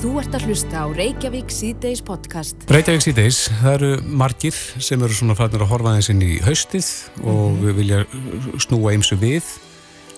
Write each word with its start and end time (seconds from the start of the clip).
Þú 0.00 0.14
ert 0.16 0.32
að 0.32 0.44
hlusta 0.48 0.80
á 0.80 0.86
Reykjavík 0.96 1.50
C-Days 1.52 2.00
podcast. 2.00 2.62
Reykjavík 2.72 3.02
C-Days, 3.04 3.40
það 3.58 3.74
eru 3.74 3.88
margir 4.22 4.56
sem 4.80 5.02
eru 5.04 5.12
svona 5.12 5.34
fannir 5.36 5.60
að 5.60 5.68
horfa 5.74 5.90
aðeins 5.90 6.08
inn 6.14 6.22
í 6.24 6.38
haustið 6.40 6.88
og 7.20 7.42
mm 7.50 7.58
-hmm. 7.58 7.74
vilja 7.76 7.98
snúa 8.64 8.94
eimsu 8.94 9.18
við, 9.20 9.44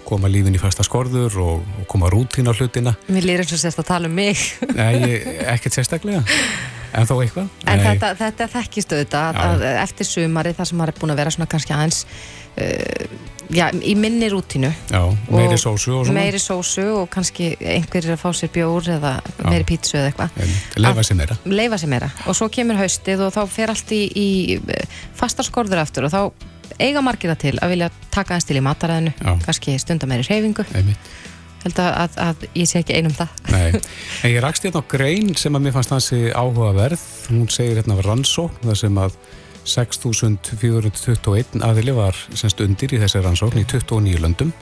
koma 0.07 0.31
lífin 0.31 0.55
í 0.55 0.63
fasta 0.63 0.87
skorður 0.87 1.35
og, 1.35 1.67
og 1.81 1.89
koma 1.91 2.07
rútín 2.15 2.47
á 2.47 2.55
hlutina. 2.55 2.95
Mér 3.11 3.27
lýður 3.27 3.43
eins 3.43 3.57
og 3.59 3.59
sérst 3.59 3.83
að 3.83 3.91
tala 3.91 4.07
um 4.07 4.15
mig. 4.15 4.39
Nei, 4.71 5.19
ekkert 5.51 5.75
sérstaklega. 5.75 6.23
En 6.93 7.09
þó 7.09 7.15
eitthvað? 7.23 7.51
En 7.65 7.81
Nei. 7.81 7.85
þetta, 7.87 8.13
þetta 8.21 8.49
þekkist 8.53 8.95
auðvitað 8.95 9.43
að 9.43 9.67
eftir 9.73 10.09
sumari 10.09 10.55
þar 10.57 10.69
sem 10.71 10.81
maður 10.81 10.93
er 10.93 11.01
búin 11.01 11.15
að 11.15 11.21
vera 11.23 11.33
svona 11.35 11.49
kannski 11.53 11.75
aðeins 11.77 12.01
uh, 12.05 13.07
já, 13.53 13.65
í 13.73 13.95
minni 13.99 14.29
rútinu 14.33 14.71
Já, 14.91 15.01
meiri 15.33 15.59
sósu 15.61 15.97
og 15.97 16.07
svona. 16.07 16.19
Meiri 16.19 16.43
sósu 16.43 16.87
og 17.01 17.09
kannski 17.13 17.53
einhverjir 17.57 18.17
að 18.17 18.23
fá 18.23 18.29
sér 18.37 18.53
bjór 18.55 18.93
eða 18.99 19.15
já. 19.25 19.49
meiri 19.49 19.69
pítsu 19.69 19.99
eða 20.01 20.13
eitthvað. 20.13 20.55
Leifa 20.85 21.07
sér 21.09 21.21
meira. 21.23 21.39
Leifa 21.49 21.81
sér 21.81 21.93
meira. 21.95 22.13
Og 22.27 22.39
svo 22.39 22.51
kemur 22.53 22.81
haustið 22.81 23.27
og 23.27 23.35
þá 23.37 23.43
fer 23.57 23.73
allt 23.73 23.97
í, 23.97 24.03
í 24.13 24.29
fastar 25.19 25.49
skorður 25.49 25.85
eftir 25.87 26.09
og 26.09 26.13
þá 26.13 26.23
eiga 26.83 27.03
margina 27.05 27.35
til 27.39 27.57
að 27.61 27.75
vilja 27.75 27.91
taka 28.13 28.37
eins 28.37 28.47
til 28.49 28.57
í 28.59 28.65
mataræðinu 28.65 29.13
kannski 29.45 29.77
stundar 29.81 30.09
meiri 30.11 30.25
reyfingu 30.27 30.65
Einmitt 30.73 31.11
held 31.67 31.79
að, 31.83 31.93
að, 32.03 32.19
að 32.27 32.47
ég 32.59 32.69
sé 32.71 32.81
ekki 32.83 32.97
einum 32.99 33.15
það. 33.17 33.37
Nei, 33.53 33.69
en 34.23 34.35
ég 34.35 34.43
rakst 34.45 34.67
hérna 34.67 34.83
á 34.83 34.91
grein 34.91 35.33
sem 35.39 35.55
að 35.57 35.65
mér 35.67 35.77
fannst 35.77 35.95
hansi 35.95 36.21
áhugaverð. 36.31 37.07
Hún 37.31 37.49
segir 37.53 37.81
hérna 37.81 37.97
af 37.99 38.05
rannsókn 38.07 38.67
þar 38.67 38.79
sem 38.83 39.01
að 39.03 39.17
6.421 39.69 41.63
aðili 41.63 41.95
var 41.95 42.19
semst 42.35 42.61
undir 42.65 42.97
í 42.97 43.01
þessi 43.03 43.23
rannsókn 43.23 43.63
í 43.63 43.67
29 43.69 44.23
löndum. 44.23 44.53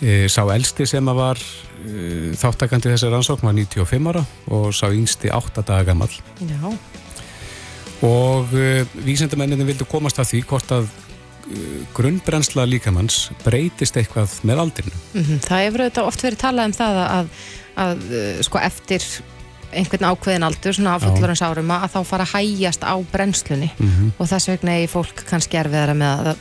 E, 0.00 0.24
sá 0.32 0.42
elsti 0.48 0.86
sem 0.88 1.08
að 1.12 1.18
var 1.20 1.38
e, 1.38 2.32
þáttakandi 2.40 2.94
þessi 2.94 3.10
rannsókn 3.12 3.46
var 3.46 3.56
95 3.58 4.08
ára 4.10 4.22
og 4.56 4.70
sá 4.72 4.88
yngsti 4.88 5.28
8 5.36 5.60
daga 5.60 5.90
gammal 5.90 6.08
Já. 6.40 6.72
Og 8.08 8.54
e, 8.56 8.86
vísendamenninni 9.04 9.68
vildu 9.68 9.84
komast 9.84 10.18
að 10.22 10.30
því 10.32 10.40
hvort 10.48 10.72
að 10.72 10.88
grunnbrensla 11.96 12.64
líkamanns 12.68 13.30
breytist 13.44 13.96
eitthvað 13.96 14.38
með 14.46 14.62
aldrinu. 14.64 14.94
Mm 15.14 15.24
-hmm. 15.24 15.42
Það 15.46 15.64
hefur 15.64 15.84
auðvitað 15.84 16.08
oft 16.12 16.24
verið 16.24 16.38
talað 16.38 16.70
um 16.70 16.72
það 16.78 17.02
að, 17.04 17.28
að 17.84 18.08
uh, 18.10 18.42
sko 18.46 18.58
eftir 18.58 19.06
einhvern 19.70 20.08
ákveðin 20.10 20.46
aldur, 20.46 20.74
svona 20.74 20.96
áfullurins 20.98 21.42
árum 21.42 21.70
að 21.70 21.92
þá 21.94 22.00
fara 22.04 22.26
að 22.26 22.34
hægjast 22.34 22.82
á 22.82 22.94
brennslunni 23.12 23.70
mm 23.70 23.88
-hmm. 23.88 24.10
og 24.18 24.28
þess 24.28 24.50
vegna 24.50 24.72
er 24.78 24.90
fólk 24.90 25.22
kannski 25.28 25.60
erfiðara 25.60 25.94
með 25.94 26.32
að 26.32 26.36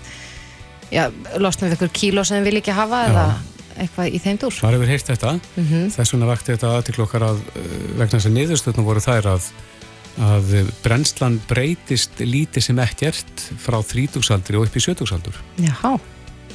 já, 0.89 1.03
losna 1.37 1.67
við 1.67 1.77
ykkur 1.77 1.93
kíló 1.93 2.23
sem 2.25 2.37
við 2.39 2.49
viljum 2.49 2.63
ekki 2.63 2.77
hafa 2.77 3.03
já. 3.03 3.09
eða 3.09 3.25
eitthvað 3.79 4.13
í 4.13 4.19
þeim 4.19 4.37
dúr. 4.41 4.53
Það 4.53 4.73
hefur 4.75 4.91
heilt 4.91 5.07
þetta, 5.07 5.33
mm 5.33 5.65
-hmm. 5.65 5.89
þess 5.95 6.13
vegna 6.13 6.31
vakti 6.31 6.51
þetta 6.51 6.75
aðtil 6.77 7.03
okkar 7.05 7.23
að 7.29 7.37
uh, 7.37 7.63
vegna 7.99 8.17
þess 8.17 8.29
að 8.29 8.37
niðurstöðnum 8.37 8.89
voru 8.89 8.99
þær 8.99 9.29
að 9.35 9.51
að 10.17 10.71
brennslan 10.83 11.39
breytist 11.47 12.19
lítið 12.19 12.65
sem 12.65 12.79
ekkert 12.83 13.43
frá 13.61 13.79
þrítúksaldri 13.85 14.57
og 14.59 14.67
upp 14.67 14.75
í 14.75 14.83
sjötúksaldur 14.83 15.37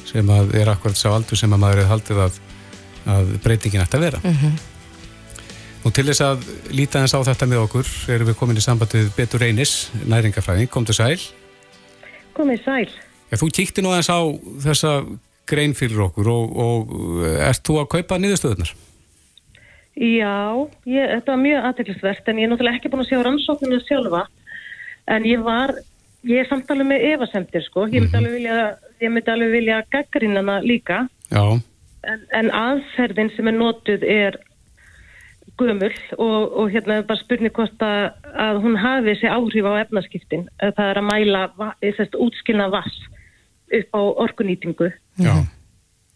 sem 0.05 0.29
að 0.29 0.53
er 0.59 0.69
akkurat 0.69 0.97
sá 0.99 1.09
aldur 1.11 1.39
sem 1.39 1.51
að 1.53 1.61
maður 1.63 1.81
hefur 1.81 1.93
haldið 1.93 2.21
að, 2.27 2.39
að 3.15 3.31
breytingin 3.43 3.81
ætti 3.81 3.97
að 3.97 4.05
vera. 4.05 4.19
Mm 4.23 4.37
-hmm. 4.41 4.53
og 5.83 5.93
til 5.93 6.05
þess 6.05 6.21
að 6.21 6.45
líta 6.69 7.01
eins 7.01 7.15
á 7.17 7.19
þetta 7.25 7.49
með 7.49 7.63
okkur 7.65 7.91
erum 8.13 8.29
við 8.29 8.37
komin 8.39 8.57
í 8.57 8.65
sambandið 8.65 9.11
Betur 9.17 9.41
Reynis 9.41 9.89
næringafræðing, 10.05 10.69
kom 10.69 10.85
til 10.85 10.95
sæl. 10.95 11.21
Komið 12.33 12.63
sæl. 12.65 12.89
Já, 13.31 13.37
þú 13.41 13.49
kíkti 13.49 13.81
nú 13.81 13.95
eins 13.95 14.09
á 14.09 14.21
þessa 14.61 15.01
grein 15.45 15.73
fyrir 15.73 16.05
okkur 16.09 16.27
og, 16.29 16.57
og 16.57 17.25
ert 17.25 17.63
þú 17.65 17.81
að 17.81 17.91
kaupa 17.97 18.17
niðurstöðunar? 18.17 18.73
Já, 19.95 20.67
ég, 20.83 21.11
þetta 21.13 21.31
var 21.31 21.39
mjög 21.39 21.67
aðteglisvert 21.69 22.27
en 22.27 22.39
ég 22.39 22.47
er 22.47 22.51
náttúrulega 22.51 22.79
ekki 22.81 22.91
búin 22.91 23.05
að 23.05 23.11
sjá 23.11 23.21
rannsókninu 23.23 23.77
sjálfa 23.85 24.25
en 25.15 25.27
ég 25.27 25.45
var, 25.45 25.71
ég 26.27 26.41
er 26.41 26.49
samtalið 26.49 26.89
með 26.89 27.05
evasendir 27.13 27.63
sko, 27.63 27.85
ég 27.87 28.03
myndi 28.03 28.11
mhm. 28.11 28.19
alveg 28.19 28.35
vilja, 28.39 28.57
ég 29.03 29.13
myndi 29.13 29.31
alveg 29.31 29.55
vilja 29.55 29.79
gaggrinnana 29.95 30.57
líka 30.65 31.05
en, 31.31 32.27
en 32.35 32.51
aðferðin 32.51 33.31
sem 33.37 33.47
er 33.51 33.55
nótuð 33.55 34.03
er 34.03 34.39
gömul 35.55 35.91
og, 36.17 36.57
og 36.59 36.71
hérna 36.73 36.99
er 36.99 37.07
bara 37.07 37.21
spurning 37.21 37.53
hvort 37.55 37.83
að, 37.85 38.09
að 38.35 38.61
hún 38.65 38.77
hafi 38.79 39.13
þessi 39.13 39.31
áhrif 39.31 39.67
á 39.71 39.73
efnaskiptin, 39.85 40.47
það 40.59 40.89
er 40.89 40.99
að 40.99 41.07
mæla 41.07 41.43
þess 41.83 42.17
útskilna 42.19 42.67
vass 42.73 42.97
upp 43.75 43.95
á 43.95 44.01
orkunýtingu. 44.25 44.91
Já. 45.21 45.35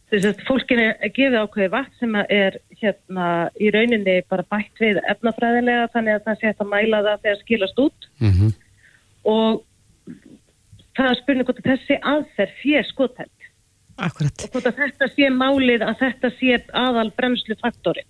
Þess 0.10 0.28
að 0.32 0.44
fólkinu 0.48 0.88
gefið 1.16 1.38
ákveði 1.44 1.72
vatn 1.74 1.98
sem 2.02 2.18
er 2.26 2.58
hérna 2.84 3.30
í 3.60 3.72
rauninni 3.74 4.20
bara 4.30 4.46
bætt 4.52 4.82
við 4.82 5.02
efnafræðilega 5.14 5.90
þannig 5.94 6.18
að 6.18 6.28
það 6.28 6.40
sé 6.42 6.54
að 6.54 6.70
mæla 6.74 7.02
það 7.08 7.26
þegar 7.26 7.42
skilast 7.44 7.82
út 7.86 8.08
mm 8.20 8.32
-hmm. 8.32 8.54
og 9.34 9.64
það 10.98 11.10
er 11.10 11.20
spurning 11.22 11.50
hvort 11.50 11.66
þessi 11.66 12.00
aðferð 12.14 12.56
fyrir 12.62 12.88
skotthætt 12.92 13.36
og 14.00 14.54
hvort 14.54 14.72
þetta 14.80 15.10
sé 15.12 15.28
málið 15.34 15.84
að 15.84 16.00
þetta 16.06 16.32
sé 16.40 16.64
aðal 16.78 17.10
bremslu 17.18 17.58
faktori. 17.60 18.06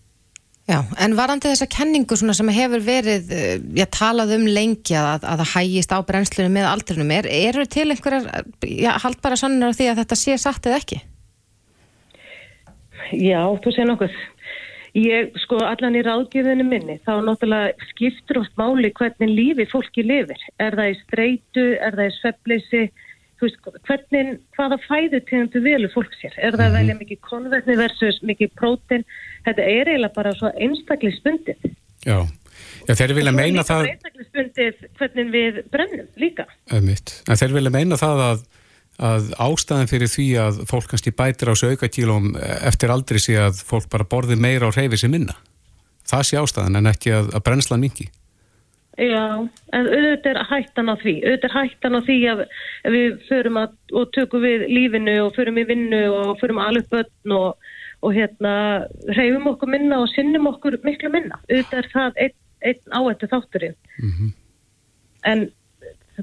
Já, 0.70 0.84
en 1.02 1.16
varandi 1.18 1.50
þessa 1.50 1.66
kenningu 1.66 2.14
sem 2.14 2.50
hefur 2.54 2.82
verið, 2.86 3.32
eh, 3.34 3.56
já, 3.74 3.88
talað 3.90 4.36
um 4.36 4.46
lengi 4.46 4.94
að, 4.94 5.24
að 5.26 5.42
það 5.42 5.54
hægist 5.56 5.96
á 5.96 5.98
bremslunum 6.06 6.54
með 6.54 6.68
aldrinum, 6.70 7.14
er, 7.16 7.26
eru 7.26 7.66
til 7.66 7.88
einhverjar, 7.90 8.46
já, 8.62 8.92
haldbara 9.02 9.40
sannar 9.40 9.74
því 9.74 9.88
að 9.90 10.02
þetta 10.04 10.18
sé 10.20 10.38
satt 10.38 10.70
eða 10.70 10.78
ekki? 10.78 11.00
Já, 13.18 13.42
þú 13.64 13.74
segir 13.74 13.90
nokkuð. 13.90 14.20
Ég, 14.98 15.36
sko, 15.44 15.60
allan 15.62 15.98
í 15.98 16.02
ráðgjöfunu 16.06 16.66
minni, 16.66 16.98
þá 17.06 17.20
náttúrulega 17.26 17.90
skiptur 17.92 18.42
oft 18.42 18.56
máli 18.58 18.90
hvernig 18.98 19.30
lífi 19.30 19.68
fólki 19.70 20.06
lifir. 20.06 20.42
Er 20.58 20.78
það 20.80 20.90
í 20.90 20.98
streitu, 21.04 21.66
er 21.78 21.98
það 22.00 22.10
í 22.10 22.16
sveppleysi, 22.18 22.82
þú 23.38 23.48
veist, 23.48 23.70
hvernig, 23.86 24.34
hvaða 24.58 24.80
fæðu 24.88 25.22
tegundu 25.30 25.62
velu 25.66 25.92
fólk 25.94 26.18
sér? 26.18 26.34
Er 26.42 26.58
það 26.58 26.80
velja 26.80 26.96
mhm. 26.96 27.04
mikið 27.04 27.22
konvertni 27.30 27.78
versus 27.80 28.22
mikið 28.26 28.54
prótin? 28.58 29.06
Þetta 29.46 29.68
er 29.76 29.94
eiginlega 29.94 30.18
bara 30.18 30.36
svo 30.40 30.54
einstakli 30.58 31.14
spundið. 31.20 31.70
Já, 32.08 32.20
Já 32.90 32.96
þeir 32.98 33.18
vilja 33.20 33.36
meina 33.36 33.66
það... 33.68 33.84
Það 33.84 33.86
er 33.86 33.94
einstakli 33.94 34.30
spundið 34.32 34.86
hvernig 34.98 35.34
við 35.36 35.62
brennum 35.70 36.10
líka. 36.18 36.50
Ömmitt, 36.74 37.20
en 37.30 37.40
þeir 37.44 37.60
vilja 37.60 37.76
meina 37.78 38.02
það 38.02 38.26
að 38.26 38.48
að 39.00 39.32
ástæðan 39.40 39.90
fyrir 39.90 40.12
því 40.12 40.28
að 40.44 40.62
fólk 40.70 40.90
kannski 40.92 41.16
bætir 41.16 41.50
á 41.50 41.54
þessu 41.54 41.74
aukakílum 41.74 42.34
eftir 42.68 42.92
aldrei 42.92 43.20
sé 43.24 43.38
að 43.40 43.62
fólk 43.66 43.88
bara 43.92 44.08
borði 44.08 44.36
meira 44.36 44.68
á 44.68 44.76
reyfi 44.76 45.00
sem 45.00 45.14
minna. 45.14 45.38
Það 46.10 46.26
sé 46.28 46.40
ástæðan 46.42 46.80
en 46.80 46.92
ekki 46.92 47.14
að, 47.16 47.30
að 47.38 47.46
brennsla 47.48 47.80
mingi. 47.80 48.10
Já, 49.00 49.48
en 49.72 49.86
auðvitað 49.88 50.34
er 50.34 50.48
hættan 50.50 50.92
á 50.92 50.96
því. 51.00 51.14
Auðvitað 51.24 51.50
er 51.50 51.56
hættan 51.56 51.96
á 51.96 52.02
því 52.04 52.18
að 52.34 52.42
við 52.96 53.20
förum 53.30 53.60
að, 53.62 53.78
og 53.96 54.10
tökum 54.18 54.44
við 54.44 54.66
lífinu 54.68 55.16
og 55.24 55.36
förum 55.38 55.62
í 55.62 55.68
vinnu 55.70 56.02
og 56.12 56.34
förum 56.42 56.60
alveg 56.60 56.90
börn 56.92 57.36
og, 57.38 57.70
og 58.04 58.18
hérna 58.18 58.54
reyfum 59.16 59.48
okkur 59.54 59.72
minna 59.72 60.02
og 60.04 60.12
sinnum 60.12 60.50
okkur 60.52 60.82
miklu 60.84 61.14
minna. 61.14 61.40
Auðvitað 61.48 61.80
er 61.80 61.92
það 61.94 62.22
einn 62.26 62.38
ein 62.60 62.80
áættu 62.92 63.30
þátturinn. 63.32 63.78
Mm 64.02 64.12
-hmm. 64.12 64.32
En 65.24 65.52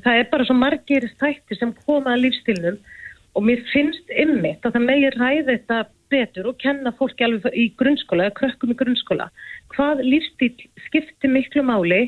það 0.05 0.21
er 0.21 0.31
bara 0.33 0.47
svo 0.49 0.57
margir 0.59 1.09
þættir 1.21 1.61
sem 1.61 1.75
koma 1.87 2.15
að 2.15 2.27
lífstilnum 2.27 2.79
og 3.37 3.45
mér 3.45 3.63
finnst 3.73 4.13
ymmit 4.13 4.65
að 4.65 4.77
það 4.77 4.89
megir 4.91 5.19
ræði 5.21 5.47
þetta 5.51 5.81
betur 6.13 6.51
og 6.51 6.61
kenna 6.63 6.93
fólki 6.99 7.27
alveg 7.27 7.57
í 7.59 7.67
grunnskóla 7.79 8.29
eða 8.29 8.37
krökkum 8.39 8.73
í 8.73 8.79
grunnskóla 8.79 9.27
hvað 9.75 10.05
lífstil 10.07 10.53
skiptir 10.87 11.33
miklu 11.33 11.65
máli 11.67 12.03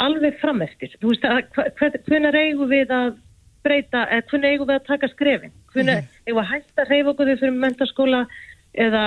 alveg 0.00 0.38
frameftir 0.40 0.94
þú 1.00 1.12
veist 1.12 1.26
að 1.26 1.42
hvernig 1.80 2.38
eigum 2.38 2.70
við 2.70 2.94
að 2.94 3.18
breyta, 3.64 4.06
eða 4.08 4.26
hvernig 4.30 4.54
eigum 4.54 4.70
við 4.70 4.78
að 4.78 4.86
taka 4.88 5.10
skrefin? 5.12 5.56
Hvernig 5.74 5.98
mm. 5.98 6.14
eigum 6.26 6.38
við 6.38 6.44
að 6.44 6.52
hætta 6.54 6.84
að 6.84 6.92
reyfa 6.94 7.12
okkur 7.12 7.30
við 7.30 7.42
fyrir 7.42 7.58
mentaskóla 7.64 8.22
eða 8.86 9.02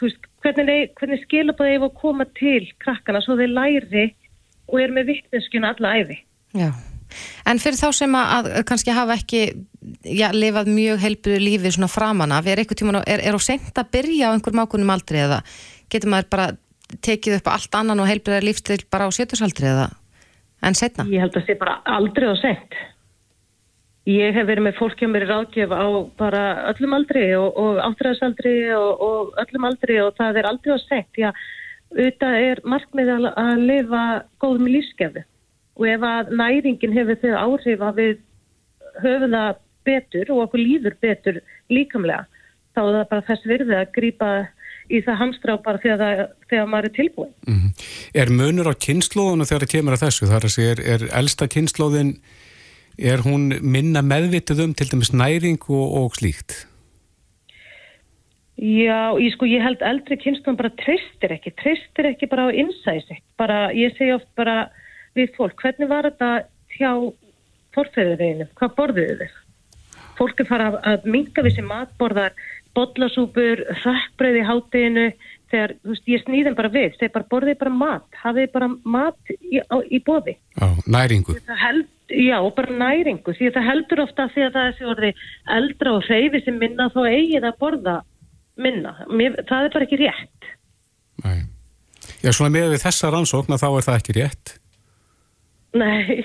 veist, 0.00 0.30
hvernig, 0.44 0.94
hvernig 1.00 1.24
skilabæði 1.26 1.74
eigum 1.74 1.84
við 1.84 1.90
að 1.90 2.00
koma 2.04 2.28
til 2.38 2.62
krakkana 2.84 3.24
svo 3.24 3.36
þeir 3.40 3.52
læri 3.58 4.06
og 4.70 4.78
er 4.80 4.94
með 4.94 5.12
vittneskjuna 5.14 5.74
alla 5.74 5.98
æfi 5.98 6.22
Já 6.56 6.70
En 7.48 7.60
fyrir 7.62 7.78
þá 7.80 7.88
sem 7.96 8.16
að, 8.16 8.50
að 8.60 8.64
kannski 8.70 8.94
hafa 8.94 9.16
ekki 9.18 9.42
já, 10.04 10.28
lifað 10.36 10.72
mjög 10.74 11.02
helbriðu 11.04 11.44
lífi 11.44 11.74
svona 11.76 11.90
framan 11.90 12.34
af, 12.36 12.48
er 12.48 12.62
eitthvað 12.62 12.82
tíma 12.82 13.02
er, 13.04 13.22
er 13.24 13.36
á 13.36 13.40
sent 13.42 13.78
að 13.78 13.92
byrja 13.96 14.30
á 14.30 14.34
einhverjum 14.34 14.64
ákunum 14.64 14.94
aldrei 14.94 15.22
eða 15.24 15.40
getur 15.90 16.12
maður 16.12 16.30
bara 16.34 16.50
tekið 17.06 17.38
upp 17.38 17.50
allt 17.52 17.76
annan 17.78 18.02
og 18.02 18.08
helbriða 18.10 18.44
lífstil 18.44 18.80
bara 18.90 19.06
á 19.06 19.10
sjötursaldri 19.14 19.70
eða 19.70 19.90
en 20.66 20.76
setna? 20.76 21.06
Ég 21.08 21.22
held 21.22 21.34
að 21.34 21.42
það 21.42 21.52
sé 21.52 21.60
bara 21.60 21.78
aldrei 21.98 22.30
á 22.30 22.36
sent 22.40 22.80
Ég 24.08 24.32
hef 24.32 24.46
verið 24.48 24.64
með 24.64 24.78
fólki 24.78 25.06
á 25.06 25.12
mér 25.12 25.26
ráðgjöf 25.28 25.72
á 25.76 25.86
bara 26.18 26.44
öllum 26.72 26.94
aldri 26.96 27.24
og, 27.36 27.50
og 27.60 27.80
áttræðsaldri 27.84 28.54
og, 28.72 29.02
og 29.04 29.34
öllum 29.42 29.66
aldri 29.68 29.98
og 30.00 30.14
það 30.16 30.40
er 30.40 30.48
aldrei 30.48 30.72
á 30.72 30.78
því 30.80 31.26
að 31.28 31.42
auðvitað 31.90 32.38
er 32.46 32.62
markmið 32.64 33.10
að 33.12 33.62
lifa 33.68 34.04
góðum 34.40 34.70
lífskefi 34.70 35.24
og 35.80 35.88
ef 35.88 36.04
að 36.04 36.34
næringin 36.36 36.96
hefur 36.96 37.20
þau 37.22 37.34
áhrif 37.40 37.84
að 37.88 38.00
við 38.02 38.14
höfum 39.00 39.34
það 39.34 39.60
betur 39.88 40.32
og 40.34 40.42
okkur 40.44 40.60
líður 40.60 40.96
betur 41.00 41.40
líkamlega 41.72 42.26
þá 42.76 42.80
er 42.82 42.96
það 42.96 43.06
bara 43.12 43.26
þess 43.28 43.48
virði 43.48 43.76
að 43.78 43.92
grýpa 43.96 44.30
í 44.90 45.00
það 45.06 45.20
hamstra 45.22 45.56
bara 45.62 45.80
þegar, 45.82 46.22
þegar 46.50 46.70
maður 46.70 46.88
er 46.88 46.94
tilbúin. 46.96 47.34
Mm 47.46 47.58
-hmm. 47.58 47.84
Er 48.20 48.32
munur 48.34 48.70
á 48.70 48.74
kynnslóðinu 48.86 49.46
þegar 49.46 49.64
það 49.64 49.74
kemur 49.74 49.96
að 49.96 50.02
þessu? 50.04 50.26
Það 50.26 50.38
er 50.38 50.48
að 50.48 50.56
segja, 50.56 50.72
er, 50.72 50.82
er 50.94 51.02
elsta 51.20 51.48
kynnslóðin, 51.54 52.10
er 52.98 53.22
hún 53.26 53.44
minna 53.62 54.02
meðvitið 54.02 54.64
um 54.64 54.74
til 54.74 54.88
dæmis 54.90 55.12
næring 55.14 55.62
og, 55.68 55.86
og 56.02 56.18
slíkt? 56.18 56.66
Já, 58.60 59.16
ég 59.16 59.32
sko, 59.32 59.46
ég 59.48 59.62
held 59.64 59.80
eldri 59.80 60.18
kynnslóðin 60.20 60.58
bara 60.58 60.74
treystir 60.82 61.32
ekki, 61.32 61.54
treystir 61.62 62.10
ekki 62.10 62.28
bara 62.28 62.50
á 62.50 62.52
innsæsi. 62.52 63.22
Bara, 63.38 63.70
ég 63.72 63.94
segi 63.96 64.12
oft 64.18 64.28
bara 64.36 64.68
við 65.20 65.34
fólk, 65.36 65.58
hvernig 65.62 65.90
var 65.90 66.08
þetta 66.08 66.30
hjá 66.76 66.92
forfeyðurinu, 67.76 68.48
hvað 68.58 68.76
borðuðu 68.78 69.18
þið? 69.20 69.36
Fólk 70.20 70.40
er 70.42 70.48
farað 70.48 70.80
að 70.90 71.06
minga 71.08 71.44
við 71.46 71.56
sem 71.56 71.68
matborðar, 71.68 72.34
botlasúpur, 72.76 73.62
í 73.64 74.42
hátteginu, 74.46 75.06
þegar, 75.50 75.74
þú 75.82 75.94
veist, 75.94 76.10
ég 76.10 76.22
snýðum 76.24 76.56
bara 76.58 76.70
við, 76.72 76.92
þegar 76.98 77.14
bara 77.16 77.28
borðið 77.32 77.58
bara 77.62 77.72
mat, 77.74 78.18
hafið 78.22 78.52
bara 78.54 78.68
mat 78.84 79.32
í, 79.34 79.62
á, 79.62 79.76
í 79.82 80.00
bóði. 80.06 80.36
Já, 80.58 80.68
næringu. 80.86 81.36
Held, 81.62 81.88
já, 82.14 82.36
bara 82.58 82.78
næringu, 82.84 83.34
því 83.38 83.52
það 83.56 83.68
heldur 83.70 84.04
ofta 84.04 84.28
því 84.34 84.46
að 84.46 84.54
það 84.56 84.66
er 84.66 84.76
þessi 84.76 84.90
orði 84.94 85.12
eldra 85.56 85.96
og 85.96 86.06
hreyfi 86.06 86.42
sem 86.44 86.60
minna 86.60 86.90
þá 86.94 87.00
eigið 87.08 87.48
að 87.48 87.58
borða 87.64 87.96
minna. 88.60 88.94
Mér, 89.08 89.40
það 89.48 89.66
er 89.66 89.74
bara 89.76 89.88
ekki 89.88 90.00
rétt. 90.04 90.50
Nei. 91.24 91.40
Já, 92.20 92.32
svona 92.36 92.52
með 92.52 92.74
við 92.74 92.82
þessa 92.84 93.10
rannsókna 93.12 93.58
þá 93.60 93.68
er 93.70 93.86
það 93.88 94.00
ekki 94.00 94.18
rétt. 94.20 94.56
Nei, 95.76 96.24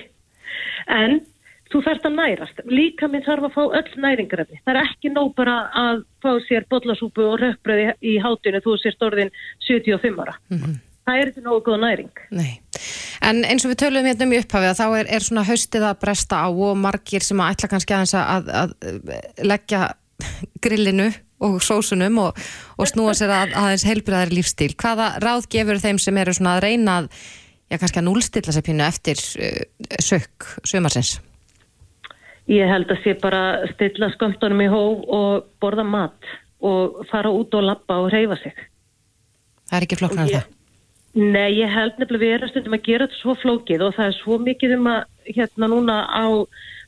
en 0.87 1.19
þú 1.71 1.81
þarfst 1.85 2.07
að 2.07 2.17
nærast. 2.19 2.63
Líka 2.69 3.09
minn 3.11 3.25
þarf 3.25 3.49
að 3.49 3.55
fá 3.55 3.63
öll 3.79 4.01
næringarefni. 4.05 4.61
Það 4.65 4.73
er 4.75 4.81
ekki 4.83 5.11
nóg 5.13 5.31
bara 5.37 5.55
að 5.75 6.03
fá 6.23 6.31
sér 6.47 6.67
botlasúpu 6.71 7.25
og 7.25 7.39
rökkbröði 7.41 7.95
í 8.05 8.17
hátinu 8.23 8.61
þú 8.65 8.77
sér 8.81 8.95
stórðin 8.95 9.33
75 9.67 10.21
ára. 10.21 10.37
Mm 10.49 10.59
-hmm. 10.59 10.77
Það 11.05 11.19
er 11.21 11.27
ekki 11.29 11.41
nógu 11.45 11.61
góð 11.65 11.79
næring. 11.79 12.15
Nei. 12.31 12.61
En 13.21 13.43
eins 13.45 13.65
og 13.65 13.71
við 13.71 13.81
töluðum 13.81 14.07
hérna 14.09 14.25
um 14.25 14.33
í 14.33 14.39
upphafið 14.41 14.79
þá 14.79 14.87
er, 14.99 15.05
er 15.15 15.21
svona 15.21 15.43
haustið 15.43 15.83
að 15.85 15.99
bresta 16.01 16.35
á 16.45 16.47
og 16.49 16.77
margir 16.77 17.21
sem 17.21 17.41
að 17.41 17.51
ætla 17.53 17.69
kannski 17.69 17.93
aðeins 17.93 18.13
að, 18.13 18.49
að 18.49 18.69
leggja 19.45 19.93
grillinu 20.63 21.11
og 21.45 21.61
sósunum 21.63 22.17
og, 22.23 22.37
og 22.79 22.89
snúa 22.89 23.13
sér 23.17 23.33
að 23.35 23.55
aðeins 23.59 23.85
heilbriðari 23.85 24.37
lífstíl. 24.39 24.73
Hvaða 24.79 25.19
ráð 25.23 25.49
gefur 25.51 25.81
þeim 25.83 25.99
sem 26.01 26.17
eru 26.17 26.33
svona 26.33 26.55
að 26.57 26.63
reyna 26.67 26.97
að, 27.01 27.09
já 27.71 27.79
kannski 27.81 28.01
að 28.01 28.07
núlstilla 28.09 28.55
sér 28.55 28.65
pínu 28.65 28.85
eftir 28.85 29.19
uh, 29.19 29.63
sök 29.99 30.49
sömarsins? 30.67 31.17
Ég 32.51 32.69
held 32.69 32.91
að 32.93 33.01
sé 33.01 33.15
bara 33.17 33.65
stilla 33.73 34.11
sköndunum 34.13 34.61
í 34.61 34.69
hóf 34.69 35.05
og 35.09 35.47
borða 35.61 35.85
mat 35.87 36.33
og 36.65 37.01
fara 37.09 37.31
út 37.33 37.53
og 37.57 37.65
lappa 37.65 37.97
og 38.03 38.11
reyfa 38.13 38.37
sig. 38.41 38.53
Það 39.65 39.77
er 39.77 39.87
ekki 39.87 39.97
flokknar 39.99 40.29
það? 40.29 40.51
Nei, 41.15 41.55
ég 41.61 41.71
held 41.71 41.97
nefnilega 41.97 42.21
við 42.25 42.33
erum 42.35 42.49
stundum 42.51 42.75
að 42.75 42.87
gera 42.89 43.05
þetta 43.07 43.21
svo 43.21 43.35
flókið 43.39 43.83
og 43.85 43.93
það 43.95 44.09
er 44.09 44.15
svo 44.17 44.37
mikið 44.43 44.73
um 44.75 44.89
að 44.91 45.29
hérna 45.37 45.69
núna 45.71 45.95
á 46.11 46.27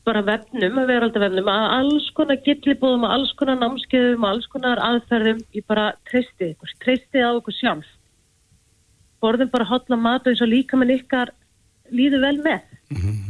bara 0.08 0.24
vefnum, 0.24 0.80
að 0.80 0.90
vera 0.92 1.08
alltaf 1.08 1.24
vefnum, 1.24 1.50
að 1.52 1.66
alls 1.78 2.08
konar 2.16 2.40
gillibóðum, 2.46 3.06
að 3.08 3.14
alls 3.18 3.32
konar 3.40 3.58
námskeiðum, 3.60 4.24
að 4.24 4.36
alls 4.36 4.50
konar 4.52 4.82
aðferðum, 4.84 5.42
ég 5.56 5.66
bara 5.68 5.88
treystið 6.12 6.54
ykkur, 6.54 6.74
treystið 6.84 7.28
á 7.28 7.32
ykkur 7.40 7.58
sjálf. 7.58 7.90
Borðum 9.28 9.52
bara 9.52 9.68
hotla 9.68 10.00
mat 10.00 10.24
og 10.24 10.34
eins 10.34 10.46
og 10.46 10.54
líka 10.54 10.80
með 10.80 11.02
ykkar 11.02 11.36
líðu 11.92 12.24
vel 12.24 12.38
með. 12.40 12.64
Mm 12.88 13.02
-hmm. 13.02 13.28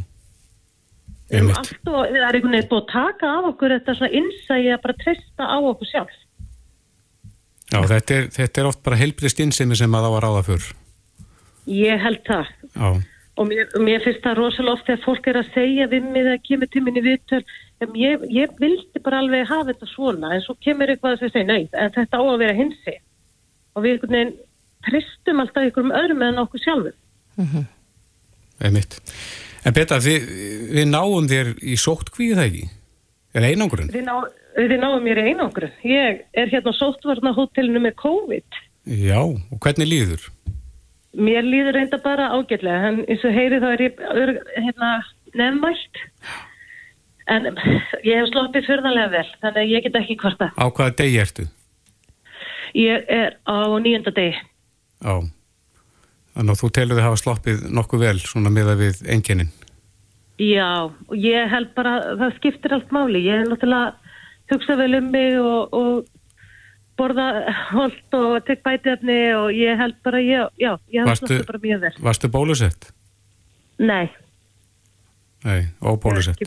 Alltaf, 1.28 1.74
það 1.84 2.06
er 2.08 2.38
einhvern 2.38 2.54
veginn 2.56 2.70
búið 2.72 2.84
að 2.86 2.92
taka 2.94 3.30
af 3.36 3.48
okkur 3.50 3.74
þetta 3.76 3.96
svona 3.98 4.16
innsægi 4.16 4.70
að 4.72 4.82
bara 4.86 4.96
treysta 5.02 5.44
á 5.44 5.58
okkur 5.60 5.90
sjálf 5.90 6.16
Já, 7.68 7.80
þetta 7.84 8.16
er, 8.16 8.30
þetta 8.32 8.62
er 8.62 8.70
oft 8.70 8.82
bara 8.86 9.00
helbrist 9.02 9.42
innsemi 9.44 9.76
sem 9.76 9.98
að 9.98 10.08
það 10.08 10.16
var 10.16 10.28
áða 10.30 10.44
fyrr 10.48 10.68
Ég 11.68 12.00
held 12.00 12.22
það 12.30 12.54
Já. 12.64 12.88
og 13.36 13.50
mér, 13.50 13.76
mér 13.84 14.06
finnst 14.06 14.24
það 14.24 14.40
rosalega 14.40 14.78
oft 14.78 14.88
þegar 14.88 15.04
fólk 15.04 15.28
er 15.28 15.42
að 15.42 15.52
segja 15.58 15.90
við 15.92 16.08
mig 16.14 16.32
að 16.32 16.46
kemur 16.48 16.72
til 16.72 16.84
minni 16.86 17.04
viðtöl 17.10 17.44
ég, 18.00 18.24
ég 18.32 18.56
vildi 18.64 19.04
bara 19.04 19.20
alveg 19.20 19.52
hafa 19.52 19.74
þetta 19.74 19.92
svona 19.92 20.32
en 20.38 20.46
svo 20.48 20.56
kemur 20.64 20.94
eitthvað 20.94 21.18
að 21.18 21.36
segja 21.36 21.60
en 21.60 21.96
þetta 22.00 22.08
á 22.16 22.24
að 22.24 22.40
vera 22.46 22.56
hinsi 22.56 22.96
og 23.76 23.84
við 23.84 23.98
einhvern 23.98 24.16
veginn 24.16 24.36
treystum 24.86 25.42
alltaf 25.44 25.72
ykkur 25.72 25.88
um 25.88 25.96
öðrum 25.96 26.24
en 26.28 26.44
okkur 26.46 26.64
sjálfur 26.64 26.96
mm 27.38 27.46
-hmm. 27.46 27.66
Eða 28.60 28.74
mitt 28.74 29.02
En 29.68 29.76
Betta, 29.76 30.00
við, 30.00 30.28
við 30.72 30.86
náum 30.88 31.28
þér 31.28 31.56
í 31.60 31.76
sóttkvíð 31.76 32.38
það 32.40 32.46
ekki? 32.46 32.68
Er 33.36 33.48
einangrun? 33.50 33.90
Við, 33.92 34.06
ná, 34.08 34.16
við 34.56 34.76
náum 34.80 35.04
mér 35.04 35.20
í 35.20 35.26
einangrun. 35.32 35.74
Ég 35.84 36.22
er 36.32 36.52
hérna 36.54 36.72
á 36.72 36.80
sóttvarnahotellinu 36.80 37.82
með 37.84 37.98
COVID. 38.00 38.60
Já, 38.88 39.20
og 39.20 39.60
hvernig 39.64 39.90
líður? 39.92 40.24
Mér 41.18 41.44
líður 41.44 41.76
reynda 41.76 42.00
bara 42.00 42.30
ágætlega, 42.32 42.92
en 42.94 43.02
eins 43.10 43.26
og 43.28 43.36
heyri 43.36 43.60
þá 43.60 43.68
er 43.74 43.84
ég 43.88 44.02
hérna, 44.56 44.92
nefnmælt. 45.36 46.04
En 47.28 47.50
ég 48.08 48.14
hef 48.22 48.30
sloppið 48.32 48.70
förðanlega 48.70 49.12
vel, 49.18 49.28
þannig 49.42 49.64
að 49.66 49.72
ég 49.74 49.88
get 49.88 50.00
ekki 50.00 50.20
hvarta. 50.22 50.52
Á 50.56 50.66
hvaða 50.70 50.96
degi 51.02 51.20
ertu? 51.26 51.48
Ég 52.78 53.10
er 53.12 53.36
á 53.44 53.68
nýjönda 53.84 54.16
degi. 54.16 54.38
Já. 55.04 55.16
Þannig 56.38 56.54
að 56.54 56.60
þú 56.62 56.70
telur 56.78 57.00
þið 57.00 57.08
hafa 57.08 57.22
sloppið 57.22 57.64
nokkuð 57.74 58.04
vel 58.06 58.18
svona 58.22 58.52
með 58.54 58.74
að 58.74 58.84
við 58.84 59.00
enginnin. 59.14 59.54
Já, 60.38 60.86
og 60.86 61.16
ég 61.18 61.50
held 61.50 61.72
bara, 61.74 61.96
það 62.20 62.36
skiptir 62.38 62.76
allt 62.78 62.92
máli. 62.94 63.24
Ég 63.26 63.42
hef 63.42 63.50
náttúrulega 63.50 63.96
hugsað 64.52 64.84
vel 64.84 65.00
um 65.00 65.10
mig 65.16 65.40
og, 65.42 65.74
og 65.74 66.06
borða 66.98 67.26
hold 67.72 68.18
og 68.18 68.38
tek 68.46 68.62
bætiðafni 68.66 69.18
og 69.38 69.50
ég 69.58 69.82
held 69.82 69.98
bara, 70.06 70.22
já, 70.22 70.46
já 70.62 70.72
ég 70.94 71.04
hef 71.10 71.22
sloppið 71.22 71.44
bara 71.50 71.62
mjög 71.66 71.84
vel. 71.88 71.94
Varstu 72.06 72.30
bólusett? 72.34 72.90
Nei. 73.82 74.06
Nei, 75.46 75.62
óbólusett. 75.82 76.42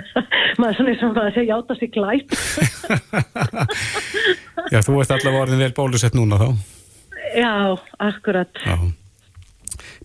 Maður 0.60 0.70
er 0.70 0.76
svona 0.78 0.92
eins 0.92 1.04
og 1.04 1.20
að 1.20 1.30
segja 1.36 1.56
játa 1.56 1.76
sig 1.76 1.92
glæp. 1.92 2.34
já, 4.72 4.80
þú 4.80 5.00
ert 5.02 5.12
allavega 5.16 5.44
orðin 5.44 5.64
vel 5.64 5.72
bólusett 5.76 6.16
núna 6.16 6.40
þá. 6.40 6.48
Já, 7.36 7.76
akkurat. 8.00 8.48
Já. 8.64 8.78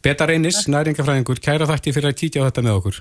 Beta 0.03 0.25
Reynis, 0.27 0.65
næringafræðingur, 0.67 1.39
kæra 1.39 1.67
þakki 1.69 1.93
fyrir 1.95 2.11
að 2.11 2.17
kíkja 2.19 2.43
á 2.43 2.47
þetta 2.49 2.63
með 2.65 2.77
okkur. 2.79 2.97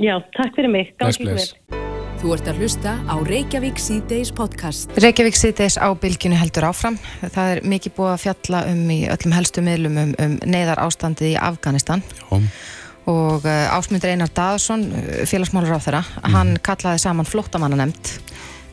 Já, 0.00 0.14
takk 0.36 0.54
fyrir 0.54 0.70
mig. 0.70 0.92
Gangið 1.00 1.32
vel. 1.34 1.80
Þú 2.20 2.34
ert 2.36 2.50
að 2.52 2.60
hlusta 2.60 2.92
á 3.08 3.14
Reykjavík 3.24 3.80
C-Days 3.80 4.30
podcast. 4.36 4.92
Reykjavík 5.00 5.38
C-Days 5.40 5.78
á 5.80 5.88
bylginu 5.96 6.36
heldur 6.36 6.68
áfram. 6.68 6.98
Það 7.24 7.54
er 7.54 7.60
mikið 7.72 7.94
búið 7.96 8.12
að 8.12 8.22
fjalla 8.26 8.60
um 8.70 8.82
í 8.92 8.98
öllum 9.08 9.34
helstu 9.34 9.64
miðlum 9.64 9.98
um, 10.02 10.12
um 10.20 10.36
neyðar 10.44 10.82
ástandið 10.84 11.32
í 11.32 11.38
Afganistan. 11.40 12.04
Já. 12.20 12.38
Og 13.10 13.48
uh, 13.48 13.72
ásmundur 13.72 14.12
Einar 14.12 14.30
Daðsson, 14.36 14.84
uh, 14.92 15.22
félagsmálur 15.26 15.74
á 15.74 15.80
þeirra, 15.80 16.04
mm. 16.04 16.34
hann 16.36 16.54
kallaði 16.62 17.02
saman 17.02 17.26
flottamannanemt 17.26 18.20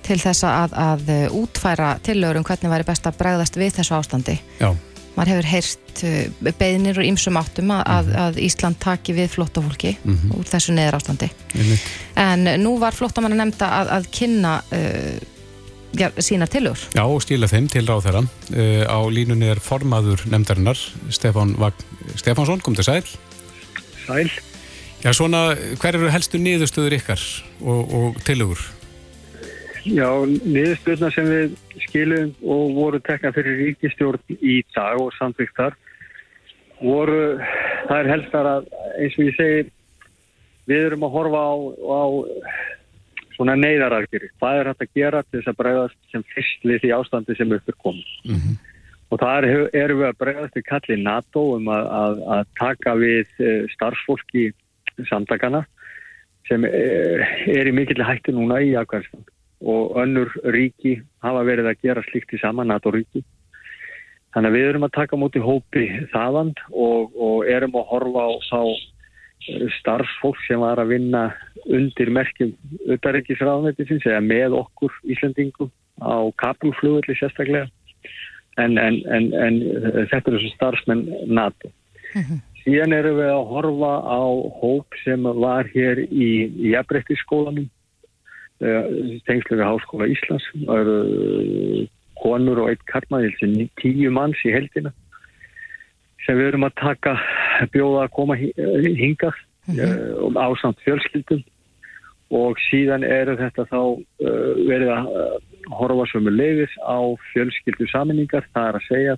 til 0.07 0.19
þess 0.21 0.43
að, 0.47 0.75
að 0.89 1.09
uh, 1.13 1.39
útfæra 1.41 1.95
tillögur 2.03 2.39
um 2.39 2.47
hvernig 2.47 2.73
væri 2.73 2.87
best 2.87 3.07
að 3.09 3.17
bregðast 3.19 3.59
við 3.59 3.75
þessu 3.79 3.97
ástandi. 3.99 4.39
Já 4.61 4.71
maður 5.17 5.33
hefur 5.33 5.49
heyrt 5.49 6.03
uh, 6.05 6.51
beðnir 6.59 6.99
og 7.01 7.07
ymsum 7.07 7.39
áttum 7.39 7.71
að, 7.73 7.81
mm 7.81 8.11
-hmm. 8.11 8.19
að 8.25 8.41
Ísland 8.45 8.79
taki 8.79 9.15
við 9.17 9.31
flottafólki 9.33 9.95
mm 10.03 10.17
-hmm. 10.17 10.35
úr 10.37 10.45
þessu 10.45 10.73
neðar 10.73 10.99
ástandi 10.99 11.29
-hmm. 11.53 11.77
en 12.15 12.63
nú 12.63 12.77
var 12.79 12.93
flottamann 12.93 13.33
að 13.33 13.41
nefnda 13.45 13.67
að, 13.79 13.87
að 13.97 14.11
kynna 14.11 14.61
uh, 14.71 15.17
ja, 15.97 16.11
sína 16.19 16.47
tilur 16.47 16.77
Já, 16.93 17.03
og 17.03 17.21
stíla 17.21 17.47
þeim 17.47 17.67
til 17.67 17.85
ráð 17.87 18.03
þeirra 18.05 18.23
uh, 18.23 18.83
á 18.85 18.99
línunni 19.09 19.49
er 19.49 19.59
formaður 19.59 20.21
nefndarinnar 20.25 20.77
Stefán 21.09 21.55
Stefánsson, 22.15 22.61
kom 22.61 22.75
til 22.75 22.83
sæl 22.83 23.05
Sæl 24.05 24.29
Já, 25.03 25.13
svona, 25.13 25.55
hver 25.77 25.95
eru 25.95 26.09
helstu 26.09 26.37
niðurstöður 26.37 26.93
ykkar 26.97 27.21
og, 27.61 27.93
og 27.93 28.15
tilugur? 28.25 28.59
Já, 29.87 30.09
niðurstöðuna 30.25 31.09
sem 31.15 31.27
við 31.29 31.53
skilum 31.85 32.31
og 32.43 32.73
voru 32.75 32.99
tekna 33.03 33.31
fyrir 33.35 33.59
ríkistjórn 33.61 34.35
í 34.35 34.59
dag 34.75 34.99
og 34.99 35.13
samtvíktar 35.15 35.77
voru, 36.81 37.37
það 37.87 37.99
er 37.99 38.09
helstar 38.11 38.49
að 38.49 38.67
eins 38.97 39.15
og 39.17 39.29
ég 39.29 39.37
segi 39.37 39.61
við 40.67 40.89
erum 40.89 41.05
að 41.07 41.13
horfa 41.15 41.43
á, 41.47 41.55
á 41.87 42.03
svona 43.37 43.55
neyðararkir 43.59 44.27
það 44.41 44.59
er 44.59 44.71
hægt 44.71 44.83
að 44.83 44.99
gera 44.99 45.23
til 45.23 45.39
þess 45.39 45.53
að 45.53 45.59
bregðast 45.61 46.11
sem 46.11 46.25
fyrst 46.33 46.67
við 46.67 46.83
því 46.83 46.93
ástandi 46.97 47.37
sem 47.37 47.55
uppur 47.59 47.79
komið? 47.85 48.11
Mm 48.25 48.41
-hmm. 48.41 48.59
og 49.09 49.23
það 49.23 49.37
er, 49.37 49.69
erum 49.85 50.03
við 50.03 50.09
að 50.09 50.19
bregðast 50.25 50.59
við 50.59 50.67
kallið 50.73 51.03
NATO 51.05 51.45
um 51.55 51.71
að, 51.77 51.87
að, 52.01 52.21
að 52.35 52.43
taka 52.59 52.97
við 52.99 53.33
eh, 53.39 53.63
starfsfólki 53.77 54.45
samtakana 55.07 55.63
sem 56.49 56.63
er, 56.65 57.25
er 57.47 57.71
í 57.71 57.75
mikill 57.75 58.03
hætti 58.03 58.35
núna 58.35 58.59
í 58.59 58.75
Afganistan 58.75 59.23
og 59.61 59.97
önnur 60.01 60.31
ríki 60.53 60.99
hafa 61.23 61.45
verið 61.47 61.71
að 61.71 61.81
gera 61.85 62.03
slikt 62.09 62.35
í 62.35 62.41
saman, 62.41 62.69
NATO-ríki. 62.69 63.23
Þannig 64.35 64.51
að 64.51 64.57
við 64.57 64.67
erum 64.69 64.85
að 64.85 64.95
taka 64.97 65.17
múti 65.17 65.41
hópi 65.41 65.87
þaðan 66.11 66.53
og, 66.69 67.15
og 67.15 67.47
erum 67.49 67.77
að 67.79 67.87
horfa 67.91 68.25
á 68.27 68.31
þá 68.49 68.61
eh, 68.67 69.65
starfsfólk 69.79 70.43
sem 70.45 70.61
var 70.61 70.81
að 70.81 70.93
vinna 70.93 71.23
undir 71.65 72.11
merkjum 72.13 72.53
auðarreikisraðnættisins 72.85 74.05
eða 74.05 74.21
með 74.25 74.59
okkur 74.59 74.93
Íslandingum 75.09 75.71
á 76.03 76.29
Kabulflugulli 76.37 77.17
sérstaklega 77.17 77.65
en, 78.57 78.77
en, 78.77 79.01
en, 79.09 79.31
en 79.33 79.57
þetta 80.11 80.21
er 80.21 80.37
þessu 80.37 80.53
starfsmenn 80.55 81.07
NATO. 81.29 81.71
Síðan 82.63 82.95
erum 82.97 83.19
við 83.21 83.31
að 83.31 83.49
horfa 83.51 83.91
á 84.03 84.21
hóp 84.59 84.97
sem 85.03 85.27
var 85.41 85.69
hér 85.73 86.01
í 86.05 86.29
jafnbrettisskólanum, 86.73 87.69
tengslega 88.59 89.67
Háskóla 89.69 90.07
Íslands, 90.09 90.45
það 90.65 90.79
eru 90.81 91.87
konur 92.17 92.63
og 92.63 92.71
eitt 92.71 92.85
karmaðil 92.89 93.67
tíu 93.77 94.09
manns 94.11 94.39
í 94.45 94.53
heldina 94.55 94.93
sem 96.25 96.39
við 96.39 96.49
erum 96.51 96.65
að 96.67 96.79
taka 96.81 97.13
bjóða 97.71 98.07
að 98.07 98.15
koma 98.17 98.35
hingað 98.37 99.37
mm 99.67 99.77
-hmm. 99.77 100.37
ásamt 100.37 100.81
fjölskyldum. 100.83 101.43
Og 102.29 102.57
síðan 102.59 103.03
eru 103.07 103.37
þetta 103.39 103.63
þá 103.71 104.03
verið 104.67 104.89
að 104.91 105.05
horfa 105.71 106.05
sömu 106.11 106.33
leiðis 106.33 106.73
á 106.83 106.99
fjölskyldu 107.31 107.87
saminningar, 107.87 108.43
það 108.53 108.67
er 108.67 108.75
að 108.75 108.87
segja 108.87 109.15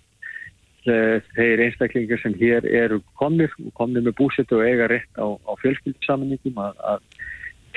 þeir 1.36 1.64
einstaklingar 1.66 2.22
sem 2.22 2.34
hér 2.40 2.66
eru 2.66 3.02
komnir 3.20 3.52
komnir 3.74 4.06
með 4.06 4.16
búsettu 4.22 4.60
og 4.60 4.66
eiga 4.66 4.88
rétt 4.88 5.12
á, 5.18 5.26
á 5.26 5.52
fjölskyldu 5.62 6.06
saminningum 6.06 6.62
að, 6.62 7.02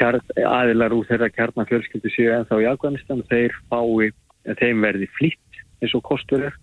aðilar 0.01 0.95
úr 0.97 1.07
þeirra 1.09 1.31
kjarnafjölskyldu 1.33 2.13
séu 2.13 2.33
en 2.35 2.47
þá 2.49 2.57
í 2.61 2.69
Afganistan 2.71 3.25
þeir 3.31 3.57
fái 3.71 4.13
þeim 4.59 4.85
verði 4.87 5.09
flýtt 5.19 5.61
eins 5.83 5.95
og 5.99 6.05
kostur 6.07 6.47
er. 6.49 6.57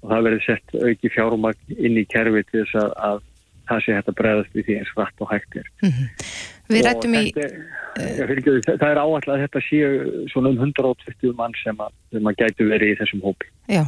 Og 0.00 0.12
það 0.12 0.26
verði 0.28 0.44
sett 0.46 0.76
auki 0.80 1.10
fjármagn 1.12 1.76
inn 1.76 1.98
í 2.00 2.06
kerfi 2.08 2.44
til 2.48 2.62
þess 2.62 2.78
að, 2.96 3.24
það 3.70 3.84
sé 3.84 3.98
hægt 3.98 4.10
að 4.10 4.18
bregðast 4.20 4.56
við 4.56 4.66
því 4.68 4.80
eins 4.80 4.96
rætt 4.98 5.22
og 5.24 5.30
hægt 5.30 5.60
er. 5.60 5.70
Mm 5.82 5.92
-hmm. 5.92 6.32
Við 6.70 6.84
rættum 6.86 7.14
í... 7.18 7.22
Þetta, 7.34 8.52
uh, 8.54 8.58
það 8.68 8.84
er 8.86 9.00
áallega 9.00 9.32
að 9.34 9.40
þetta 9.44 9.62
séu 9.66 9.88
svona 10.30 10.52
um 10.52 10.60
120 10.62 11.32
mann 11.38 11.56
sem 11.58 11.80
að, 11.82 11.94
sem 12.14 12.28
að 12.30 12.36
gætu 12.38 12.68
verið 12.70 12.92
í 12.92 12.98
þessum 13.00 13.24
hópi. 13.24 13.48
Já, 13.70 13.82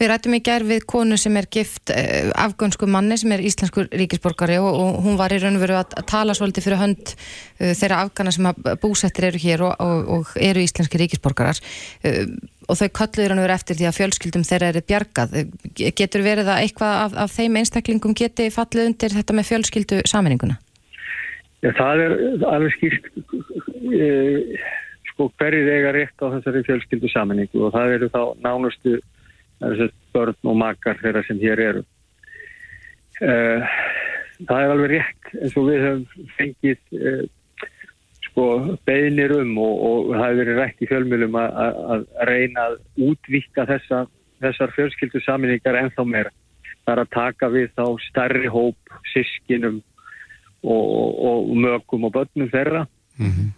við 0.00 0.10
rættum 0.12 0.36
í 0.36 0.42
gerð 0.44 0.72
við 0.74 0.84
konu 0.92 1.16
sem 1.20 1.38
er 1.40 1.48
gift 1.56 1.92
uh, 1.94 2.28
afgönsku 2.44 2.88
manni 2.90 3.16
sem 3.20 3.32
er 3.32 3.44
íslenskur 3.48 3.88
ríkisborgari 3.88 4.58
og, 4.60 4.68
og 4.68 5.00
hún 5.06 5.16
var 5.20 5.32
í 5.32 5.40
raun 5.40 5.56
og 5.56 5.64
veru 5.64 5.78
að 5.80 5.96
tala 6.08 6.36
svolítið 6.36 6.68
fyrir 6.68 6.82
hönd 6.82 7.14
uh, 7.14 7.72
þeirra 7.72 8.04
afgana 8.04 8.34
sem 8.34 8.50
að 8.52 8.70
búsettir 8.84 9.30
eru 9.30 9.42
hér 9.46 9.64
og, 9.64 9.74
og, 9.80 10.14
og 10.18 10.36
eru 10.36 10.64
íslenski 10.64 11.00
ríkisborgarar 11.00 11.64
og 12.68 12.76
þau 12.76 12.88
kalluður 13.00 13.32
hann 13.32 13.42
verið 13.42 13.56
eftir 13.56 13.78
því 13.78 13.86
að 13.88 13.98
fjölskyldum 13.98 14.46
þeirra 14.46 14.70
eru 14.72 14.82
bjargað. 14.88 15.36
Getur 15.96 16.24
verið 16.24 16.50
að 16.52 16.62
eitthvað 16.64 16.96
af, 17.04 17.14
af 17.24 17.34
þeim 17.34 17.60
einstaklingum 17.60 18.16
geti 18.18 18.48
fallið 18.52 18.90
undir 18.90 19.14
þetta 19.16 19.36
með 19.38 19.48
fjölskyldu 19.48 20.00
samininguna? 20.08 20.58
Já, 21.64 21.72
það 21.74 22.02
er 22.04 22.16
alveg 22.46 22.74
skýrt 22.76 23.08
e, 23.90 24.10
sko 25.10 25.30
hverjir 25.40 25.70
eiga 25.72 25.94
rétt 25.96 26.22
á 26.22 26.26
þessari 26.36 26.62
fjölskyldu 26.68 27.10
saminningu 27.10 27.64
og 27.66 27.72
það 27.74 27.94
eru 27.96 28.10
þá 28.14 28.20
nánustu 28.44 28.98
börn 30.14 30.36
og 30.46 30.60
makar 30.60 31.00
þeirra 31.00 31.24
sem 31.26 31.40
hér 31.42 31.64
eru. 31.64 31.82
E, 33.18 33.32
það 34.44 34.60
er 34.60 34.74
alveg 34.76 34.94
rétt 34.94 35.32
eins 35.40 35.58
og 35.58 35.66
við 35.72 35.84
höfum 35.86 36.30
fengið 36.36 36.78
e, 36.94 37.16
sko 38.38 38.76
beðnir 38.86 39.34
um 39.40 39.56
og, 39.58 39.78
og 39.82 40.10
það 40.12 40.22
hefur 40.22 40.38
verið 40.38 40.58
rætt 40.60 40.82
í 40.82 40.88
fjölmjölum 40.88 41.36
að 41.40 42.04
reyna 42.28 42.66
að 42.68 42.76
útvíkka 43.08 43.64
þessa, 43.66 44.04
þessar 44.44 44.74
fjölskyldu 44.76 45.22
saminningar 45.24 45.78
ennþá 45.80 46.04
meira. 46.06 46.30
Það 46.86 46.92
er 46.92 47.02
að 47.02 47.14
taka 47.16 47.48
við 47.50 47.72
þá 47.74 47.84
starri 48.06 48.50
hóp, 48.52 48.92
sískinum 49.12 49.80
og, 50.62 50.84
og 51.30 51.50
mögum 51.64 52.06
og 52.06 52.14
börnum 52.14 52.52
þeirra. 52.52 52.84
Mm 53.18 53.32
-hmm. 53.34 53.48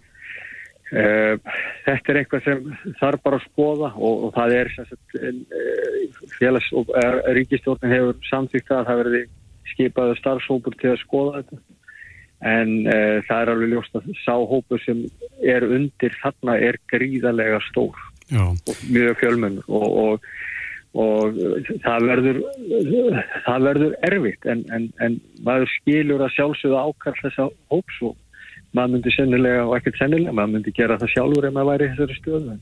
uh, 0.97 1.59
þetta 1.85 2.13
er 2.13 2.21
eitthvað 2.23 2.47
sem 2.49 2.95
þarf 3.03 3.23
bara 3.23 3.37
að 3.37 3.49
skoða 3.51 3.91
og, 3.97 4.25
og 4.25 4.33
það 4.39 4.57
er 4.63 4.73
uh, 4.81 6.23
félags- 6.39 6.73
og 6.73 6.95
ríkistjórnin 7.37 7.93
hefur 7.93 8.17
samþýgt 8.31 8.73
að 8.73 8.89
það 8.89 9.03
verði 9.05 9.23
skipaðu 9.75 10.17
starfshópur 10.17 10.81
til 10.81 10.95
að 10.95 11.03
skoða 11.05 11.43
þetta 11.43 11.61
en 12.40 12.70
uh, 12.88 13.18
það 13.28 13.42
er 13.42 13.52
alveg 13.52 13.73
ljóst 13.75 13.99
að 13.99 14.06
sáhópur 14.25 14.80
sem 14.85 15.02
er 15.44 15.66
undir 15.66 16.14
þarna 16.23 16.56
er 16.56 16.78
gríðarlega 16.92 17.61
stór 17.68 17.99
Já. 18.30 18.47
og 18.49 18.80
mjög 18.88 19.18
fjölmenn 19.20 19.59
og, 19.66 19.87
og, 20.04 20.26
og 21.04 21.40
það 21.85 22.09
verður 22.09 22.40
það 23.44 23.68
verður 23.68 23.94
erfitt. 24.09 24.49
En, 24.49 24.64
en, 24.73 24.88
en 25.04 25.20
maður 25.44 25.68
skilur 25.76 26.25
að 26.25 26.35
sjálfsögða 26.38 26.85
ákall 26.88 27.16
þessa 27.20 27.49
hóps 27.73 28.02
og 28.09 28.16
maður 28.76 28.97
myndi 28.97 29.14
sennilega 29.16 29.66
og 29.66 29.76
ekkert 29.78 30.00
sennilega 30.00 30.37
maður 30.37 30.56
myndi 30.56 30.76
gera 30.76 30.99
það 31.00 31.14
sjálfur 31.16 31.49
ef 31.49 31.56
maður 31.56 31.73
væri 31.75 31.88
í 31.88 31.94
þessari 31.94 32.20
stöðu. 32.20 32.59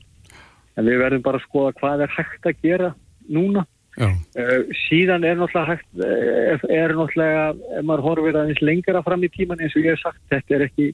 En 0.75 0.87
við 0.87 1.03
verðum 1.03 1.25
bara 1.25 1.39
að 1.39 1.47
skoða 1.47 1.75
hvað 1.79 2.05
er 2.05 2.15
hægt 2.17 2.49
að 2.49 2.63
gera 2.65 2.93
núna 3.29 3.65
Uh, 3.99 4.69
síðan 4.87 5.25
er 5.27 5.35
náttúrulega 5.35 5.73
hægt, 5.73 5.87
er, 5.99 6.61
eh, 6.63 6.75
er 6.77 6.93
náttúrulega, 6.95 7.47
ef 7.75 7.83
maður 7.83 8.03
horfir 8.05 8.37
aðeins 8.39 8.61
lengra 8.63 9.01
fram 9.03 9.25
í 9.27 9.29
tíman 9.33 9.59
eins 9.59 9.73
og 9.75 9.83
ég 9.83 9.97
hef 9.97 10.03
sagt, 10.05 10.21
þetta 10.31 10.55
er 10.55 10.61
ekki, 10.69 10.85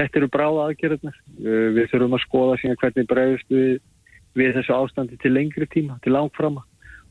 þetta 0.00 0.18
eru 0.20 0.28
bráða 0.32 0.62
aðgerðunar. 0.70 1.18
Uh, 1.36 1.66
við 1.76 1.90
þurfum 1.90 2.14
að 2.16 2.22
skoða 2.24 2.54
síðan 2.62 2.78
hvernig 2.80 3.08
bregðust 3.10 3.52
við, 3.52 3.74
við 4.40 4.56
þessu 4.56 4.76
ástandi 4.76 5.18
til 5.20 5.34
lengri 5.34 5.68
tíma, 5.68 5.98
til 6.00 6.14
langframa 6.14 6.62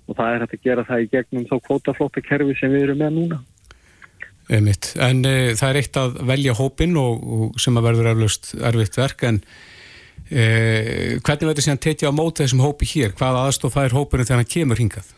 og 0.06 0.18
það 0.18 0.32
er 0.32 0.46
hægt 0.46 0.56
að 0.58 0.66
gera 0.66 0.86
það 0.88 1.04
í 1.04 1.12
gegnum 1.14 1.46
þá 1.50 1.56
kvótaflóta 1.68 2.24
kerfi 2.26 2.56
sem 2.58 2.74
við 2.74 2.88
erum 2.88 3.00
með 3.04 3.14
núna. 3.20 3.40
Einmitt. 4.50 4.92
En 4.98 5.22
uh, 5.30 5.52
það 5.54 5.70
er 5.70 5.80
eitt 5.84 6.00
að 6.02 6.18
velja 6.32 6.56
hópin 6.58 6.98
og, 7.02 7.22
og 7.22 7.62
sem 7.62 7.78
að 7.78 7.92
verður 7.92 8.10
eflaust 8.16 8.56
erfitt 8.66 8.98
verk 8.98 9.30
en 9.30 9.44
hvernig 10.26 11.22
verður 11.22 11.52
þetta 11.52 11.64
síðan 11.68 11.82
tekið 11.86 12.10
á 12.10 12.18
móta 12.18 12.42
þessum 12.42 12.64
hópi 12.64 12.88
hér? 12.90 13.12
Hvað 13.14 13.36
aðstof 13.44 13.76
fær 13.76 13.94
hópinu 13.94 14.26
þegar 14.26 14.40
hann 14.42 14.50
kemur 14.50 14.80
hingað? 14.82 15.12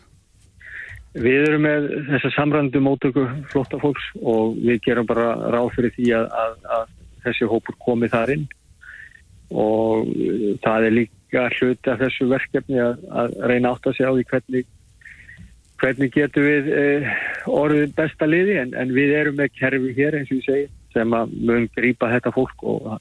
Við 1.18 1.48
erum 1.48 1.64
með 1.66 1.88
þessa 2.12 2.30
samrandu 2.36 2.80
mótöku 2.84 3.24
flóttafólks 3.50 4.06
og 4.22 4.56
við 4.62 4.80
gerum 4.86 5.08
bara 5.08 5.32
ráð 5.50 5.72
fyrir 5.74 5.94
því 5.96 6.08
að, 6.18 6.26
að, 6.42 6.56
að 6.76 6.88
þessi 7.24 7.48
hópur 7.50 7.78
komi 7.82 8.10
þar 8.12 8.34
inn. 8.36 8.46
Og 9.48 10.10
það 10.64 10.88
er 10.88 10.96
líka 10.96 11.46
hluti 11.56 11.92
af 11.92 12.02
þessu 12.02 12.28
verkefni 12.30 12.82
að, 12.84 13.06
að 13.10 13.38
reyna 13.50 13.72
átt 13.72 13.88
að 13.88 13.96
segja 13.96 14.12
á 14.12 14.16
því 14.16 14.26
hvernig, 14.32 14.68
hvernig 15.82 16.14
getum 16.14 16.48
við 16.48 16.72
eh, 16.76 17.08
orðið 17.50 17.94
besta 17.98 18.28
liði. 18.28 18.58
En, 18.62 18.74
en 18.78 18.94
við 18.94 19.14
erum 19.18 19.40
með 19.40 19.54
kerfi 19.58 19.94
hér 19.98 20.20
eins 20.20 20.30
og 20.30 20.42
ég 20.42 20.48
segi 20.48 20.68
sem 20.94 21.14
að 21.16 21.34
mun 21.50 21.66
grípa 21.76 22.12
þetta 22.14 22.32
fólk 22.34 22.62
og 22.64 22.92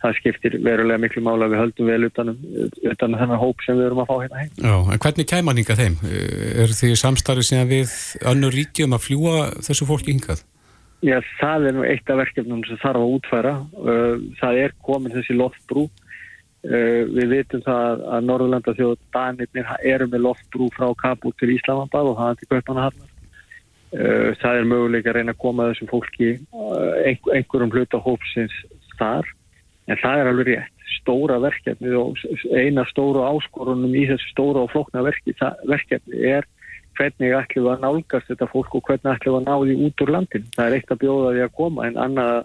það 0.00 0.16
skiptir 0.16 0.56
verulega 0.64 1.00
miklu 1.02 1.22
mála 1.24 1.48
við 1.52 1.60
höldum 1.60 1.90
vel 1.90 2.06
utanum, 2.08 2.38
utanum 2.88 3.18
þennan 3.20 3.40
hóp 3.42 3.64
sem 3.66 3.76
við 3.76 3.88
erum 3.90 4.02
að 4.02 4.08
fá 4.08 4.14
hérna 4.22 4.42
heim. 4.42 4.52
Já, 4.56 4.76
en 4.94 5.02
hvernig 5.04 5.28
kæma 5.28 5.52
hann 5.52 5.60
hingað 5.60 5.82
þeim? 5.82 5.96
Er 6.64 6.72
því 6.78 6.92
samstarfið 7.02 7.48
síðan 7.50 7.72
við 7.72 7.96
önnur 8.32 8.56
ríkjum 8.56 8.96
að 8.96 9.04
fljúa 9.06 9.34
þessu 9.66 9.88
fólki 9.90 10.14
hingað? 10.14 10.44
Já, 11.04 11.16
það 11.40 11.66
er 11.68 11.76
nú 11.76 11.84
eitt 11.88 12.12
af 12.12 12.20
verkefnum 12.20 12.62
sem 12.68 12.80
þarf 12.80 13.00
að 13.00 13.12
útfæra. 13.16 13.54
Það 14.40 14.62
er 14.64 14.74
komin 14.84 15.14
þessi 15.14 15.36
loftbrú. 15.36 15.86
Við 16.60 17.30
vitum 17.32 17.62
það 17.64 18.02
að 18.16 18.26
Norðurlanda 18.28 18.74
þjóð 18.76 18.98
Danirnir 19.16 19.70
eru 19.88 20.08
með 20.12 20.26
loftbrú 20.26 20.68
frá 20.76 20.90
Kabul 21.00 21.32
til 21.40 21.54
Íslamabad 21.54 22.10
og 22.10 22.18
það 22.18 22.32
er 22.34 22.40
til 22.40 22.50
Kaupanahafnar. 22.50 23.08
Það 24.42 24.58
er 24.58 24.68
möguleika 24.68 25.10
að 25.10 25.16
reyna 25.16 25.32
að 25.32 25.40
koma 25.40 25.70
þessum 25.70 25.88
fólki 25.90 26.34
einhverjum 27.08 27.72
hluta 27.72 28.00
hópsins 28.04 28.52
þar 29.00 29.24
En 29.90 29.98
það 30.00 30.22
er 30.22 30.30
alveg 30.30 30.50
rétt. 30.52 30.76
Stóra 31.00 31.38
verkefni 31.40 31.92
og 31.96 32.18
eina 32.52 32.84
stóra 32.90 33.30
áskorunum 33.30 33.94
í 33.96 34.04
þessu 34.10 34.32
stóra 34.34 34.64
og 34.66 34.72
flokna 34.72 35.02
verkefni 35.06 36.24
er 36.28 36.46
hvernig 36.98 37.34
ætlum 37.38 37.64
við 37.64 37.72
að 37.72 37.84
nálgast 37.86 38.28
þetta 38.28 38.48
fólk 38.50 38.76
og 38.76 38.84
hvernig 38.88 39.14
ætlum 39.14 39.36
við 39.36 39.40
að 39.40 39.46
ná 39.46 39.54
því 39.62 39.76
út 39.86 40.04
úr 40.04 40.12
landin. 40.16 40.46
Það 40.56 40.66
er 40.66 40.76
eitt 40.76 40.92
að 40.92 41.02
bjóða 41.04 41.32
því 41.32 41.44
að 41.46 41.54
koma 41.60 41.86
en 41.88 41.98
annað, 42.04 42.36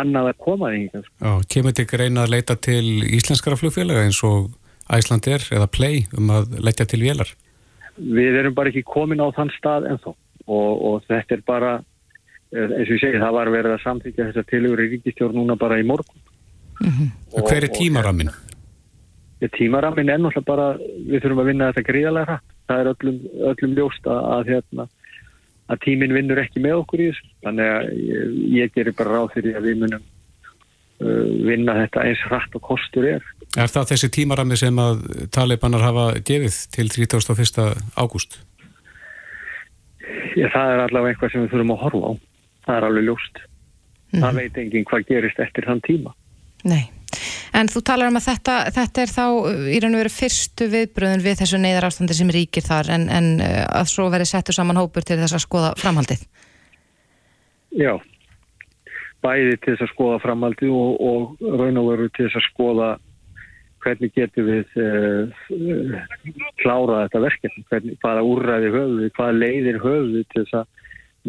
annað 0.00 0.30
að 0.30 0.40
koma 0.46 0.72
því. 0.74 0.80
Já, 0.94 1.32
kemur 1.54 1.72
þetta 1.72 1.84
ekki 1.86 2.00
reyna 2.04 2.24
að 2.24 2.34
leita 2.36 2.56
til 2.68 2.86
íslenskara 3.18 3.60
flugfélaga 3.60 4.06
eins 4.06 4.22
og 4.28 4.50
Æslandir 4.90 5.46
eða 5.54 5.70
Play 5.70 6.04
um 6.18 6.32
að 6.34 6.56
leita 6.62 6.86
til 6.88 7.02
vélar? 7.02 7.34
Við 8.00 8.40
erum 8.40 8.56
bara 8.56 8.70
ekki 8.70 8.86
komin 8.86 9.22
á 9.22 9.28
þann 9.36 9.52
stað 9.58 9.90
ennþá 9.90 10.14
og, 10.46 10.70
og 10.88 11.06
þetta 11.10 11.36
er 11.36 11.42
bara, 11.46 11.76
eh, 12.54 12.64
eins 12.64 12.88
og 12.88 12.96
ég 12.96 13.02
segi, 13.02 13.22
það 13.22 13.36
var 13.36 13.52
verið 13.54 13.76
að 13.76 13.84
samþykja 13.84 14.28
þessar 14.30 14.48
tilugur 14.50 14.82
í 14.84 14.90
ríkistjórn 14.94 15.38
núna 15.38 15.58
bara 15.60 15.78
í 15.78 15.86
morgun 15.86 16.29
Mm 16.80 16.92
-hmm. 16.92 17.08
og, 17.32 17.48
Hver 17.48 17.64
er 17.64 17.72
tímarammin? 17.74 18.30
Tímarammin 19.56 20.08
er 20.08 20.18
náttúrulega 20.18 20.44
bara, 20.44 20.76
við 21.08 21.22
þurfum 21.22 21.42
að 21.42 21.48
vinna 21.50 21.72
þetta 21.72 21.88
gríðalega 21.92 22.26
hratt. 22.26 22.48
Það 22.68 22.80
er 22.80 22.90
öllum, 22.92 23.18
öllum 23.50 23.76
ljóst 23.76 24.06
að, 24.06 24.20
að, 24.34 24.50
hérna, 24.52 24.86
að 25.68 25.80
tímin 25.84 26.14
vinnur 26.14 26.38
ekki 26.42 26.60
með 26.60 26.82
okkur 26.82 27.00
í 27.00 27.08
þessu. 27.10 27.28
Þannig 27.44 27.70
að 27.76 27.92
ég, 28.10 28.34
ég 28.60 28.74
gerir 28.74 28.96
bara 28.98 29.14
ráð 29.16 29.32
fyrir 29.34 29.56
að 29.56 29.66
við 29.68 29.80
munum 29.80 30.04
uh, 30.04 31.24
vinna 31.48 31.76
þetta 31.80 32.04
eins 32.04 32.22
hratt 32.28 32.54
og 32.54 32.62
kostur 32.68 33.08
er. 33.16 33.24
Er 33.58 33.72
það 33.72 33.90
þessi 33.94 34.12
tímarammi 34.14 34.56
sem 34.56 34.78
að 34.78 35.02
talibanar 35.32 35.82
hafa 35.88 36.06
gefið 36.20 36.60
til 36.76 36.88
31. 36.88 37.82
ágúst? 37.96 38.38
Já, 40.36 40.46
það 40.52 40.72
er 40.74 40.84
allavega 40.84 41.14
eitthvað 41.14 41.32
sem 41.32 41.44
við 41.44 41.54
þurfum 41.54 41.74
að 41.74 41.82
horfa 41.84 42.06
á. 42.06 42.12
Það 42.66 42.76
er 42.76 42.86
alveg 42.88 43.08
ljóst. 43.08 43.40
Mm 43.40 44.12
-hmm. 44.12 44.22
Það 44.22 44.34
veit 44.36 44.58
enginn 44.58 44.84
hvað 44.84 45.06
gerist 45.08 45.40
eftir 45.40 45.66
þann 45.66 45.80
tíma. 45.86 46.14
Nei, 46.68 46.90
En 47.56 47.68
þú 47.70 47.82
talar 47.84 48.10
um 48.10 48.18
að 48.18 48.28
þetta, 48.28 48.56
þetta 48.76 49.02
er 49.02 49.12
þá 49.12 49.24
í 49.74 49.80
raun 49.82 49.96
og 49.96 50.02
veru 50.04 50.12
fyrstu 50.14 50.68
viðbröðun 50.70 51.24
við 51.24 51.40
þessu 51.42 51.58
neyðar 51.60 51.88
ástandi 51.88 52.16
sem 52.16 52.30
ríkir 52.32 52.64
þar 52.66 52.92
en, 52.94 53.08
en 53.10 53.28
uh, 53.42 53.64
að 53.80 53.90
svo 53.92 54.06
veri 54.12 54.28
settur 54.28 54.56
saman 54.56 54.78
hópur 54.80 55.06
til 55.06 55.18
þess 55.20 55.36
að 55.36 55.44
skoða 55.46 55.74
framhaldið. 55.80 56.24
Já, 57.80 57.92
bæði 59.24 59.58
til 59.58 59.74
þess 59.74 59.86
að 59.86 59.92
skoða 59.94 60.18
framhaldið 60.24 60.74
og, 60.74 61.06
og 61.10 61.56
raun 61.60 61.82
og 61.82 61.92
veru 61.92 62.10
til 62.14 62.28
þess 62.28 62.40
að 62.40 62.48
skoða 62.48 62.90
hvernig 63.80 64.12
getur 64.14 64.46
við 64.46 64.80
uh, 64.84 66.00
klára 66.60 67.04
þetta 67.06 67.24
verkefni, 67.26 67.66
hvernig, 67.72 67.98
hvaða 68.04 68.26
úrræði 68.28 68.74
höfðu, 68.76 69.12
hvaða 69.16 69.38
leiðir 69.40 69.82
höfðu 69.82 70.24
til 70.30 70.44
þess 70.44 70.60
að 70.62 70.76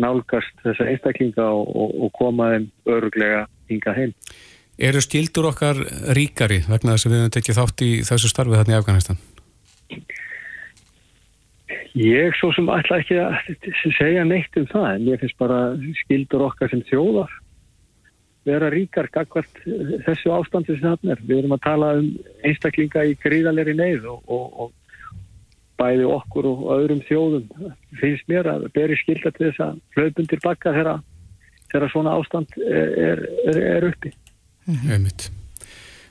nálgast 0.01 0.63
þessa 0.63 0.87
einstaklinga 0.87 1.45
og, 1.51 1.67
og, 1.75 1.95
og 2.05 2.11
koma 2.15 2.53
þeim 2.53 2.67
öruglega 2.93 3.45
hinga 3.71 3.95
heim. 3.97 4.13
Eru 4.81 5.01
skildur 5.03 5.45
okkar 5.51 5.77
ríkari 6.17 6.63
vegna 6.65 6.95
þess 6.95 7.05
að 7.05 7.11
við 7.11 7.19
höfum 7.19 7.33
tekið 7.35 7.57
þátt 7.59 7.83
í 7.85 7.91
þessu 8.07 8.31
starfi 8.31 8.57
þarna 8.57 8.73
í 8.73 8.79
Afganistan? 8.79 9.19
Ég 12.01 12.37
svo 12.39 12.49
sem 12.55 12.69
ætla 12.71 13.01
ekki 13.01 13.19
að 13.19 13.93
segja 13.99 14.23
neitt 14.25 14.57
um 14.57 14.65
það 14.71 14.87
en 14.95 15.07
ég 15.11 15.21
finnst 15.21 15.37
bara 15.37 15.59
skildur 15.99 16.47
okkar 16.47 16.71
sem 16.71 16.81
þjóðar 16.87 17.33
vera 18.47 18.71
ríkar 18.73 19.09
gagvart 19.13 19.61
þessu 20.07 20.33
ástandi 20.33 20.79
sem 20.79 20.87
það 20.87 21.13
er. 21.13 21.23
Við 21.29 21.43
erum 21.43 21.55
að 21.57 21.65
tala 21.67 21.91
um 21.99 22.07
einstaklinga 22.47 23.05
í 23.05 23.13
gríðalegri 23.21 23.77
neyð 23.77 24.07
og, 24.15 24.23
og, 24.25 24.47
og 24.65 24.71
bæði 25.81 26.09
okkur 26.09 26.49
og 26.49 26.65
öðrum 26.79 27.05
þjóðum 27.05 27.69
finnst 28.01 28.27
mér 28.31 28.49
að 28.49 28.67
beri 28.73 28.97
skilda 28.97 29.33
til 29.35 29.51
þess 29.51 29.65
að 29.67 29.79
hlaupun 29.97 30.31
tilbaka 30.31 30.73
þegar 30.73 31.87
svona 31.93 32.17
ástand 32.17 32.57
er, 32.65 33.25
er, 33.45 33.61
er 33.77 33.89
uppi. 33.91 34.15
Mm 34.71 35.05
-hmm. 35.07 35.29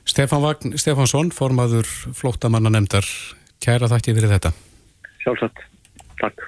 Stefán 0.05 0.41
Vagn 0.41 0.77
Stefánsson, 0.77 1.31
formaður 1.31 1.87
flóttamanna 2.13 2.69
nefndar 2.69 3.05
kæra 3.61 3.87
þakki 3.87 4.15
fyrir 4.17 4.31
þetta. 4.33 4.51
Sjálfsagt, 5.23 5.61
takk. 6.19 6.47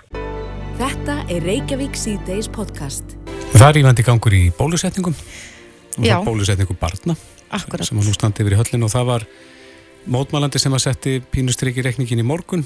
Þetta 0.80 1.18
er 1.30 1.44
Reykjavík 1.46 1.96
C-Days 1.96 2.50
podcast. 2.50 3.16
Það 3.54 3.68
er 3.70 3.80
ívændi 3.84 4.06
gangur 4.06 4.34
í 4.34 4.52
bólusetningum. 4.58 5.14
Og 5.98 6.26
bólusetningu 6.26 6.74
barna 6.80 7.16
Akkurat. 7.54 7.86
sem 7.86 7.98
var 7.98 8.08
nú 8.08 8.14
standið 8.14 8.42
yfir 8.42 8.56
í 8.56 8.60
höllin 8.62 8.84
og 8.88 8.92
það 8.92 9.06
var 9.06 9.28
mótmælandi 10.10 10.60
sem 10.60 10.74
að 10.74 10.84
setti 10.88 11.22
pínustriki 11.22 11.86
rekningin 11.86 12.20
í 12.20 12.26
morgun. 12.26 12.66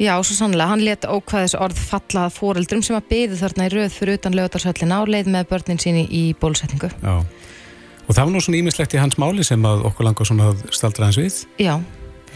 Já, 0.00 0.14
svo 0.24 0.32
sannlega, 0.38 0.70
hann 0.70 0.84
let 0.86 1.04
ókvæðis 1.04 1.58
orð 1.58 1.76
falla 1.90 2.28
að 2.28 2.36
fóreldrum 2.38 2.80
sem 2.86 2.96
að 2.96 3.08
byði 3.10 3.40
þarna 3.42 3.66
í 3.66 3.72
röð 3.74 3.90
fyrir 3.98 4.16
utan 4.16 4.38
lögadarsöllin 4.38 4.94
áleið 4.96 5.28
með 5.34 5.50
börnin 5.50 5.82
síni 5.82 6.06
í 6.08 6.22
bólusetningu. 6.40 6.88
Já. 7.02 7.24
Og 8.10 8.16
það 8.16 8.26
var 8.26 8.32
nú 8.34 8.40
svona 8.42 8.58
ímislegt 8.58 8.96
í 8.96 9.00
hans 9.00 9.14
máli 9.22 9.44
sem 9.46 9.62
að 9.70 9.84
okkur 9.86 10.08
langar 10.08 10.26
svona 10.26 10.48
að 10.50 10.64
staldra 10.74 11.06
hans 11.06 11.20
við. 11.20 11.36
Já, 11.62 11.76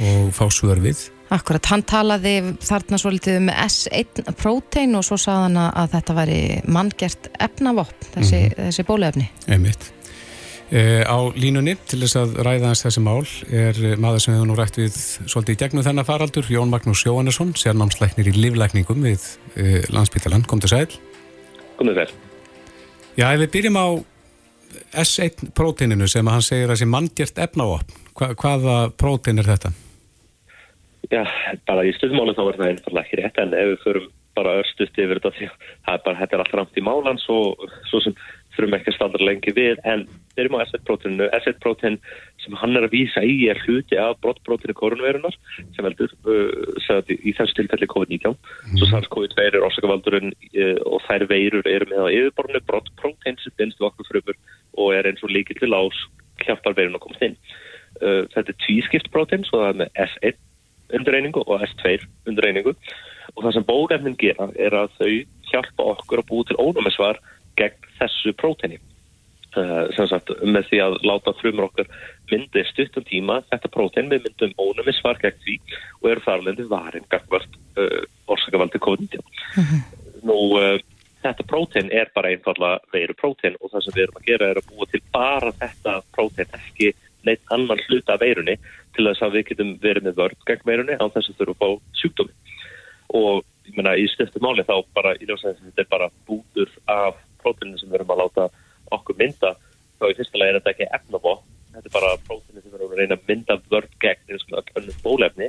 og 0.04 0.31
fá 0.37 0.47
svör 0.54 0.78
við. 0.85 1.09
Akkurat, 1.35 1.66
hann 1.73 1.83
talaði 1.83 2.35
þarna 2.62 2.99
svolítið 3.00 3.38
um 3.40 3.49
S1 3.50 4.23
prótein 4.38 4.95
og 4.95 5.02
svo 5.07 5.16
sagði 5.19 5.49
hann 5.49 5.57
að- 5.59 5.75
að 5.83 5.90
þetta 5.97 6.14
væri 6.21 6.38
manngert 6.69 7.28
efnavopn, 7.43 8.07
þessi, 8.14 8.40
þessi 8.54 8.85
bóluefni. 8.87 9.28
einmitt. 9.49 9.90
E, 10.71 11.02
á 11.04 11.19
línunni 11.37 11.76
til 11.87 12.00
þess 12.00 12.16
að 12.16 12.37
ræða 12.47 12.66
hans 12.71 12.83
þessi 12.85 13.02
mál 13.04 13.26
er 13.52 13.97
maður 14.00 14.21
sem 14.25 14.35
hefur 14.35 14.47
nú 14.49 14.54
rætt 14.57 14.78
við 14.81 14.95
svolítið 15.28 15.54
í 15.54 15.59
gegnum 15.61 15.85
þennan 15.85 16.07
faraldur, 16.09 16.47
Jón 16.49 16.71
Magnús 16.71 17.04
Jóhannesson 17.04 17.52
sérnámsleiknir 17.54 18.31
í 18.31 18.37
livlækningum 18.37 19.02
við 19.04 19.26
e, 19.57 19.83
landsbytalan, 19.93 20.47
kom 20.47 20.61
til 20.61 20.71
sæl. 20.71 20.88
Komið 21.78 21.95
vel. 21.95 22.11
Já, 23.16 23.33
ef 23.35 23.40
við 23.45 23.50
byrjum 23.59 23.76
á 23.81 23.87
S1 25.03 25.51
próteininu 25.57 26.09
sem 26.11 26.29
hann 26.31 26.45
segir 26.45 26.73
að 26.73 26.83
sé 26.83 26.89
manngert 26.89 27.41
efnavopn, 27.47 28.03
Hva, 28.15 28.31
hvaða 28.39 28.77
prótein 28.95 29.43
er 29.43 29.49
þetta? 29.49 29.73
Já, 31.11 31.25
bara 31.69 31.85
í 31.85 31.93
stundmáli 31.97 32.37
þá 32.37 32.45
er 32.47 32.59
það 32.61 32.69
einfallega 32.69 33.05
ekki 33.05 33.19
rétt 33.21 33.41
en 33.43 33.57
ef 33.59 33.73
við 33.73 33.83
förum 33.83 34.13
bara 34.35 34.57
örstuðt 34.61 34.99
yfir 34.99 35.21
þetta 35.21 35.35
því 35.37 35.49
að 35.91 36.09
þetta 36.21 36.37
er 36.37 36.43
allt 36.43 36.57
ramt 36.59 36.79
í 36.79 36.85
málan 36.85 37.21
svo, 37.23 37.39
svo 37.91 38.01
sem 38.03 38.17
þurfum 38.55 38.77
ekki 38.79 38.93
að 38.93 38.97
standa 38.97 39.21
lengi 39.23 39.55
við 39.55 39.81
en 39.88 40.05
byrjum 40.35 40.57
á 40.59 40.64
S1-prótinu 40.64 41.29
S1-prótin 41.38 41.99
sem 42.42 42.57
hann 42.59 42.77
er 42.79 42.87
að 42.87 42.95
vísa 42.95 43.23
í 43.27 43.49
er 43.51 43.61
hluti 43.64 43.99
af 44.01 44.18
brottprótinu 44.23 44.75
koronavirunar 44.79 45.37
sem 45.77 45.87
veldur 45.87 46.12
uh, 46.27 47.01
í, 47.11 47.35
þessu 47.35 47.59
tilfelli 47.59 47.88
COVID-19 47.90 48.35
svo 48.79 48.90
SARS-CoV-2 48.90 49.47
er 49.47 49.61
orsakavaldurinn 49.62 50.35
uh, 50.35 50.77
og 50.87 51.03
þær 51.09 51.27
veirur 51.31 51.71
eru 51.71 51.90
með 51.90 52.07
á 52.07 52.14
yfirborðinu. 52.18 52.64
Brottprótin 52.71 53.40
sem 53.42 53.55
finnst 53.59 53.81
við 53.81 53.90
okkur 53.90 54.11
frumur 54.11 54.38
og 54.77 54.95
er 54.95 55.09
eins 55.11 55.23
og 55.25 55.33
líkil 55.33 55.59
til 55.61 55.77
ás 55.77 56.01
hjálparveirun 56.45 56.99
að 56.99 57.05
komast 57.07 57.27
inn. 57.27 57.37
Uh, 58.01 58.25
þetta 58.35 58.51
er 58.51 58.61
tvískipt 58.65 59.13
prótin 59.15 59.47
svo 59.47 59.63
það 59.63 59.71
er 59.71 59.81
með 59.83 60.03
S1 60.09 60.41
undirreiningu 60.95 61.45
og 61.47 61.63
S2 61.69 61.99
undirreiningu. 62.29 62.75
Og 63.35 63.45
það 63.45 63.55
sem 63.57 63.69
bóðefnin 63.69 64.19
gera 64.21 64.51
er 64.61 64.77
að 64.77 64.99
þau 64.99 65.13
hjálpa 65.51 65.87
okkur 65.95 66.23
að 66.23 66.29
búa 66.31 66.49
til 66.49 66.59
ónumisvar 66.61 67.21
gegn 67.59 67.89
þessu 68.01 68.35
próteni 68.37 68.81
uh, 69.57 69.87
sem 69.97 70.09
sagt 70.11 70.33
með 70.43 70.69
því 70.71 70.81
að 70.85 70.97
láta 71.07 71.35
frumur 71.39 71.69
okkur 71.69 71.91
myndi 72.33 72.65
stuttum 72.71 73.07
tíma 73.09 73.41
þetta 73.53 73.71
próten 73.73 74.11
við 74.13 74.27
myndum 74.27 74.57
ónumisvar 74.59 75.21
gegn 75.23 75.43
því 75.45 75.59
og 76.01 76.11
eru 76.13 76.25
þarlendi 76.27 76.67
varin 76.71 77.07
gagvart 77.13 77.61
uh, 77.79 78.03
orsakavaldi 78.35 78.83
COVID-19. 78.83 79.23
Nú 80.27 80.39
uh, 80.59 80.77
þetta 81.25 81.47
próten 81.49 81.91
er 81.93 82.11
bara 82.15 82.31
einfalla 82.35 82.75
veiru 82.93 83.17
próten 83.17 83.57
og 83.61 83.73
það 83.73 83.87
sem 83.87 83.97
við 83.97 84.05
erum 84.07 84.21
að 84.21 84.29
gera 84.29 84.51
er 84.51 84.61
að 84.61 84.71
búa 84.71 84.89
til 84.91 85.01
bara 85.15 85.53
þetta 85.61 85.97
próten 86.17 86.59
ekki 86.59 86.93
neitt 87.25 87.55
annan 87.57 87.81
hluta 87.89 88.19
veirunni 88.21 88.59
til 88.97 89.07
þess 89.09 89.25
að 89.25 89.39
við 89.39 89.47
getum 89.51 89.73
verið 89.83 90.09
með 90.09 90.19
vörð 90.21 90.47
gegn 90.51 90.69
veirunni 90.69 90.99
á 91.01 91.05
þess 91.15 91.33
að 91.33 91.41
þurfum 91.41 91.55
að 91.55 91.77
fá 91.79 92.01
sjúkdómi 92.01 92.35
og 93.15 93.41
ég 93.65 93.79
meina 93.79 93.97
í 93.97 94.05
stöftu 94.13 94.43
máli 94.45 94.67
þá 94.69 94.77
bara 94.97 95.15
í 95.17 95.29
ljósæðis 95.29 95.63
að 95.63 95.71
þetta 95.71 95.85
er 95.87 95.91
bara 95.95 96.13
bútur 96.29 96.77
af 96.93 97.19
prótinu 97.41 97.81
sem 97.81 97.89
við 97.89 98.01
erum 98.01 98.15
að 98.15 98.23
láta 98.25 98.49
okkur 98.93 99.19
mynda 99.21 99.55
þá 99.99 100.09
í 100.11 100.17
fyrsta 100.19 100.41
lagi 100.41 100.53
er 100.53 100.61
þetta 100.61 100.75
ekki 100.75 100.91
efnavó 100.99 101.39
þetta 101.75 101.91
er 101.91 101.95
bara 101.97 102.13
prótinu 102.27 102.61
sem 102.63 102.71
við 102.71 102.79
erum 102.79 102.93
að 102.93 103.01
reyna 103.01 103.19
að 103.19 103.31
mynda 103.31 103.57
vörð 103.73 103.97
gegn 104.03 104.35
eins 104.35 104.45
og 104.51 104.71
önnum 104.79 105.01
bólefni. 105.05 105.49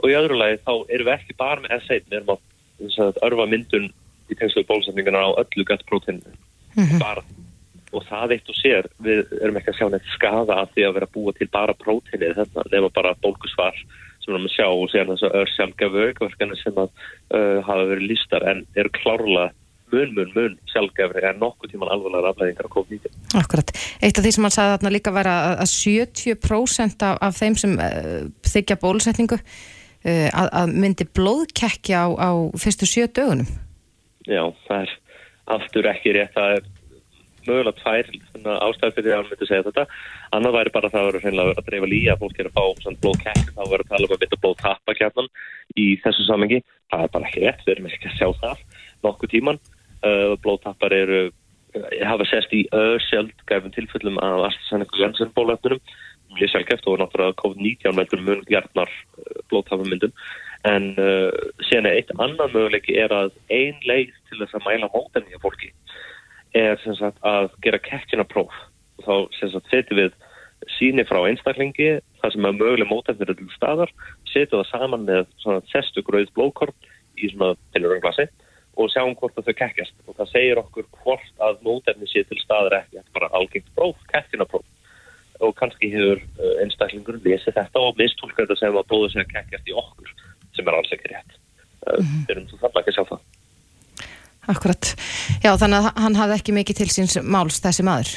Og 0.00 0.10
í 0.10 0.16
öðru 0.18 0.38
lagi 0.38 0.60
þá 0.62 0.72
erum 0.94 1.08
við 1.08 1.14
ekki 1.16 1.38
bara 1.38 1.64
með 1.64 1.74
S1 1.78 2.08
við 2.08 2.18
erum 2.20 2.32
að 2.36 3.20
örfa 3.26 3.48
myndun 3.50 3.90
í 4.32 4.38
tengslu 4.40 4.64
bólsetningarna 4.68 5.24
á 5.28 5.30
öllu 5.44 5.66
gætt 5.68 5.86
prótinu 5.88 6.36
bara 6.98 7.24
og 7.92 8.04
það 8.08 8.36
eitt 8.36 8.50
og 8.50 8.56
sér, 8.56 8.88
við 9.04 9.32
erum 9.42 9.58
ekki 9.60 9.72
að 9.72 9.78
sjá 9.78 9.88
neitt 9.92 10.12
skada 10.14 10.62
af 10.62 10.70
því 10.72 10.86
að 10.86 10.94
vera 10.96 11.10
búa 11.12 11.34
til 11.36 11.48
bara 11.52 11.74
próteinið 11.76 12.38
þetta, 12.40 12.64
nema 12.72 12.88
bara 12.94 13.12
bólkusvar 13.24 13.76
sem 14.22 14.30
við 14.30 14.36
erum 14.36 14.46
að 14.48 14.54
sjá 14.54 14.68
og 14.68 14.86
sér 14.92 15.10
þess 15.10 15.26
að 15.26 15.36
ör 15.40 15.50
sjálfgefu 15.56 16.04
aukverkana 16.06 16.58
sem 16.60 16.78
að 16.80 16.88
uh, 16.88 17.58
hafa 17.66 17.88
verið 17.90 18.08
lístar 18.12 18.46
en 18.48 18.62
eru 18.78 18.92
klárlega 18.96 19.50
mun, 19.92 20.14
mun, 20.16 20.30
mun 20.36 20.54
sjálfgefri 20.72 21.26
en 21.28 21.42
nokkuð 21.42 21.74
tíman 21.74 21.92
alvarlega 21.92 22.32
aflæðingar 22.32 22.68
á 22.70 22.72
COVID-19. 22.72 23.18
Akkurat. 23.42 23.74
Eitt 24.00 24.16
af 24.16 24.24
því 24.24 24.32
sem 24.32 24.46
hann 24.46 24.54
sagði 24.54 24.76
þarna 24.76 24.94
líka 24.94 25.12
vera 25.12 25.34
að 25.52 25.74
70% 25.74 27.06
af, 27.08 27.20
af 27.28 27.36
þeim 27.36 27.58
sem 27.60 27.76
uh, 27.76 28.22
þykja 28.48 28.78
bólusetningu 28.80 29.36
uh, 29.36 30.28
að, 30.32 30.48
að 30.62 30.74
myndi 30.86 31.08
blóðkekkja 31.12 32.06
á, 32.06 32.08
á 32.16 32.30
fyrstu 32.56 32.88
sjö 32.88 33.10
dögunum. 33.12 33.50
Já, 34.28 34.44
það 34.68 34.84
er 34.84 34.94
aftur 35.56 35.88
ekki 35.90 36.14
rétt, 36.16 36.34
það 36.36 36.56
er 36.58 36.70
mögulega 37.42 37.74
tvær 37.80 38.10
ástæði 38.62 38.94
fyrir 38.96 39.12
að 39.12 39.18
hann 39.18 39.30
myndi 39.32 39.48
segja 39.48 39.66
þetta. 39.66 39.84
Annað 40.36 40.56
væri 40.56 40.72
bara 40.76 40.90
það 40.92 41.00
að 41.00 41.08
vera 41.08 41.22
hreinlega 41.24 41.54
að 41.56 41.68
dreifa 41.68 41.90
líja 41.90 42.14
að 42.14 42.22
fólk 42.22 42.38
er 42.38 42.50
að 42.50 42.56
fá 42.58 42.82
svona 42.84 43.02
blóðkekk 43.02 43.50
þá 43.56 43.62
verður 43.62 43.84
að 43.84 43.92
tala 43.92 44.08
um 44.08 44.14
að 44.14 44.22
mynda 44.22 44.40
blóðtappa 44.44 44.96
kjarnan 44.98 45.30
í 45.74 45.86
þessu 46.04 46.26
samengi, 46.28 46.62
það 46.92 47.06
er 47.06 47.12
bara 47.16 47.28
ekki 47.28 47.42
rétt 47.42 47.64
við 47.66 47.74
erum 47.74 47.90
ekki 47.90 48.10
að 48.10 48.18
sjá 48.20 48.28
það 48.42 48.62
nokkuð 49.06 49.32
tíman 49.34 49.58
uh, 49.58 50.32
blóðtappar 50.44 50.94
eru 50.96 51.20
uh, 51.26 51.90
hafa 52.06 52.28
sest 52.30 52.54
í 52.54 52.62
öðsjöld 52.76 53.34
gæfum 53.50 53.74
tilfellum 53.74 54.22
af 54.22 54.48
AstraZeneca 54.50 55.02
Janssen 55.02 55.34
bólöfnunum 55.36 55.82
mjög 56.32 56.54
sjálfgeft 56.54 56.86
og 56.88 57.00
náttúrulega 57.00 57.36
COVID-19 57.42 57.98
veldur 57.98 58.24
mun 58.24 58.46
hjarnar 58.48 58.92
uh, 58.92 59.42
blóðtappamyndum 59.50 60.14
en 60.68 60.92
uh, 61.00 61.30
síðan 61.66 61.90
eitt 61.90 62.10
annan 62.18 62.52
möguleiki 62.52 62.94
er 63.00 63.12
að 63.14 63.32
ein 63.50 63.80
leið 63.86 64.12
til 64.28 64.38
þess 64.38 64.58
að 64.58 64.66
mæla 64.68 64.90
mótenni 64.92 65.34
af 65.34 65.42
fólki 65.42 65.72
er 66.54 66.78
sagt 66.84 67.18
að 67.24 67.48
gera 67.64 67.80
kekkina 67.80 68.26
próf. 68.28 68.52
Og 69.00 69.06
þá 69.06 69.48
setjum 69.70 69.98
við 69.98 70.12
síni 70.76 71.04
frá 71.08 71.22
einstaklingi 71.26 71.96
þar 72.20 72.34
sem 72.34 72.46
er 72.46 72.58
möguleg 72.58 72.90
mótefnir 72.90 73.32
til 73.34 73.48
staðar, 73.56 73.90
setjum 74.30 74.60
það 74.60 74.68
saman 74.70 75.06
með 75.08 75.24
svona 75.42 75.64
testu 75.72 76.04
gröð 76.06 76.30
blóðkorn 76.36 76.76
í 77.18 77.32
svona 77.32 77.56
tilurönglasi 77.74 78.28
og 78.80 78.88
sjáum 78.92 79.16
hvort 79.18 79.36
að 79.36 79.48
þau 79.48 79.56
kekkjast. 79.58 79.96
Og 80.06 80.16
það 80.20 80.30
segir 80.32 80.60
okkur 80.60 80.86
hvort 81.02 81.42
að 81.44 81.58
mótefni 81.66 82.08
sé 82.08 82.22
til 82.28 82.38
staðar 82.40 82.78
ekki, 82.82 83.00
þetta 83.00 83.10
er 83.10 83.18
bara 83.18 83.32
algengt 83.36 83.72
próf, 83.76 83.98
kekkina 84.12 84.46
próf. 84.48 84.68
Og 85.42 85.56
kannski 85.58 85.90
hefur 85.90 86.20
uh, 86.20 86.54
einstaklingur 86.62 87.18
lesið 87.24 87.56
þetta 87.56 87.82
og 87.82 87.98
mistúlka 87.98 88.44
þetta 88.44 88.60
sem 88.60 88.76
að 88.76 88.88
bróður 88.92 89.16
sig 89.16 89.24
að 89.24 89.32
kekkjast 89.34 89.72
í 89.72 89.76
okkur 89.82 90.12
sem 90.56 90.68
er 90.68 90.78
alls 90.78 90.92
ekki 90.94 91.12
rétt. 91.12 91.38
Mm 91.82 92.04
-hmm. 92.04 92.26
Við 92.26 92.34
erum 92.36 92.48
svo 92.48 92.58
þarna 92.62 92.80
ekki 92.80 92.92
að 92.92 92.98
sjá 92.98 93.04
það. 93.12 93.22
Akkurat. 94.52 94.84
Já, 95.44 95.50
þannig 95.56 95.78
að 95.78 96.02
hann 96.02 96.18
hafði 96.18 96.34
ekki 96.34 96.52
mikið 96.52 96.76
til 96.76 96.90
síns 96.90 97.16
máls 97.22 97.60
þessi 97.62 97.82
maður. 97.86 98.10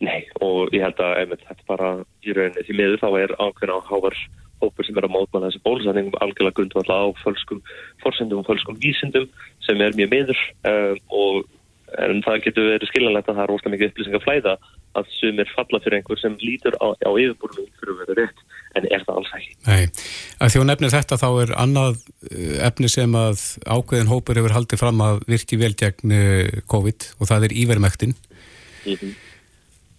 Nei, 0.00 0.20
og 0.40 0.70
ég 0.72 0.82
held 0.82 1.00
að 1.02 1.16
einmitt, 1.20 1.44
þetta 1.48 1.64
bara, 1.66 1.88
í 2.22 2.32
rauninni 2.32 2.64
því 2.64 2.76
miður 2.78 3.00
þá 3.02 3.08
er 3.18 3.34
ákveðin 3.42 3.74
áhávar 3.76 4.16
hópur 4.62 4.86
sem 4.86 4.96
er 4.98 5.06
að 5.06 5.14
mótmanna 5.14 5.50
þessi 5.50 5.62
bólusetningum 5.66 6.18
algjörlega 6.22 6.56
grundvalla 6.58 6.96
á 7.02 7.06
fölskum 7.22 7.60
fórsendum 8.02 8.42
og 8.42 8.48
fölskum 8.48 8.78
vísindum 8.82 9.28
sem 9.66 9.80
er 9.82 9.94
mjög 9.98 10.10
miður 10.14 10.40
um, 10.70 10.96
og 11.20 11.44
en 11.96 12.22
það 12.24 12.42
getur 12.44 12.68
verið 12.72 12.90
skiljanlegt 12.90 13.30
að 13.30 13.38
það 13.38 13.44
er 13.44 13.52
óslæm 13.54 13.74
mikið 13.74 13.90
upplýsing 13.90 14.16
að 14.18 14.24
flæða 14.26 14.54
að 14.98 15.10
sumir 15.14 15.52
falla 15.54 15.80
fyrir 15.84 15.98
einhver 15.98 16.20
sem 16.20 16.34
lítur 16.42 16.76
á, 16.82 16.86
á 16.92 17.10
yfirbúrnum 17.10 17.68
fyrir 17.78 17.94
að 17.94 18.00
vera 18.02 18.16
rétt 18.18 18.42
en 18.76 18.88
er 18.88 19.04
það 19.06 19.20
alls 19.20 19.30
ekki. 19.38 19.54
Nei, 19.68 19.86
að 20.38 20.52
því 20.52 20.62
hún 20.62 20.70
nefnir 20.72 20.94
þetta 20.94 21.20
þá 21.20 21.28
er 21.30 21.54
annað 21.64 22.02
eh, 22.30 22.58
efni 22.68 22.90
sem 22.92 23.16
að 23.18 23.44
ákveðin 23.64 24.12
hópur 24.12 24.40
hefur 24.40 24.56
haldið 24.56 24.82
fram 24.82 25.00
að 25.04 25.22
virki 25.30 25.60
vel 25.60 25.72
gegn 25.78 26.14
eh, 26.18 26.60
COVID 26.68 27.08
og 27.18 27.32
það 27.32 27.48
er 27.48 27.56
ívermektin. 27.62 28.14
Mm 28.84 28.94
-hmm. 28.94 29.16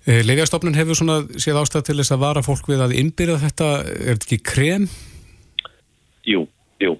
Eh, 0.10 0.24
Leifjastofnun 0.26 0.78
hefur 0.78 0.98
svona 0.98 1.20
séð 1.38 1.60
ástæð 1.60 1.84
til 1.86 1.98
þess 2.00 2.16
að 2.16 2.24
vara 2.24 2.42
fólk 2.46 2.70
við 2.72 2.82
að 2.82 2.96
innbyrja 2.98 3.42
þetta, 3.44 3.68
er 3.84 4.16
þetta 4.16 4.26
ekki 4.26 4.40
krem? 4.42 4.88
Jú, 6.26 6.48
jú. 6.82 6.96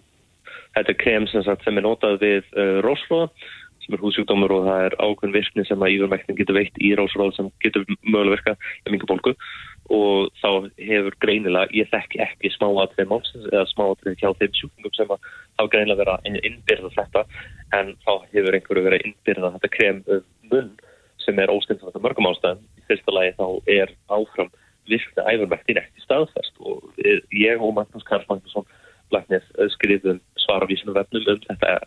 Þetta 0.76 0.92
er 0.94 1.00
krem 1.00 1.26
sem, 1.32 1.44
sagt, 1.44 1.64
sem 1.64 1.78
er 1.80 1.88
notað 1.88 2.20
við 2.22 2.44
uh, 2.54 2.78
rósflóða 2.86 3.32
sem 3.90 3.98
er 3.98 4.04
húsjúkdómur 4.06 4.54
og 4.54 4.68
það 4.68 4.84
er 4.86 4.96
ákveðin 5.02 5.34
virkni 5.34 5.66
sem 5.66 5.82
að 5.82 5.94
ívermektin 5.96 6.38
getur 6.38 6.58
veitt 6.60 6.78
í 6.78 6.92
rósflóða 6.98 7.36
sem 7.36 7.50
getur 7.64 7.86
mögulega 8.06 8.36
verka 8.36 8.54
með 8.86 8.94
minga 8.94 9.10
bólku 9.10 9.34
og 9.90 10.30
þá 10.38 10.70
hefur 10.78 11.16
greinilega, 11.24 11.72
ég 11.74 11.90
þekk 11.90 12.20
ekki 12.22 12.52
smáatrið 12.54 13.10
málsins 13.10 13.48
eða 13.50 13.66
smáatrið 13.72 14.20
hjá 14.22 14.30
þeim 14.38 14.54
sjúkningum 14.60 14.94
sem 14.94 15.14
að 15.16 15.32
þá 15.58 15.64
greinilega 15.74 16.04
vera 16.04 16.20
innbyrða 16.30 16.92
þetta 16.94 17.24
en 17.80 17.96
þá 18.06 18.14
hefur 18.36 18.58
einhverju 18.60 18.86
verið 18.86 19.06
innbyrða 19.08 19.54
þetta 19.56 19.74
krem 19.74 20.04
um 20.06 20.24
munn 20.52 20.70
sem 21.26 21.42
er 21.42 21.54
óskynnt 21.54 21.82
á 21.82 21.90
þetta 21.90 22.04
mörgum 22.06 22.30
ástæðum. 22.30 22.62
Í 22.78 22.86
fyrsta 22.90 23.16
lagi 23.16 23.34
þá 23.40 23.48
er 23.74 23.96
áfram 24.14 24.54
virkna 24.90 25.26
æfurmæktin 25.34 25.82
eftir 25.82 26.06
staðfæst 26.06 26.62
og 26.62 26.86
ég 27.34 27.62
og 27.62 27.74
Magnús 27.78 28.06
Karl 28.06 28.26
Magnússon 28.30 28.70
læknir 29.14 29.42
skrifum 29.74 30.22
svaravísinu 30.38 30.94
vefnum 30.94 31.26
um 31.34 31.42
þetta 31.50 31.80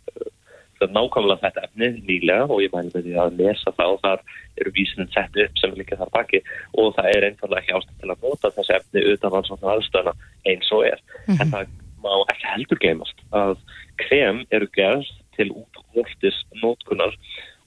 nákvæmlega 0.91 1.43
þetta 1.43 1.65
efni 1.67 1.89
nýlega 2.09 2.49
og 2.49 2.63
ég 2.65 2.73
mæli 2.75 2.91
með 2.95 3.07
því 3.07 3.15
að 3.23 3.37
lesa 3.41 3.75
það 3.79 3.95
og 3.95 4.01
þar 4.07 4.25
eru 4.61 4.73
vísinin 4.77 5.13
sett 5.15 5.39
upp 5.45 5.61
sem 5.61 5.77
líka 5.79 5.99
þar 6.01 6.13
baki 6.17 6.43
og 6.81 6.97
það 6.97 7.11
er 7.13 7.29
einfallega 7.29 7.63
ekki 7.63 7.77
ástæð 7.79 8.01
til 8.01 8.11
að 8.11 8.27
nota 8.27 8.53
þessi 8.57 8.75
efni 8.79 9.05
utan 9.13 9.39
alls 9.39 9.51
svona 9.51 9.77
aðstöðana 9.77 10.15
eins 10.51 10.73
og 10.73 10.85
er. 10.89 11.01
Mm 11.03 11.35
-hmm. 11.35 11.41
En 11.41 11.53
það 11.55 11.67
má 12.03 12.13
ekki 12.33 12.53
heldur 12.55 12.83
geimast 12.85 13.25
að 13.31 13.57
krem 14.03 14.45
eru 14.51 14.69
gerð 14.77 15.09
til 15.37 15.49
útvortis 15.51 16.39
nótkunar 16.63 17.15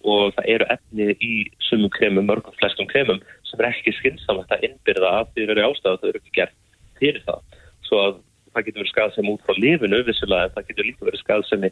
og 0.06 0.36
það 0.36 0.50
eru 0.54 0.66
efni 0.70 1.08
í 1.18 1.34
sumum 1.70 1.90
kremum, 1.90 2.28
mörgum 2.28 2.54
flestum 2.60 2.88
kremum 2.88 3.22
sem 3.48 3.60
er 3.60 3.72
ekki 3.72 3.96
skynnsamlegt 3.98 4.54
að 4.54 4.68
innbyrða 4.70 5.12
að 5.22 5.34
því 5.34 5.48
eru 5.50 5.68
ástæða 5.70 6.00
þau 6.02 6.10
eru 6.10 6.22
ekki 6.22 6.38
gert 6.40 6.56
fyrir 7.00 7.22
það. 7.26 7.42
Svo 7.88 8.02
að 8.04 8.14
það 8.56 8.66
getur 8.68 8.82
verið 8.82 8.94
skadsemi 8.94 9.34
út 9.34 9.46
frá 9.46 9.58
lifinu 9.60 10.02
vissilega 10.08 10.48
en 10.48 10.54
það 10.56 10.68
getur 10.70 10.88
líka 10.90 11.08
verið 11.10 11.24
skadsemi 11.24 11.72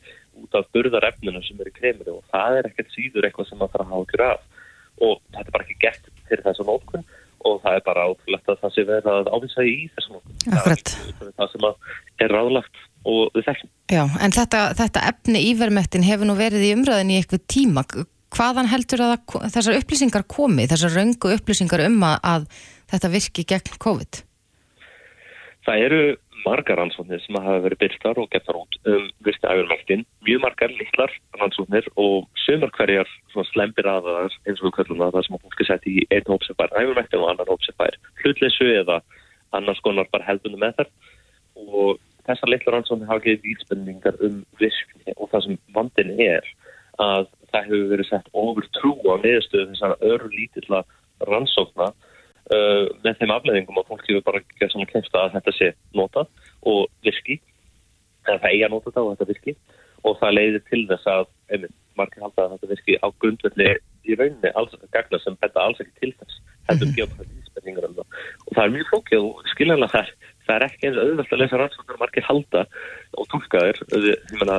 út 0.53 0.61
af 0.61 0.69
burðarefninu 0.73 1.41
sem 1.43 1.59
eru 1.59 1.71
í 1.71 1.75
kreminu 1.77 2.19
og 2.19 2.23
það 2.31 2.59
er 2.59 2.69
ekkert 2.69 2.93
síður 2.93 3.27
eitthvað 3.27 3.49
sem 3.49 3.59
maður 3.59 3.73
þarf 3.73 3.83
að 3.83 3.91
hafa 3.91 4.05
okkur 4.05 4.23
af 4.27 4.41
og 5.03 5.19
þetta 5.33 5.45
er 5.47 5.53
bara 5.55 5.65
ekki 5.65 5.81
gert 5.81 6.09
fyrir 6.29 6.45
þessu 6.45 6.65
nótkunn 6.67 7.05
og 7.43 7.59
það 7.63 7.77
er 7.77 7.85
bara 7.87 8.07
átrúlegt 8.07 8.49
að 8.49 8.59
það 8.61 8.73
sé 8.73 8.85
verið 8.87 9.11
að 9.11 9.29
ávinsa 9.33 9.65
í 9.67 9.77
þessu 9.95 10.13
nótkunn. 10.13 10.35
Það 10.53 10.73
er 10.73 11.31
það 11.41 11.53
sem 11.53 11.69
er 12.23 12.33
ráðlagt 12.37 12.83
og 13.03 13.21
við 13.33 13.47
þekkjum. 13.49 13.71
Já, 13.91 14.03
en 14.23 14.35
þetta, 14.37 14.61
þetta 14.79 15.05
efni 15.11 15.45
ívermettin 15.49 16.07
hefur 16.07 16.29
nú 16.29 16.37
verið 16.39 16.67
í 16.69 16.73
umræðin 16.77 17.11
í 17.11 17.17
eitthvað 17.19 17.47
tíma 17.51 17.83
hvaðan 18.33 18.69
heldur 18.71 19.03
að 19.05 19.17
þessar 19.53 19.79
upplýsingar 19.81 20.23
komi, 20.29 20.67
þessar 20.69 20.95
röngu 20.95 21.33
upplýsingar 21.35 21.83
um 21.85 21.99
að 22.07 22.47
þetta 22.93 23.11
virki 23.13 23.45
gegn 23.49 23.75
COVID? 23.83 24.23
Það 25.63 25.83
eru 25.87 25.99
margar 26.45 26.77
rannsóknir 26.79 27.21
sem 27.23 27.37
hafa 27.39 27.61
verið 27.63 27.81
byrtar 27.83 28.19
og 28.21 28.29
getar 28.33 28.57
út 28.59 28.77
um 28.89 29.09
virki 29.25 29.47
æfirmæktin, 29.47 30.05
mjög 30.27 30.41
margar 30.43 30.71
litlar 30.71 31.11
rannsóknir 31.39 31.87
og 31.95 32.27
sömur 32.45 32.71
hverjar 32.77 33.09
slempir 33.51 33.87
að 33.89 34.07
það 34.09 34.37
eins 34.47 34.63
og 34.63 34.75
köllum 34.77 35.03
það 35.03 35.27
sem 35.27 35.41
fólki 35.43 35.67
sett 35.67 35.87
í 35.89 36.05
einn 36.09 36.29
hóp 36.29 36.45
sem 36.45 36.57
fær 36.59 36.73
æfirmæktin 36.79 37.21
og 37.23 37.31
annan 37.31 37.51
hóp 37.51 37.63
sem 37.65 37.77
fær 37.79 37.97
hlutleysu 38.23 38.69
eða 38.81 39.01
annars 39.53 39.81
konar 39.85 40.09
bara 40.11 40.27
heldunum 40.27 40.63
með 40.63 40.81
þar 40.81 40.91
og 41.63 42.01
þessar 42.27 42.51
litlar 42.53 42.77
rannsóknir 42.77 43.11
hafa 43.11 43.25
gefið 43.27 43.51
íspendingar 43.53 44.19
um 44.25 44.41
virkni 44.61 45.17
og 45.17 45.31
það 45.31 45.47
sem 45.47 45.61
vandin 45.75 46.15
er 46.19 46.47
að 47.01 47.29
það 47.51 47.69
hefur 47.69 47.91
verið 47.93 48.09
sett 48.09 48.33
ofur 48.33 48.69
trú 48.77 48.95
á 49.09 49.15
neðstöðu 49.23 49.69
þessar 49.71 49.95
öru 50.01 50.31
lítilla 50.33 50.83
rannsókna 51.27 51.91
uh, 52.51 52.89
með 53.03 53.21
þeim 53.21 53.35
afleðingum 53.37 53.79
að 53.81 53.89
fólk 53.91 54.03
hefur 54.09 54.25
bara 54.27 54.43
gert 54.59 54.73
svona 54.73 54.89
kemsta 54.89 55.23
að 55.23 55.37
þetta 55.37 55.55
sé 55.57 55.71
nota 55.95 56.25
og 56.69 56.85
virki. 57.05 57.39
Eða 58.27 58.39
það 58.43 58.51
eiga 58.51 58.71
nota 58.71 58.89
þetta 58.89 59.05
og 59.05 59.15
þetta 59.15 59.31
virki. 59.31 59.55
Og 60.03 60.19
það 60.19 60.35
leiðir 60.37 60.65
til 60.67 60.83
þess 60.89 61.09
að 61.13 61.25
einmitt, 61.55 61.75
margir 61.99 62.25
halda 62.25 62.45
að 62.45 62.55
þetta 62.55 62.71
virki 62.73 62.99
á 62.99 63.07
grundvelli 63.23 63.69
í 64.03 64.17
rauninni 64.19 64.51
alls 64.59 64.75
gagna 64.91 65.19
sem 65.23 65.37
betta 65.39 65.63
alls 65.63 65.79
ekki 65.83 65.95
til 66.01 66.13
þess. 66.19 66.41
Þetta 66.67 66.87
er 66.87 66.93
gefa 66.97 67.19
það 67.19 67.31
íspenningur 67.43 67.87
um 67.89 67.97
og 68.03 68.51
það 68.55 68.63
er 68.63 68.73
mjög 68.73 68.89
flókið 68.91 69.25
og 69.27 69.49
skiljanlega 69.51 69.93
það 69.93 70.03
er 70.03 70.33
það 70.47 70.55
er 70.55 70.65
ekki 70.67 70.87
eins 70.87 70.99
auðvöld 70.99 71.33
að 71.33 71.41
lesa 71.41 71.59
rannsóknar 71.59 71.99
margir 72.01 72.25
halda 72.27 72.63
og 73.19 73.27
tólka 73.31 73.61
þér 73.63 73.79
ég 74.03 74.33
menna, 74.39 74.57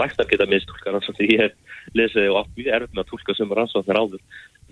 læknar 0.00 0.28
geta 0.30 0.48
mist 0.50 0.68
tólka 0.70 0.92
rannsóknar 0.94 1.32
ég 1.32 1.42
hef 1.44 1.96
lesið 1.98 2.30
og 2.32 2.38
átt 2.42 2.54
mjög 2.56 2.86
með 2.92 3.02
að 3.02 3.10
tólka 3.10 3.36
sem 3.36 3.56
rannsóknar 3.58 4.00
áður. 4.00 4.22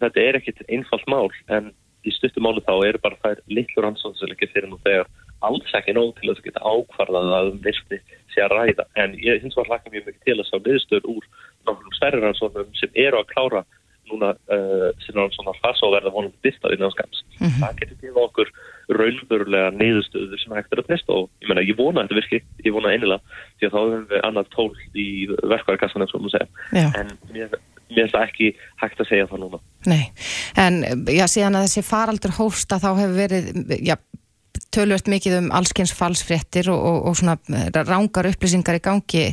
Þetta 0.01 0.25
er 0.25 0.39
ekkit 0.41 0.63
einfalt 0.69 1.11
mál 1.11 1.29
en 1.57 1.73
í 2.05 2.15
stuttum 2.15 2.47
málu 2.47 2.63
þá 2.65 2.75
er 2.89 2.99
bara 3.03 3.21
það 3.23 3.45
litlu 3.59 3.85
rannsóknar 3.85 4.21
sem 4.21 4.35
ekki 4.35 4.51
fyrir 4.53 4.71
nú 4.71 4.81
þegar 4.85 5.09
alls 5.45 5.77
ekki 5.79 5.95
nóg 5.97 6.13
til 6.19 6.31
að 6.31 6.37
það 6.39 6.49
geta 6.49 6.67
ákvarðað 6.73 7.33
að 7.39 7.53
um 7.53 7.63
virsti 7.65 8.01
sé 8.33 8.45
að 8.45 8.55
ræða 8.59 8.85
en 9.03 9.17
ég 9.21 9.43
hins 9.43 9.57
var 9.59 9.71
hlaka 9.71 9.93
mjög 9.93 10.11
mikið 10.11 10.29
til 10.29 10.39
að 10.39 10.49
sá 10.51 10.57
viðstöður 10.69 11.11
úr 11.15 11.25
náttúrulega 11.65 11.99
stærri 11.99 12.23
rannsóknum 12.23 12.77
sem 12.81 13.01
eru 13.07 13.21
að 13.21 13.33
klára 13.33 13.65
núna 14.11 14.35
uh, 14.53 14.91
sem 15.05 15.19
er 15.19 15.33
svona 15.33 15.55
fasa 15.63 15.87
og 15.87 15.95
verða 15.95 16.13
vonandi 16.13 16.41
byrta 16.45 16.73
innan 16.75 16.93
skams. 16.93 17.23
Mm 17.39 17.47
-hmm. 17.47 17.61
Það 17.63 17.79
getur 17.81 18.01
gefa 18.03 18.25
okkur 18.29 18.49
raunverulega 18.99 19.71
neyðustöður 19.81 20.41
sem 20.43 20.57
hægt 20.57 20.73
er 20.73 20.83
að 20.83 20.91
testa 20.93 21.13
og 21.13 21.31
ég 21.41 21.49
menna, 21.49 21.65
ég 21.65 21.79
vona 21.79 22.05
þetta 22.05 22.19
virki, 22.21 22.41
ég 22.67 22.75
vona 22.77 22.93
einilega 22.93 23.21
því 23.59 23.67
að 23.67 23.75
þá 23.75 23.81
hefur 23.81 24.07
við 24.13 24.21
annað 24.29 24.51
tól 24.57 24.73
í 24.95 25.09
verkvæðarkassan 25.53 26.05
eins 26.05 26.15
og 26.15 26.21
maður 26.21 26.37
segja. 26.37 26.49
Já. 26.81 26.89
En 27.01 27.09
mér, 27.33 27.49
mér 27.91 28.07
er 28.07 28.13
það 28.15 28.27
ekki 28.29 28.51
hægt 28.83 29.01
að 29.01 29.11
segja 29.11 29.31
það 29.31 29.45
núna. 29.45 29.63
Nei, 29.91 30.05
en 30.61 30.83
já, 31.13 31.25
síðan 31.31 31.59
að 31.61 31.67
þessi 31.69 31.87
faraldur 31.87 32.37
hósta 32.39 32.81
þá 32.83 32.91
hefur 32.93 33.17
verið, 33.19 33.51
já, 33.85 33.97
tölvört 34.75 35.11
mikið 35.11 35.39
um 35.41 35.53
allskyns 35.55 35.93
falsfréttir 35.95 36.71
og, 36.73 36.81
og, 36.81 36.99
og 37.11 37.19
svona 37.19 37.37
rángar 37.85 38.29
upplýsingar 38.31 38.79
í 38.79 38.85
gangi 38.85 39.27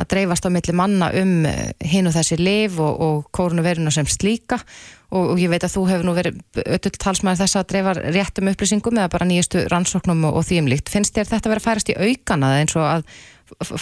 að 0.00 0.08
dreifast 0.14 0.46
á 0.48 0.50
milli 0.52 0.74
manna 0.76 1.10
um 1.20 1.44
eh, 1.48 1.72
hinn 1.84 2.08
og 2.08 2.14
þessi 2.14 2.38
liv 2.40 2.78
og, 2.80 3.02
og 3.04 3.28
kórnuveruna 3.36 3.92
sem 3.94 4.08
slíka 4.08 4.60
og, 5.10 5.34
og 5.34 5.42
ég 5.42 5.50
veit 5.52 5.66
að 5.66 5.74
þú 5.74 5.84
hefur 5.90 6.08
nú 6.08 6.14
verið 6.16 6.40
öll 6.64 6.94
talsmaður 7.04 7.42
þess 7.42 7.58
að 7.60 7.68
dreifa 7.74 7.96
réttum 8.06 8.50
upplýsingum 8.52 9.00
eða 9.00 9.12
bara 9.12 9.28
nýjastu 9.28 9.66
rannsóknum 9.70 10.24
og, 10.30 10.40
og 10.40 10.48
þýjumlíkt. 10.48 10.92
Finnst 10.92 11.18
þér 11.18 11.30
þetta 11.34 11.52
verið 11.52 11.62
að 11.62 11.68
færast 11.68 11.92
í 11.92 11.98
aukana 11.98 12.54
eins 12.62 12.78
og 12.78 12.86
að 12.86 13.06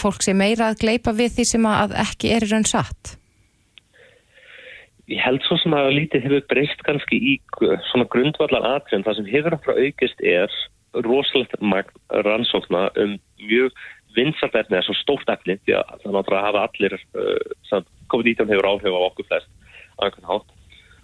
fólk 0.01 0.25
sé 0.25 0.35
meira 0.37 0.73
að 0.73 0.83
gleipa 0.83 1.15
við 1.17 1.39
því 1.39 1.49
sem 1.53 1.71
að 1.71 1.97
ekki 2.07 2.35
er 2.35 2.47
í 2.47 2.53
raun 2.53 2.69
satt? 2.69 3.19
Ég 5.09 5.21
held 5.25 5.40
svo 5.47 5.57
sem 5.62 5.73
að 5.73 5.94
lítið 5.97 6.27
hefur 6.27 6.49
breyst 6.51 6.83
kannski 6.85 7.16
í 7.16 7.37
svona 7.88 8.05
grundvallar 8.12 8.66
aðgrunn. 8.75 9.07
Það 9.07 9.21
sem 9.21 9.31
hefur 9.31 9.57
frá 9.64 9.79
aukist 9.79 10.21
er 10.21 10.53
rosalegt 11.05 11.55
rannsókna 12.27 12.88
um 13.01 13.16
mjög 13.40 13.73
vinsalt 14.16 14.57
efni 14.57 14.79
er 14.79 14.87
svo 14.87 14.97
stórt 14.97 15.31
efni 15.33 15.59
því 15.62 15.77
að 15.79 16.03
það 16.03 16.14
náttúrulega 16.16 16.47
hafa 16.47 16.64
allir 16.66 16.97
uh, 16.97 17.83
COVID-19 18.12 18.53
hefur 18.53 18.68
áhrif 18.71 18.97
á 18.97 19.01
okkur 19.09 19.29
flest 19.29 19.51
á 19.99 20.01
einhvern 20.07 20.31
hátt 20.31 20.53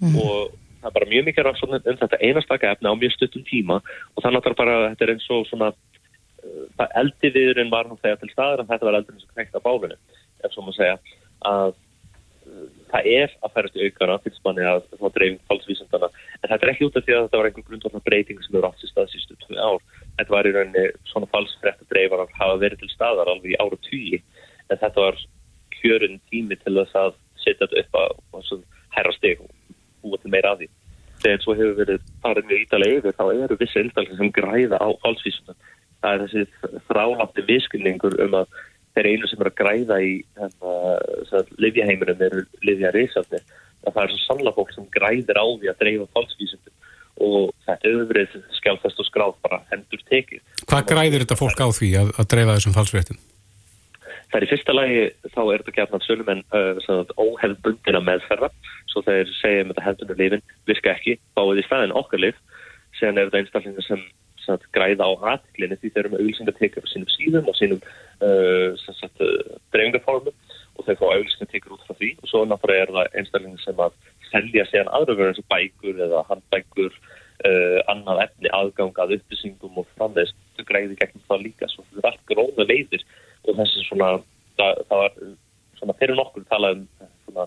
mm. 0.00 0.16
og 0.22 0.54
það 0.80 0.88
er 0.88 0.96
bara 0.96 1.10
mjög 1.12 1.26
mikið 1.28 1.46
rannsókn 1.48 1.78
um 1.78 2.00
þetta 2.02 2.20
einastaka 2.22 2.72
efni 2.72 2.92
á 2.92 3.00
mjög 3.00 3.16
stuttum 3.16 3.46
tíma 3.48 3.80
og 3.80 4.24
það 4.24 4.36
náttúrulega 4.36 4.62
bara, 4.62 4.76
þetta 4.92 5.06
er 5.06 5.14
eins 5.14 5.30
og 5.36 5.48
svona 5.50 5.70
uh, 5.74 6.86
eldiviðurinn 7.02 7.72
var 7.74 7.90
hann 7.90 8.02
þegar 8.02 8.22
til 8.22 8.32
staður 8.32 8.64
en 8.64 8.70
þetta 8.72 8.88
var 8.88 9.00
eldirinn 9.00 9.24
sem 9.24 9.34
knækt 9.36 9.58
á 9.60 9.66
bálunum 9.66 10.00
ef 10.44 10.54
svo 10.54 10.64
maður 10.64 10.80
segja 10.80 10.98
að 11.44 11.76
það 12.90 13.08
er 13.10 13.32
að 13.42 13.52
færast 13.54 13.76
í 13.78 13.86
aukana 13.88 14.16
fyrst 14.24 14.42
manni 14.44 14.64
að 14.68 14.82
það 14.90 15.02
var 15.04 15.14
dreifing 15.14 15.40
falsvísundana 15.50 16.08
en 16.12 16.50
þetta 16.50 16.66
er 16.66 16.72
ekki 16.72 16.86
út 16.88 16.98
af 16.98 17.06
því 17.06 17.14
að 17.16 17.24
þetta 17.24 17.40
var 17.40 17.48
einhver 17.48 17.66
grundvallar 17.68 18.04
breyting 18.08 18.42
sem 18.44 18.58
eru 18.58 18.68
átt 18.68 18.84
í 18.84 18.90
stað 18.90 19.10
sístu 19.12 19.36
tvið 19.44 19.60
ár. 19.64 19.80
Þetta 20.18 20.34
var 20.36 20.48
í 20.48 20.54
rauninni 20.54 20.84
svona 21.10 21.30
falsfrætt 21.32 21.82
að 21.82 21.90
dreifar 21.94 22.24
að 22.24 22.36
hafa 22.38 22.60
verið 22.62 22.82
til 22.82 22.92
staðar 22.92 23.32
alveg 23.32 23.54
í 23.54 23.58
ára 23.62 23.80
tíu 23.88 24.20
en 24.20 24.80
þetta 24.84 25.06
var 25.06 25.20
kjörun 25.78 26.20
tími 26.30 26.60
til 26.60 26.76
þess 26.78 26.98
að 27.00 27.18
setja 27.44 27.66
þetta 27.66 27.84
upp 27.84 28.00
að 28.00 28.64
hæra 28.94 29.14
steg 29.16 29.44
og 29.44 29.52
búa 30.04 30.20
til 30.20 30.34
meira 30.34 30.54
af 30.54 30.60
því. 30.60 30.70
Þegar 31.24 31.42
svo 31.42 31.56
hefur 31.56 31.78
verið 31.80 32.08
farið 32.22 32.50
mjög 32.50 32.66
ítalega 32.66 33.00
yfir 33.00 33.16
þá 33.18 33.24
eru 33.32 33.56
vissi 33.60 33.80
einstaklega 33.80 34.20
sem 34.20 34.34
græða 34.36 34.80
á 34.80 34.88
falsvísundana 35.02 35.72
það 36.04 36.14
er 36.14 36.24
þessi 36.24 36.80
þrálafti 36.90 37.44
viskilningur 37.48 38.16
um 38.24 38.38
að 38.42 38.58
þeir 38.94 39.10
einu 39.10 39.28
sem 39.30 39.42
er 39.42 39.50
að 39.50 39.58
græða 39.58 39.98
í 40.04 40.14
hérna, 40.38 40.72
livjaheiminum 41.62 42.24
eru 42.28 42.44
livjareysafni 42.66 43.42
að 43.84 43.92
það 43.92 44.02
er 44.04 44.12
svo 44.14 44.22
sannlega 44.22 44.56
fólk 44.56 44.72
sem 44.74 44.88
græðir 44.94 45.40
á 45.40 45.46
því 45.46 45.70
að 45.70 45.80
dreifa 45.82 46.08
falskvísundum 46.16 46.90
og 47.24 47.52
þetta 47.66 47.90
hefur 47.90 48.08
verið 48.10 48.32
skjálfest 48.58 49.00
og 49.02 49.06
skráð 49.06 49.36
bara 49.44 49.60
hendur 49.70 50.02
tekið. 50.08 50.42
Hvað 50.64 50.88
græðir 50.90 51.24
þetta 51.24 51.38
fólk 51.38 51.62
á 51.62 51.68
því 51.70 51.90
að, 52.00 52.10
að 52.18 52.30
dreifa 52.32 52.56
þessum 52.58 52.74
falsfréttum? 52.74 53.20
Það 54.32 54.40
er 54.40 54.46
í 54.46 54.50
fyrsta 54.50 54.74
lagi 54.74 55.02
þá 55.30 55.40
er 55.44 55.62
þetta 55.62 55.74
gætnað 55.76 56.06
sölum 56.08 56.30
en 56.32 56.40
uh, 56.58 57.12
óhefðbundina 57.22 58.00
meðferða 58.02 58.50
svo 58.90 59.04
þeir 59.06 59.30
segja 59.38 59.62
um 59.62 59.70
þetta 59.70 59.84
hefðbundu 59.84 60.16
lifin 60.18 60.44
virka 60.66 60.94
ekki, 60.94 61.18
báðið 61.38 61.62
í 61.62 61.66
staðin 61.68 61.94
okkar 62.00 62.22
lif 62.24 62.40
sen 62.98 63.18
er 63.18 63.28
þetta 63.28 63.42
einstaklingar 63.44 63.86
sem 63.86 64.02
sagt, 64.42 64.66
græða 64.74 65.06
á 65.06 65.12
aðtiklinni 65.34 65.78
því 65.78 65.92
þeir 65.92 66.02
eru 66.02 66.12
með 66.12 66.24
auðvilsingatekjur 66.24 66.86
á 66.86 66.88
sínum 66.90 67.14
síðum 67.14 67.50
og 67.50 67.58
sínum 67.58 67.84
dreifingarformum 68.20 70.36
og 70.74 70.86
þeir 70.86 71.00
fá 71.00 71.04
auðvilsingatekjur 71.08 71.76
út 71.76 71.84
frá 71.86 71.98
því. 71.98 72.10
Og 72.20 72.30
svo 72.30 72.44
náttúrulega 72.48 72.86
er 72.86 72.94
það 72.94 73.18
einstaklingar 73.20 73.64
sem 73.64 73.82
að 73.84 73.98
selja 74.30 74.66
sér 74.70 74.90
aðra 74.90 75.18
verður 75.18 75.32
eins 75.32 75.42
og 75.42 75.50
bækur 75.52 76.00
eða 76.06 76.22
handbækur 76.30 76.94
uh, 76.94 77.80
annað 77.92 78.22
efni 78.26 78.54
aðgangað 78.58 79.16
upplýsingum 79.18 79.82
og 79.82 79.90
framvegs 79.98 80.34
þau 80.56 80.64
græði 80.70 80.98
gegnum 81.00 81.26
það 81.28 81.44
líka 81.48 81.70
svo 81.70 81.84
þetta 81.88 82.02
er 82.02 82.10
allt 82.10 82.24
gróða 82.30 82.68
leiðir. 82.70 83.04
Og 83.44 83.60
þessi 83.60 83.84
svona 83.88 84.14
það, 84.58 84.80
það 84.88 85.04
var 85.04 85.20
svona 85.78 85.98
fyrir 86.00 86.18
nokkur 86.18 86.48
talað 86.50 86.80
um 86.80 87.12
svona 87.26 87.46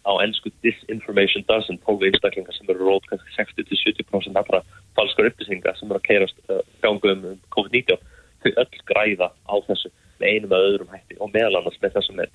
á 0.00 0.12
ennsku 0.24 0.48
disinformation 0.64 1.44
doesn't 1.48 1.82
tóku 1.84 2.08
einstaklingar 2.08 2.56
sem 2.56 2.68
eru 2.72 2.88
rót 2.88 3.04
kannski 3.10 3.34
60-70% 3.36 4.38
allra 4.40 4.62
falskar 4.96 5.28
upplýsingar 5.28 5.76
sem 5.76 5.90
eru 5.90 6.00
að 6.00 6.06
keirast 6.08 6.38
uh, 6.48 6.62
gangu 6.80 7.12
um 7.12 7.26
COVID-19 7.52 8.00
þau 8.40 8.50
öll 8.62 8.80
græða 8.88 9.28
á 9.28 9.54
þessu 9.68 9.92
með 10.20 10.30
einum 10.30 10.54
eða 10.54 10.70
öðrum 10.70 10.94
hætti 10.94 11.18
og 11.20 11.34
meðal 11.34 11.60
annars 11.60 11.76
með 11.82 11.98
þessum 11.98 12.20
með 12.20 12.32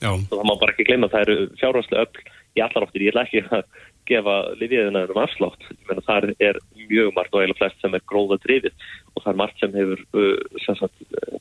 Já. 0.00 0.10
og 0.10 0.26
það 0.32 0.46
má 0.48 0.54
bara 0.56 0.74
ekki 0.74 0.88
gleyma 0.88 1.06
að 1.06 1.09
það 1.20 1.28
eru 1.28 1.48
fjárhanslega 1.60 2.06
öll 2.06 2.28
í 2.56 2.62
allar 2.64 2.86
áttir, 2.86 3.04
ég 3.04 3.12
ætla 3.14 3.24
ekki 3.26 3.42
að 3.46 3.64
gefa 4.10 4.36
lifiðina 4.58 5.04
um 5.12 5.22
afslátt 5.22 5.66
menn 5.88 6.02
það 6.06 6.30
er 6.42 6.58
mjög 6.88 7.12
margt 7.14 7.34
og 7.34 7.42
eiginlega 7.42 7.60
flest 7.60 7.82
sem 7.84 7.94
er 7.94 8.06
gróða 8.10 8.40
drifið 8.42 8.86
og 9.14 9.22
það 9.22 9.32
er 9.32 9.40
margt 9.42 9.62
sem 9.62 9.76
hefur 9.76 10.04
uh, 10.18 10.60
sem 10.64 10.78
sagt, 10.80 11.04
uh, 11.14 11.40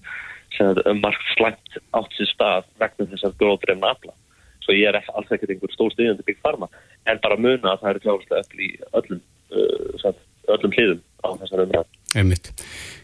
sem 0.56 0.70
sagt, 0.70 0.90
margt 1.02 1.32
slæmt 1.36 1.80
átt 1.98 2.18
sér 2.18 2.32
stað 2.34 2.70
vegna 2.82 3.10
þess 3.14 3.30
að 3.30 3.38
gróðdreifna 3.42 3.94
afla 3.96 4.16
svo 4.66 4.76
ég 4.76 4.92
er 4.92 5.00
alls 5.00 5.32
ekkert 5.34 5.56
einhver 5.56 5.74
stór 5.74 5.96
stiðjandi 5.96 6.28
bygg 6.28 6.42
farma 6.46 6.70
en 7.10 7.22
bara 7.24 7.40
muna 7.40 7.74
að 7.74 7.86
það 7.86 7.94
eru 7.94 8.04
fjárhanslega 8.06 8.44
öll 8.44 8.68
í 8.68 8.72
öllum 9.02 9.24
uh, 9.24 9.90
sagt, 10.04 10.22
öllum 10.50 10.78
hliðum 10.78 11.02
á 11.26 11.30
þessar 11.42 11.66
umræð 11.66 11.96
Einmitt. 12.18 12.54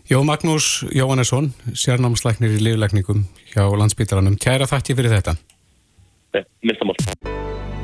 Jó 0.09 0.23
Magnús 0.25 0.81
Jóhannesson, 0.89 1.51
sérnámslæknir 1.77 2.55
í 2.57 2.61
liðlækningum 2.61 3.27
hjá 3.51 3.67
landsbytaranum. 3.77 4.37
Kæra 4.41 4.65
þakki 4.69 4.95
fyrir 4.97 5.13
þetta. 5.13 5.35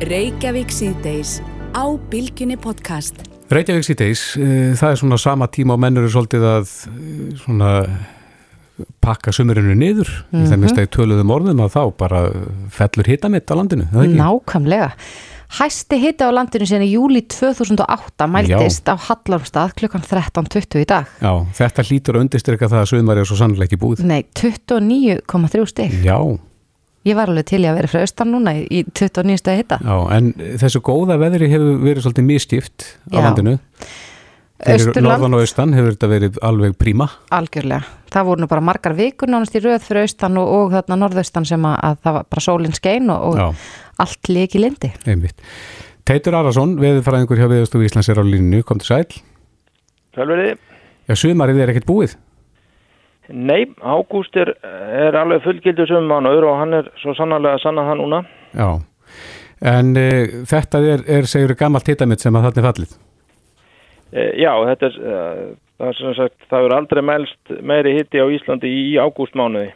Reykjavík 0.02 0.72
síðdeis 0.74 1.36
á 1.78 1.86
Bilginni 2.10 2.56
podcast. 2.58 3.20
Reykjavík 3.54 3.86
síðdeis, 3.86 4.24
uh, 4.40 4.72
það 4.80 4.96
er 4.96 4.98
svona 4.98 5.20
sama 5.22 5.48
tíma 5.54 5.76
og 5.76 5.84
mennur 5.84 6.08
er 6.08 6.14
svolítið 6.16 6.46
að 6.50 6.72
uh, 6.90 6.96
svona 7.44 7.70
pakka 9.06 9.30
sumurinu 9.36 9.76
niður 9.78 10.10
mm 10.10 10.40
-hmm. 10.40 10.50
þannig 10.50 10.72
að 10.72 10.74
það 10.74 10.82
er 10.82 10.92
töluðum 10.98 11.36
orðum 11.36 11.62
að 11.62 11.76
þá 11.76 11.84
bara 12.02 12.24
fellur 12.74 13.12
hitamitt 13.14 13.54
á 13.54 13.54
landinu, 13.54 13.88
það 13.94 14.04
ekki? 14.08 14.18
Nákvæmlega. 14.24 14.92
Hæsti 15.62 15.98
hitta 16.02 16.26
á 16.26 16.32
landinu 16.34 16.66
síðan 16.66 16.88
í 16.88 16.94
júli 16.98 17.22
2008 17.22 18.28
mæltist 18.28 18.88
Já. 18.88 18.94
á 18.98 19.06
Hallarstað 19.06 19.74
klukkan 19.76 20.02
13.20 20.02 20.82
í 20.82 20.86
dag. 20.88 21.06
Já, 21.22 21.46
þetta 21.54 21.84
hlýtur 21.84 22.16
að 22.16 22.22
undirstryka 22.26 22.66
það 22.72 22.82
að 22.82 22.90
sumar 22.90 23.18
er 23.18 23.26
svo 23.26 23.38
sannlega 23.38 23.70
ekki 23.70 23.78
búið. 23.78 24.02
Nei, 24.02 24.26
29,3 24.34 25.66
stygg. 25.68 26.02
Já. 26.02 26.18
Ég 27.08 27.18
var 27.18 27.32
alveg 27.32 27.48
til 27.50 27.64
í 27.64 27.66
að 27.66 27.80
vera 27.80 27.90
frá 27.90 28.04
austan 28.04 28.30
núna 28.30 28.54
í 28.62 28.84
29 28.86 29.42
stegi 29.42 29.64
hitta. 29.64 29.80
Já, 29.82 29.96
en 30.14 30.32
þessu 30.62 30.84
góða 30.86 31.18
veðri 31.22 31.50
hefur 31.50 31.80
verið 31.82 32.06
svolítið 32.06 32.28
miskipt 32.28 32.86
á 33.10 33.18
Já. 33.18 33.24
landinu. 33.26 33.56
Fyrir 34.62 35.02
norðan 35.02 35.34
og 35.34 35.42
austan 35.42 35.74
hefur 35.74 35.96
þetta 35.96 36.10
verið 36.12 36.38
alveg 36.46 36.76
príma. 36.78 37.08
Algjörlega. 37.34 37.82
Það 38.14 38.28
voru 38.28 38.44
nú 38.44 38.50
bara 38.52 38.62
margar 38.62 38.94
vikur 38.94 39.32
nánast 39.32 39.58
í 39.58 39.64
röð 39.64 39.82
fyrir 39.88 40.06
austan 40.06 40.38
og, 40.38 40.52
og 40.54 40.76
þarna 40.76 41.00
norðaustan 41.02 41.48
sem 41.50 41.66
að, 41.66 41.78
að 41.88 41.98
það 42.04 42.18
var 42.20 42.28
bara 42.36 42.46
sólinn 42.46 42.78
skein 42.78 43.10
og, 43.10 43.40
og 43.40 44.04
allt 44.06 44.30
leik 44.30 44.58
í 44.60 44.62
lindi. 44.62 44.92
Einmitt. 45.10 45.42
Teitur 46.06 46.38
Arason, 46.38 46.76
veðurfræðingur 46.82 47.42
hjá 47.42 47.48
Veðurstofu 47.50 47.88
Íslands 47.88 48.10
er 48.14 48.22
á 48.22 48.26
línu, 48.26 48.62
kom 48.68 48.82
til 48.82 48.92
sæl. 48.92 49.22
Sjálfurði, 50.14 50.54
Já, 51.10 51.18
sumarið 51.18 51.64
er 51.64 51.74
ekkert 51.74 51.90
búið. 51.90 52.14
Nei, 53.30 53.66
ágúst 53.82 54.36
er, 54.40 54.54
er 54.64 55.18
alveg 55.20 55.44
fullgildur 55.46 55.90
sem 55.90 56.08
mánuður 56.10 56.50
og 56.52 56.60
hann 56.62 56.78
er 56.80 56.90
svo 57.02 57.16
sannarlega 57.18 57.60
að 57.60 57.64
sanna 57.66 57.86
það 57.88 58.00
núna. 58.02 58.22
Já, 58.58 58.70
en 59.74 59.92
e, 60.00 60.08
þetta 60.50 60.84
er, 60.96 61.06
er 61.20 61.30
segjur 61.30 61.56
gammalt 61.60 61.92
hitamitt 61.92 62.24
sem 62.24 62.36
að 62.36 62.48
þarna 62.50 62.64
er 62.64 62.68
fallið. 62.70 62.96
E, 64.12 64.26
já, 64.42 64.52
þetta 64.72 64.90
er, 64.90 64.98
uh, 65.02 65.44
það 65.80 65.92
er 65.92 66.00
sem 66.00 66.18
sagt, 66.18 66.50
það 66.52 66.68
er 66.68 66.78
aldrei 66.80 67.04
mælst 67.12 67.54
meiri 67.62 67.96
hitti 68.00 68.24
á 68.24 68.28
Íslandi 68.28 68.72
í 68.72 68.98
ágústmánuði. 69.00 69.72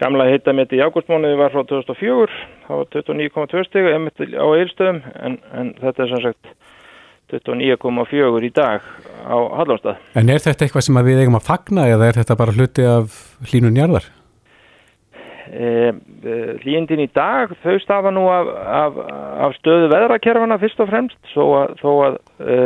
Gamla 0.00 0.26
hittamitti 0.28 0.76
í 0.76 0.84
ágústmánuði 0.84 1.38
var 1.40 1.54
frá 1.54 1.62
2004, 1.70 2.40
það 2.66 2.80
var 2.82 2.88
29,2 2.92 3.62
stig 3.68 3.86
emitt 3.94 4.24
á 4.36 4.46
eilstöðum, 4.48 4.98
en, 5.24 5.38
en 5.56 5.70
þetta 5.80 6.04
er 6.04 6.12
sem 6.12 6.24
sagt 6.26 6.50
29,4 7.32 8.44
í 8.46 8.52
dag 8.54 8.84
á 9.26 9.36
Hallastad. 9.58 10.02
En 10.14 10.30
er 10.30 10.42
þetta 10.42 10.66
eitthvað 10.66 10.86
sem 10.86 11.00
við 11.08 11.22
eigum 11.24 11.38
að 11.40 11.48
fagna 11.48 11.88
eða 11.90 12.10
er 12.10 12.20
þetta 12.20 12.36
bara 12.38 12.54
hluti 12.54 12.86
af 12.86 13.16
hlínun 13.50 13.78
jarðar? 13.78 14.06
E, 15.46 15.92
e, 16.26 16.36
hlýjendin 16.62 17.04
í 17.04 17.08
dag 17.14 17.52
þau 17.62 17.76
stafa 17.82 18.10
nú 18.14 18.26
af, 18.30 18.50
af, 18.66 19.00
af 19.46 19.56
stöðu 19.60 19.90
veðrakerfana 19.92 20.58
fyrst 20.62 20.80
og 20.82 20.90
fremst 20.90 21.32
þó 21.34 21.42
að, 21.60 21.74
þó 21.82 21.90
að 22.06 22.16
e, 22.42 22.56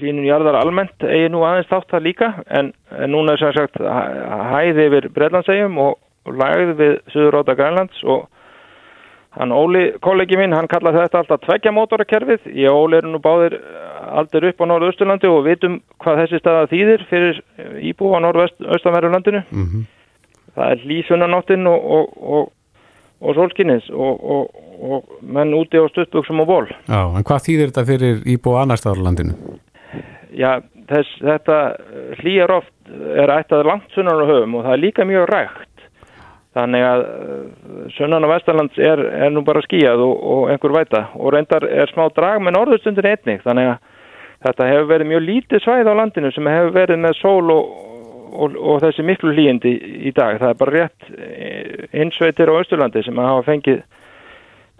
hlýjendin 0.00 0.26
jarðar 0.26 0.58
almennt 0.58 1.06
eigi 1.06 1.30
nú 1.30 1.44
aðeins 1.46 1.70
þátt 1.70 1.92
það 1.94 2.06
líka 2.08 2.30
en, 2.50 2.72
en 2.98 3.14
núna 3.14 3.36
er 3.36 3.42
sem 3.42 3.54
sagt 3.54 3.78
hæ- 3.78 4.50
hæði 4.50 4.88
yfir 4.88 5.10
Breitlandsegjum 5.14 5.78
og, 5.78 6.00
og 6.26 6.40
lagði 6.42 6.74
við 6.80 6.96
Suðuróta 7.14 7.54
Grænlands 7.58 8.02
og 8.02 8.26
hann 9.34 9.52
Óli, 9.52 9.84
kollegi 10.04 10.38
minn, 10.38 10.54
hann 10.54 10.68
kallar 10.70 10.94
þetta 10.96 11.22
alltaf 11.22 11.42
tveggja 11.44 11.72
mótorakerfið. 11.74 12.48
Ég 12.54 12.70
og 12.70 12.86
Óli 12.86 13.00
eru 13.00 13.14
nú 13.14 13.20
báðir 13.22 13.58
aldir 14.14 14.48
upp 14.50 14.62
á 14.62 14.64
Norðausturlandi 14.70 15.30
og 15.30 15.44
vitum 15.48 15.78
hvað 16.02 16.20
þessi 16.22 16.40
staða 16.42 16.68
þýðir 16.72 17.06
fyrir 17.10 17.40
íbú 17.90 18.12
á 18.14 18.18
Norðaustanverðurlandinu 18.24 19.42
Mm 19.50 19.66
-hmm. 19.66 19.86
það 20.54 20.70
er 20.70 20.78
hlýsunnanóttin 20.84 21.66
og, 21.66 21.80
og, 21.96 22.06
og, 22.34 22.52
og 23.20 23.34
sólskinnis 23.34 23.90
og, 23.90 24.24
og, 24.30 24.50
og 24.80 25.04
menn 25.22 25.54
úti 25.54 25.78
á 25.78 25.86
stuttbuksum 25.88 26.40
og 26.40 26.46
ból. 26.46 26.66
Já, 26.88 27.02
en 27.16 27.24
hvað 27.24 27.44
þýðir 27.46 27.70
þetta 27.72 27.84
fyrir 27.84 28.14
staðar 28.76 29.00
á 29.02 29.06
landinu? 29.06 29.34
Já, 30.34 30.62
þess, 30.88 31.10
þetta 31.20 31.58
hlýjar 32.20 32.50
oft 32.50 32.72
er 33.16 33.30
ættað 33.30 33.66
langt 33.66 33.90
sunnan 33.94 34.22
á 34.22 34.26
höfum 34.26 34.54
og 34.58 34.64
það 34.64 34.72
er 34.72 34.84
líka 34.84 35.04
mjög 35.04 35.26
rægt. 35.30 35.73
Þannig 36.54 36.84
að 36.86 37.00
uh, 37.02 37.86
sunnan 37.96 38.26
á 38.26 38.28
Vesturlands 38.30 38.78
er, 38.78 39.00
er 39.26 39.32
nú 39.34 39.42
bara 39.46 39.62
skíjað 39.64 40.04
og, 40.04 40.20
og 40.34 40.52
einhver 40.52 40.76
væta 40.76 41.08
og 41.18 41.34
reyndar 41.34 41.66
er 41.66 41.90
smá 41.90 42.06
drag 42.14 42.44
með 42.44 42.56
norðustundin 42.58 43.10
einnig. 43.10 43.42
Þannig 43.42 43.72
að 43.72 43.90
þetta 44.46 44.68
hefur 44.70 44.86
verið 44.92 45.10
mjög 45.10 45.26
lítið 45.26 45.64
svæð 45.64 45.90
á 45.90 45.94
landinu 45.98 46.30
sem 46.34 46.52
hefur 46.52 46.76
verið 46.76 47.02
með 47.02 47.18
sól 47.18 47.50
og, 47.54 47.74
og, 48.30 48.54
og 48.54 48.80
þessi 48.84 49.06
miklu 49.08 49.34
hlýjindi 49.34 49.74
í 50.06 50.14
dag. 50.14 50.38
Það 50.42 50.52
er 50.52 50.62
bara 50.62 50.76
rétt 50.78 51.10
eh, 51.18 51.84
einsveitir 52.04 52.52
á 52.52 52.58
Östurlandi 52.60 53.02
sem 53.02 53.18
hafa 53.24 53.44
fengið 53.48 53.82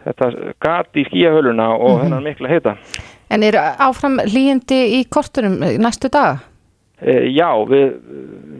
þetta 0.04 0.30
gat 0.62 1.00
í 1.00 1.06
skíjahöluna 1.08 1.72
og 1.74 2.02
þennan 2.04 2.26
mikla 2.28 2.50
heita. 2.52 2.78
En 3.34 3.42
er 3.42 3.56
áfram 3.58 4.20
hlýjandi 4.22 4.82
í 5.00 5.04
kortunum 5.10 5.58
næstu 5.82 6.12
daga? 6.12 6.38
E, 7.02 7.14
já, 7.34 7.48
við, 7.66 7.96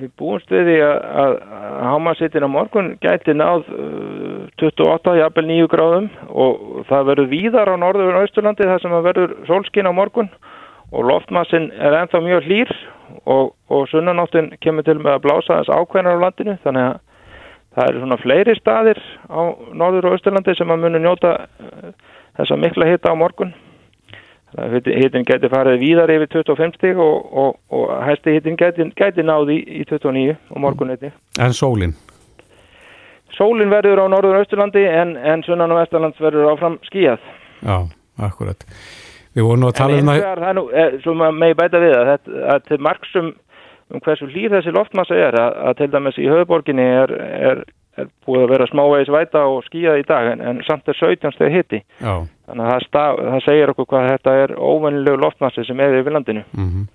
við 0.01 0.11
búumst 0.19 0.51
við 0.51 0.67
því 0.67 0.79
að, 0.83 0.97
að, 1.23 1.35
að 1.55 1.85
hámasittin 1.87 2.47
á 2.47 2.51
morgun 2.51 2.89
gæti 2.99 3.35
náð 3.39 3.69
uh, 3.71 4.49
28, 4.59 5.13
jafnvel 5.21 5.45
9 5.47 5.69
gráðum 5.71 6.09
og 6.35 6.65
það 6.89 7.07
verður 7.13 7.31
víðar 7.31 7.71
á 7.71 7.77
norður 7.79 8.11
og 8.11 8.25
austurlandi 8.25 8.67
þar 8.67 8.83
sem 8.83 8.97
það 8.97 9.07
verður 9.07 9.37
sólskin 9.47 9.87
á 9.87 9.93
morgun 9.95 10.33
og 10.91 11.07
loftmassin 11.13 11.71
er 11.79 11.95
ennþá 12.01 12.23
mjög 12.27 12.49
hlýr 12.49 12.73
og, 13.23 13.55
og 13.71 13.87
sunnanáttin 13.93 14.51
kemur 14.59 14.87
til 14.87 14.99
með 14.99 15.13
að 15.15 15.25
blása 15.29 15.61
þess 15.61 15.71
ákveðnar 15.71 16.19
á 16.19 16.25
landinu 16.27 16.57
þannig 16.67 16.89
að 16.89 16.99
það 17.75 17.89
eru 17.93 18.03
svona 18.03 18.23
fleiri 18.25 18.57
staðir 18.59 19.03
á 19.31 19.41
norður 19.79 20.11
og 20.11 20.19
austurlandi 20.19 20.57
sem 20.59 20.75
að 20.75 20.83
munu 20.89 21.05
njóta 21.07 21.37
uh, 21.47 21.95
þessa 22.41 22.59
mikla 22.59 22.91
hita 22.91 23.15
á 23.15 23.23
morgun 23.23 23.55
hittin 24.55 25.27
geti 25.27 25.51
farið 25.51 25.81
víðar 25.83 26.13
yfir 26.15 26.31
25 26.33 26.77
stig 26.79 26.99
og, 27.01 27.31
og, 27.33 27.57
og 27.75 27.93
hæsti 28.07 28.37
hittin 28.37 28.59
geti, 28.61 28.87
geti 28.99 29.25
náði 29.27 29.61
í, 29.61 29.81
í 29.83 29.87
29 29.91 30.35
og 30.51 30.61
morgun 30.63 30.95
einnig. 30.95 31.15
En 31.43 31.57
sólin? 31.57 31.95
Sólin 33.35 33.73
verður 33.73 34.05
á 34.05 34.07
norður 34.11 34.39
austurlandi 34.43 34.85
en, 34.87 35.17
en 35.19 35.43
sunnan 35.47 35.75
og 35.75 35.83
vesturlands 35.83 36.21
verður 36.23 36.53
áfram 36.53 36.79
skíjað. 36.87 37.23
Já, 37.65 37.79
akkurat. 38.23 38.67
Við 39.35 39.49
vorum 39.49 39.65
nú 39.65 39.71
að 39.73 39.79
tala 39.81 39.97
en 39.99 40.05
um 40.05 40.13
eins 40.13 40.21
að... 40.21 40.23
vegar 40.23 40.43
það 40.45 40.53
er 40.53 40.59
nú, 40.59 40.67
eh, 40.71 40.99
svo 41.03 41.15
maður 41.19 41.41
megi 41.41 41.57
bæta 41.59 41.81
við 41.83 41.97
að, 41.99 42.11
þetta, 42.13 42.43
að 42.55 42.69
til 42.69 42.79
marksum 42.87 43.33
um 43.93 44.03
hversu 44.05 44.29
hlýr 44.31 44.55
þessi 44.55 44.75
loftmassa 44.75 45.17
er 45.19 45.39
að, 45.39 45.57
að 45.69 45.81
til 45.81 45.89
dæmis 45.93 46.21
í 46.21 46.29
höfuborginni 46.31 46.85
er, 47.01 47.15
er, 47.51 47.65
er 48.01 48.09
búið 48.27 48.45
að 48.45 48.55
vera 48.55 48.69
smávegis 48.71 49.13
væta 49.15 49.43
og 49.51 49.67
skíða 49.69 49.99
í 50.01 50.07
dag 50.09 50.31
en, 50.33 50.45
en 50.45 50.63
samt 50.67 50.89
er 50.91 50.99
17 50.99 51.35
steg 51.37 51.53
hitti. 51.55 51.83
Já. 52.01 52.15
Þannig 52.49 52.65
að 52.65 52.73
það, 52.73 52.87
staf, 52.89 53.21
það 53.29 53.45
segir 53.49 53.75
okkur 53.75 53.91
hvað 53.93 54.09
þetta 54.13 54.39
er 54.45 54.57
óvennilegu 54.59 55.21
loftmassi 55.23 55.67
sem 55.69 55.85
er 55.85 56.01
yfir 56.01 56.17
landinu. 56.17 56.45
Mm 56.57 56.89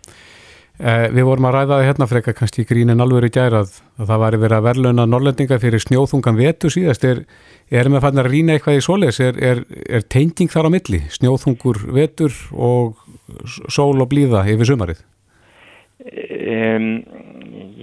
eh, 0.79 1.05
við 1.11 1.25
vorum 1.27 1.49
að 1.49 1.55
ræða 1.57 1.71
það 1.73 1.85
hérna 1.89 2.07
frekar 2.07 2.35
kannski 2.37 2.63
í 2.63 2.67
grínin 2.69 3.03
alveg 3.03 3.27
í 3.27 3.33
gærað 3.35 3.73
að 3.99 4.11
það 4.11 4.21
var 4.23 4.37
verið 4.43 4.57
að 4.57 4.67
verðlauna 4.67 5.07
norrlendinga 5.09 5.59
fyrir 5.59 5.83
snjóþungan 5.83 6.39
vetu 6.39 6.71
síðast. 6.71 7.03
Er, 7.03 7.23
erum 7.69 7.97
við 7.97 8.05
fann 8.05 8.23
að 8.23 8.31
rýna 8.31 8.55
eitthvað 8.55 8.79
í 8.79 8.85
solis? 8.85 9.19
Er, 9.19 9.39
er, 9.43 9.63
er 9.89 10.05
tenging 10.07 10.51
þar 10.51 10.71
á 10.71 10.75
milli? 10.77 11.01
Snjóþungur 11.15 11.83
vetur 11.95 12.35
og 12.53 13.01
sól 13.67 13.97
og 13.99 14.11
blíða 14.11 14.45
yfir 14.51 14.71
sumarið? 14.71 15.03
Um, 15.99 17.03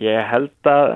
ég 0.01 0.25
held 0.31 0.71
að 0.71 0.95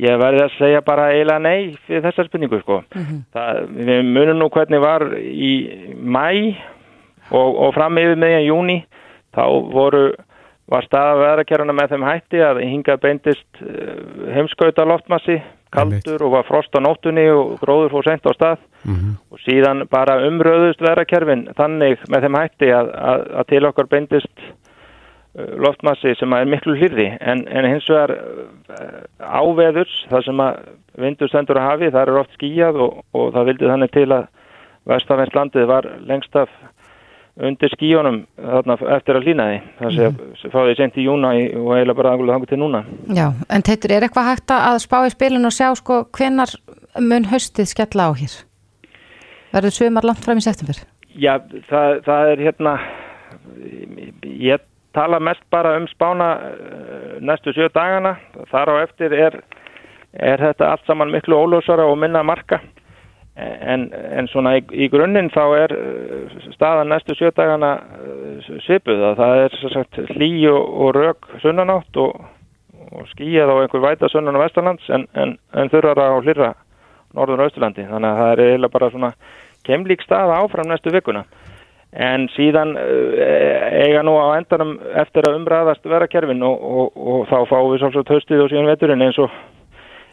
ég 0.00 0.18
verði 0.20 0.42
að 0.44 0.56
segja 0.58 0.82
bara 0.86 1.10
eiginlega 1.12 1.38
nei 1.44 1.76
fyrir 1.86 2.04
þessar 2.06 2.28
spurningu 2.28 2.60
sko. 2.62 2.82
Mm 2.94 3.04
-hmm. 3.04 3.22
það, 3.34 3.62
við 3.88 4.02
munum 4.08 4.38
nú 4.38 4.48
hvernig 4.48 4.80
var 4.80 5.06
í 5.18 5.52
mæ 5.96 6.56
og, 7.30 7.56
og 7.66 7.74
fram 7.74 7.98
yfir 7.98 8.16
meðjan 8.16 8.48
júni 8.48 8.78
þá 9.32 9.44
voru 9.72 10.04
var 10.72 10.86
staða 10.86 11.18
veðrakerfuna 11.20 11.74
með 11.76 11.94
þeim 11.94 12.06
hætti 12.06 12.40
að 12.44 12.62
hinga 12.64 12.96
beindist 13.02 13.60
uh, 13.60 14.30
heimskauta 14.32 14.86
loftmassi 14.88 15.40
kaldur 15.72 16.22
og 16.26 16.34
var 16.36 16.46
frost 16.48 16.74
á 16.76 16.80
nóttunni 16.84 17.24
og 17.32 17.56
gróður 17.62 17.94
fór 17.94 18.08
sent 18.08 18.26
á 18.28 18.32
stað 18.36 18.58
mm 18.84 18.94
-hmm. 18.94 19.14
og 19.32 19.38
síðan 19.40 19.86
bara 19.90 20.20
umröðust 20.28 20.84
veðrakerfin 20.84 21.48
þannig 21.56 21.98
með 22.08 22.26
þeim 22.26 22.38
hætti 22.40 22.68
að, 22.72 22.92
að, 23.10 23.20
að 23.40 23.48
til 23.52 23.64
okkar 23.66 23.88
beindist 23.88 24.44
loftmassi 25.34 26.12
sem 26.18 26.32
er 26.36 26.48
miklu 26.48 26.74
hlýrði 26.76 27.08
en, 27.20 27.46
en 27.48 27.68
hins 27.70 27.88
vegar 27.88 28.12
uh, 28.12 28.98
áveðurs 29.18 29.94
það 30.10 30.26
sem 30.26 30.42
að 30.44 30.58
vindur 31.00 31.30
stendur 31.32 31.60
að 31.60 31.68
hafi 31.70 31.90
það 31.94 32.02
er 32.02 32.20
oft 32.20 32.34
skíjað 32.36 32.80
og, 32.84 32.98
og 33.16 33.32
það 33.32 33.48
vildi 33.48 33.70
þannig 33.70 33.94
til 33.96 34.08
að 34.12 34.26
vestafens 34.92 35.34
landið 35.36 35.68
var 35.70 35.88
lengst 36.04 36.36
af 36.36 36.52
undir 37.40 37.72
skíunum 37.72 38.18
þarna 38.36 38.76
eftir 38.98 39.16
að 39.16 39.28
lína 39.30 39.46
því 39.48 39.60
það 39.78 39.94
sé 39.96 40.08
að 40.10 40.52
fá 40.52 40.58
því 40.58 40.74
sent 40.76 40.98
í 41.00 41.04
júna 41.06 41.30
og 41.32 41.70
eiginlega 41.72 41.98
bara 42.02 42.12
angulega 42.12 42.36
þangu 42.36 42.50
til 42.50 42.58
núna 42.60 42.82
Já, 43.08 43.26
en 43.48 43.64
Teitur, 43.64 43.94
er 43.94 44.04
eitthvað 44.04 44.28
hægt 44.28 44.52
að 44.52 44.80
spá 44.84 44.98
í 45.06 45.14
spilin 45.14 45.48
og 45.48 45.54
sjá 45.56 45.70
sko 45.80 46.02
hvenar 46.12 46.52
mun 47.00 47.30
höstið 47.30 47.70
skella 47.72 48.10
á 48.10 48.12
hér? 48.20 48.34
Verður 49.52 49.76
sögumar 49.78 50.08
langt 50.10 50.24
fram 50.24 50.40
í 50.40 50.44
september? 50.44 50.76
Já, 51.16 51.38
það, 51.70 52.02
það 52.04 52.34
er 52.34 52.44
hérna 52.48 52.76
ég 54.28 54.68
tala 54.94 55.20
mest 55.20 55.42
bara 55.50 55.76
um 55.76 55.86
spána 55.88 56.28
eh, 56.40 57.20
næstu 57.20 57.52
sjö 57.52 57.68
dagana. 57.74 58.16
Þar 58.50 58.68
á 58.68 58.74
eftir 58.82 59.12
er, 59.12 59.40
er 60.12 60.38
þetta 60.38 60.70
allt 60.72 60.86
saman 60.86 61.12
miklu 61.12 61.36
ólösara 61.36 61.86
og 61.88 61.98
minna 61.98 62.22
marka. 62.22 62.60
En, 63.36 63.86
en 63.92 64.26
svona 64.28 64.58
í, 64.58 64.62
í 64.76 64.90
grunninn 64.92 65.30
þá 65.32 65.44
er 65.56 65.72
uh, 65.72 66.32
staðan 66.52 66.90
næstu 66.92 67.14
sjötagana 67.16 67.70
uh, 67.80 68.50
svipuð. 68.66 69.00
Að 69.08 69.22
það 69.22 69.44
er 69.44 69.56
sagt, 69.72 70.00
hlý 70.10 70.28
og, 70.50 70.66
og 70.84 70.90
rauk 70.98 71.30
sunnanátt 71.40 71.96
og, 71.96 72.26
og 72.92 73.06
skýjað 73.14 73.54
á 73.56 73.56
einhver 73.62 73.84
væta 73.86 74.10
sunnan 74.12 74.36
á 74.36 74.44
Vesterlands 74.44 74.90
en, 74.92 75.06
en, 75.16 75.38
en 75.56 75.72
þurrar 75.72 75.96
á 75.96 76.20
hlýra 76.20 76.50
norður 77.16 77.40
og 77.40 77.48
austurlandi. 77.48 77.88
Þannig 77.88 78.10
að 78.10 78.20
það 78.20 78.34
er 78.34 78.44
eiginlega 78.44 78.76
bara 78.76 78.92
svona 78.92 79.12
kemlík 79.64 80.04
staða 80.04 80.42
áfram 80.42 80.68
næstu 80.68 80.92
vikuna 80.92 81.24
en 81.92 82.28
síðan 82.36 82.76
uh, 82.78 83.66
eiga 83.84 84.04
nú 84.06 84.16
á 84.16 84.38
endanum 84.38 84.78
eftir 85.02 85.28
að 85.28 85.40
umræðast 85.40 85.84
vera 85.84 86.08
kerfin 86.08 86.44
og, 86.46 86.94
og 86.96 87.26
þá 87.28 87.38
fáum 87.50 87.72
við 87.72 87.82
svolítið 87.84 88.16
höstið 88.16 88.44
og 88.44 88.52
síðan 88.52 88.70
veturinn 88.72 89.04
eins 89.08 89.20
og, 89.20 89.34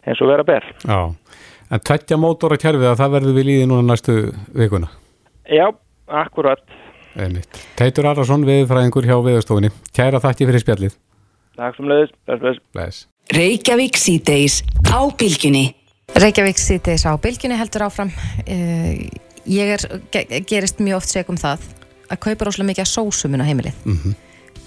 eins 0.04 0.24
og 0.24 0.34
vera 0.34 0.48
ber 0.48 0.68
Já 0.84 1.02
En 1.70 1.82
tveggja 1.86 2.18
mótor 2.18 2.56
að 2.56 2.63
kerfið 2.63 2.89
að 2.89 2.98
það 2.98 3.12
verður 3.13 3.36
við 3.36 3.46
líði 3.46 3.65
núna 3.70 3.92
næstu 3.92 4.13
vikuna? 4.58 4.88
Já, 5.46 5.68
akkurat. 6.10 6.62
Einmitt. 7.13 7.60
Teitur 7.78 8.08
Arason, 8.10 8.46
viðfræðingur 8.48 9.06
hjá 9.06 9.18
viðstofunni. 9.26 9.70
Kæra 9.94 10.22
þakki 10.24 10.48
fyrir 10.50 10.63
spjallið. 10.63 10.96
Takk 11.60 11.78
sem 11.78 11.89
leiðis. 11.92 12.15
Bless, 12.26 12.62
bless. 12.74 13.04
Reykjavík 13.36 14.02
síðdeis 14.02 14.63
á 14.89 15.06
bylginni. 15.13 15.68
Reykjavík 16.18 16.58
síðdeis 16.58 17.06
á 17.06 17.13
bylginni 17.22 17.60
heldur 17.60 17.86
áfram. 17.86 18.10
Eh, 18.50 19.06
ég 19.50 19.76
er, 19.76 19.86
gerist 20.50 20.80
mjög 20.80 21.02
oft 21.02 21.14
segum 21.14 21.40
það 21.40 21.68
að 22.10 22.24
kaupa 22.26 22.48
róslega 22.48 22.72
mikið 22.72 22.86
að 22.86 22.92
sósumun 22.94 23.46
á 23.46 23.50
heimilið. 23.50 23.86
Mm 23.86 24.18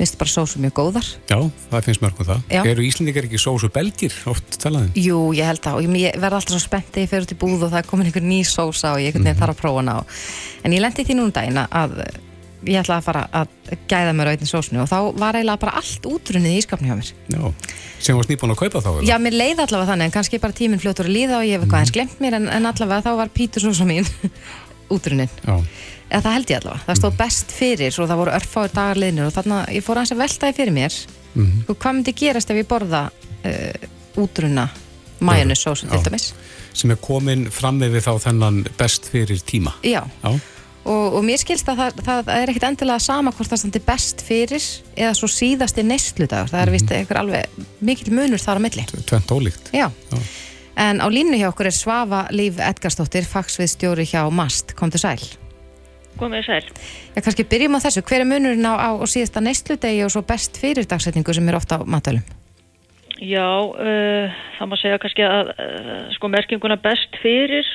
finnst 0.02 0.18
bara 0.18 0.30
sósu 0.30 0.60
mjög 0.62 0.74
góðar 0.76 1.06
Já, 1.28 1.38
það 1.70 1.86
finnst 1.86 2.02
mörgum 2.02 2.26
það 2.26 2.40
Já. 2.50 2.62
Eru 2.72 2.86
Íslandikar 2.86 3.28
ekki 3.28 3.40
sósu 3.40 3.70
belgir 3.72 4.16
oft 4.30 4.58
talaðin? 4.62 4.90
Jú, 4.98 5.20
ég 5.36 5.48
held 5.48 5.62
það 5.64 5.78
og 5.78 5.96
ég 6.00 6.18
verði 6.18 6.40
alltaf 6.40 6.56
svo 6.56 6.62
spennt 6.62 6.90
þegar 6.90 7.06
ég 7.06 7.12
fer 7.12 7.26
út 7.26 7.34
í 7.34 7.40
búð 7.44 7.66
og 7.68 7.72
það 7.72 7.80
er 7.82 7.88
komin 7.92 8.10
einhver 8.10 8.26
ný 8.26 8.42
sósa 8.48 8.94
og 8.96 9.00
ég 9.04 9.14
mm 9.14 9.24
-hmm. 9.24 9.40
þarf 9.40 9.56
að 9.56 9.62
prófa 9.62 9.80
hana 9.80 9.98
á 9.98 10.00
en 10.64 10.72
ég 10.72 10.80
lendi 10.80 11.04
því 11.04 11.18
núna 11.18 11.36
dæna 11.38 11.68
að 11.70 12.04
ég 12.62 12.78
ætlaði 12.78 13.00
að 13.00 13.06
fara 13.06 13.22
að 13.34 13.48
gæða 13.90 14.12
mér 14.14 14.28
auðvitað 14.30 14.50
sósunu 14.50 14.82
og 14.82 14.88
þá 14.90 14.98
var 15.18 15.34
eiginlega 15.34 15.62
bara 15.64 15.76
allt 15.80 16.06
útrunnið 16.06 16.58
í 16.58 16.62
skapni 16.62 16.90
hjá 16.90 16.96
mér 16.98 17.10
Já, 17.34 17.52
sem 17.98 18.16
var 18.16 18.26
snýpun 18.28 18.54
að 18.54 18.60
kaupa 18.62 18.82
þá? 18.84 18.90
Eða? 18.92 19.06
Já, 19.08 19.16
mér 19.18 19.34
leiði 19.34 19.64
allavega 19.64 19.90
þannig 19.90 20.06
en 20.06 20.14
kannski 20.14 20.38
bara 20.42 20.52
tíminn 20.52 20.82
fljóttur 20.82 21.08
að 21.08 21.16
líða 21.16 21.40
og 21.40 21.46
ég 21.46 21.58
hef 21.58 21.64
eitthvað 21.64 21.78
mm. 21.78 21.82
eins 21.82 21.94
glemt 21.96 22.22
mér 22.22 22.38
en, 22.38 22.48
en 22.48 22.70
allavega 22.70 23.02
þá 23.02 23.16
var 23.18 23.32
pítursósa 23.34 23.86
mín 23.88 24.06
útrunnin 24.92 25.32
eða 26.12 26.22
það 26.26 26.36
held 26.36 26.52
ég 26.52 26.60
allavega, 26.60 26.84
það 26.86 27.00
stóð 27.00 27.18
best 27.18 27.56
fyrir 27.56 27.98
og 27.98 28.08
það 28.10 28.20
voru 28.20 28.36
örfáir 28.36 28.76
dagarliðnir 28.76 29.28
og 29.28 29.34
þannig 29.36 29.58
að 29.58 29.74
ég 29.76 29.86
fór 29.86 30.00
að 30.02 30.14
veltaði 30.20 30.56
fyrir 30.58 30.76
mér. 30.76 30.96
Mm 31.32 31.44
-hmm. 31.46 31.60
og 31.68 31.76
hvað 31.80 31.94
myndi 31.96 32.12
gerast 32.12 32.50
ef 32.50 32.56
ég 32.60 32.68
borða 32.68 33.02
uh, 33.08 34.20
útrunna 34.20 34.68
majónusósu 35.20 35.88
til 35.88 36.02
dæmis? 36.04 36.34
Sem 36.74 36.90
er 36.90 36.96
komin 37.00 37.50
fram 37.50 37.78
með 37.80 38.00
þá 38.04 38.18
þennan 38.28 38.66
best 38.78 39.08
fyrir 39.08 39.40
tíma. 39.40 39.72
Já, 39.82 40.04
já. 40.22 40.40
Og, 40.82 41.14
og 41.14 41.22
mér 41.22 41.38
skilst 41.38 41.68
að 41.70 41.78
það, 41.78 41.98
það 42.02 42.30
er 42.34 42.50
ekkit 42.50 42.64
endilega 42.66 42.98
sama 42.98 43.30
hvort 43.30 43.48
það 43.48 43.60
standi 43.60 43.80
best 43.86 44.22
fyrir 44.26 44.64
eða 44.96 45.12
svo 45.14 45.28
síðast 45.30 45.78
í 45.78 45.84
neistludagur 45.86 46.50
það 46.50 46.62
er 46.62 46.72
vist 46.74 46.88
mhm. 46.88 46.96
einhver 46.96 47.20
alveg 47.20 47.44
mikil 47.80 48.12
munur 48.12 48.42
þar 48.42 48.58
á 48.58 48.64
milli. 48.66 48.86
Tvent 49.06 49.30
ólíkt. 49.30 49.70
Já. 49.70 49.86
Já. 50.10 50.18
En 50.76 51.02
á 51.02 51.06
línu 51.12 51.38
hjá 51.40 51.50
okkur 51.50 51.70
er 51.70 51.76
Svafa 51.76 52.26
Líf 52.30 52.60
Edgarstóttir 52.62 53.28
fagsviðstjóri 53.28 54.08
hjá 54.08 54.26
MAST, 54.30 54.76
kom 54.78 54.90
til 54.90 55.02
sæl 55.02 55.22
komið 56.20 56.46
sæl. 56.46 56.66
Já, 57.14 57.20
kannski 57.24 57.46
byrjum 57.48 57.78
á 57.78 57.84
þessu. 57.84 58.04
Hver 58.06 58.24
er 58.24 58.28
munurinn 58.28 58.68
á, 58.68 58.74
á, 58.76 58.90
á 59.00 59.06
síðasta 59.08 59.42
neistludegi 59.42 60.04
og 60.04 60.12
svo 60.12 60.22
best 60.26 60.58
fyrir 60.60 60.86
dagsetningu 60.88 61.34
sem 61.34 61.48
er 61.48 61.58
ofta 61.58 61.80
á 61.80 61.84
matalum? 61.88 62.24
Já, 63.22 63.46
uh, 63.46 64.34
það 64.58 64.70
má 64.70 64.76
segja 64.80 65.00
kannski 65.02 65.24
að 65.26 65.52
uh, 65.54 66.06
sko 66.16 66.30
merkinguna 66.32 66.78
best 66.82 67.18
fyrir 67.22 67.68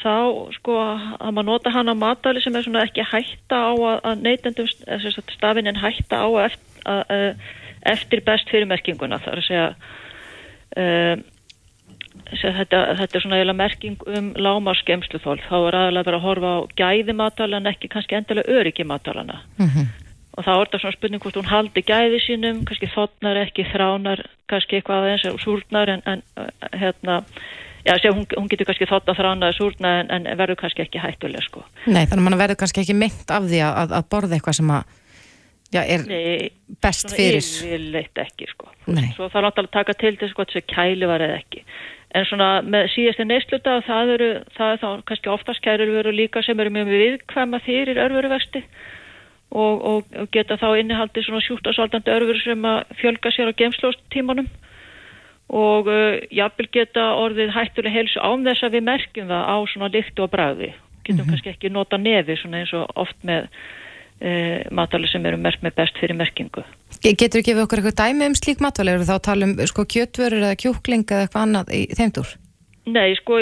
þá 0.00 0.50
sko 0.56 0.76
að 0.80 1.32
maður 1.34 1.48
nota 1.48 1.72
hann 1.74 1.90
á 1.90 1.94
matali 1.98 2.40
sem 2.42 2.54
er 2.56 2.64
svona 2.64 2.84
ekki 2.86 3.04
hætta 3.06 3.58
á 3.58 3.72
að, 3.74 3.98
að 4.08 4.22
neytendum 4.24 4.68
stafinn 5.34 5.68
en 5.70 5.78
hætta 5.78 6.22
á 6.22 6.28
eftir, 6.46 6.86
að, 6.86 7.02
uh, 7.16 7.50
eftir 7.90 8.24
best 8.26 8.52
fyrir 8.52 8.70
merkinguna. 8.70 9.20
Það 9.24 9.34
er 9.34 9.42
að 9.42 9.48
segja 9.50 9.66
uh, 10.80 11.28
þetta, 12.38 12.82
þetta 13.00 13.16
er 13.16 13.24
svona 13.24 13.38
eiginlega 13.38 13.58
merking 13.58 14.04
um 14.18 14.28
lámarskemsluþól 14.38 15.40
þá 15.46 15.56
er 15.58 15.78
aðalega 15.80 16.08
verið 16.08 16.18
að 16.18 16.26
horfa 16.26 16.52
á 16.54 16.58
gæði 16.80 17.16
matala 17.18 17.60
en 17.60 17.70
ekki 17.70 17.90
kannski 17.92 18.18
endilega 18.18 18.58
öryggi 18.60 18.86
matalana 18.86 19.40
mm 19.58 19.66
-hmm. 19.66 19.88
og 20.36 20.44
þá 20.46 20.52
er 20.52 20.60
þetta 20.66 20.82
svona 20.82 20.96
spurning 20.96 21.22
hvort 21.22 21.40
hún 21.40 21.50
haldi 21.50 21.82
gæði 21.82 22.20
sínum, 22.26 22.62
kannski 22.68 22.90
þotnar 22.94 23.42
ekki 23.46 23.66
þránar, 23.72 24.24
kannski 24.46 24.76
eitthvað 24.76 25.02
aðeins 25.02 25.42
súrnar 25.44 25.88
en, 25.88 26.02
en 26.06 26.22
hérna 26.72 27.24
Já, 27.80 27.96
sé, 27.96 28.10
hún, 28.12 28.26
hún 28.36 28.48
getur 28.48 28.66
kannski 28.68 28.84
þótt 28.84 29.08
að 29.08 29.16
þrána 29.22 29.52
súrna 29.56 30.00
en, 30.00 30.10
en 30.12 30.26
verður 30.36 30.58
kannski 30.60 30.82
ekki 30.82 31.00
hættulega 31.00 31.40
sko. 31.40 31.62
Nei, 31.86 32.04
þannig 32.04 32.20
að 32.20 32.26
mann 32.26 32.38
verður 32.38 32.58
kannski 32.60 32.82
ekki 32.82 32.92
mynd 32.92 33.32
af 33.32 33.46
því 33.48 33.60
að, 33.64 33.94
að 33.96 34.08
borða 34.12 34.36
eitthvað 34.36 34.58
sem 34.58 34.72
að 34.74 34.82
já, 35.72 35.80
er 35.86 36.04
Nei, 36.04 36.50
best 36.84 37.14
fyrir. 37.14 37.40
Nei, 37.40 37.70
ég 37.70 37.72
vil 37.72 38.02
eitthvað 38.02 38.26
ekki 38.26 38.50
sko. 38.52 38.68
Nei. 38.92 39.08
Svo 39.16 39.30
það 39.30 39.40
er 39.40 39.46
náttúrulega 39.46 39.70
að 39.70 39.78
taka 39.78 39.96
til 40.02 40.12
þess 40.20 40.36
að 40.36 40.44
þessi 40.44 40.64
kæli 40.74 41.08
var 41.08 41.24
eða 41.24 41.40
ekki 41.40 41.64
en 42.14 42.26
svona 42.26 42.48
með 42.66 42.88
síðast 42.94 43.22
í 43.22 43.26
neysluta 43.28 43.76
það 43.86 44.14
eru, 44.16 44.30
það 44.56 44.72
er 44.72 44.80
þá 44.82 44.88
kannski 45.10 45.30
oftast 45.30 45.62
kærur 45.64 45.92
veru 45.94 46.14
líka 46.14 46.42
sem 46.42 46.58
eru 46.60 46.72
mjög 46.74 46.90
viðkvæma 46.90 47.60
fyrir 47.66 48.00
örveruversti 48.02 48.64
og, 49.50 49.84
og, 49.92 50.16
geta 50.34 50.58
þá 50.58 50.68
innihaldi 50.80 51.22
svona 51.26 51.42
sjúktasaldandi 51.46 52.12
örveru 52.14 52.42
sem 52.42 52.66
að 52.66 52.82
fjölga 53.00 53.32
sér 53.34 53.50
á 53.50 53.58
gemslóstímanum 53.62 54.50
og 55.50 55.90
uh, 55.90 56.18
jafnvel 56.34 56.68
geta 56.74 57.08
orðið 57.18 57.54
hættuleg 57.54 57.94
helsu 57.94 58.22
án 58.22 58.46
þess 58.46 58.66
að 58.66 58.78
við 58.78 58.86
merkjum 58.86 59.30
það 59.30 59.50
á 59.50 59.56
svona 59.72 59.92
lykt 59.94 60.22
og 60.22 60.30
bræði 60.34 60.70
getum 60.70 61.16
mm 61.16 61.20
-hmm. 61.20 61.30
kannski 61.30 61.50
ekki 61.50 61.70
nota 61.70 61.98
nefi 61.98 62.36
svona 62.36 62.62
eins 62.62 62.72
og 62.72 62.90
oft 62.94 63.16
með 63.22 63.48
uh, 64.20 64.60
matali 64.76 65.08
sem 65.10 65.26
eru 65.26 65.40
merkt 65.40 65.64
með 65.64 65.76
best 65.80 65.98
fyrir 66.00 66.18
merkingu 66.18 66.64
Getur 67.00 67.40
þú 67.40 67.46
gefið 67.46 67.64
okkur 67.64 67.80
eitthvað 67.80 67.98
dæmi 68.02 68.28
um 68.28 68.36
slík 68.36 68.60
matvæli? 68.60 68.92
Eru 68.92 69.08
þá 69.08 69.16
að 69.16 69.26
tala 69.28 69.46
um 69.48 69.56
sko, 69.70 69.86
kjötvörur 69.94 70.44
eða 70.44 70.60
kjúkling 70.60 71.04
eða 71.08 71.26
eitthvað 71.26 71.44
annað 71.46 71.74
í 71.76 71.82
þeimdur? 71.96 72.32
Nei, 72.90 73.12
sko, 73.18 73.36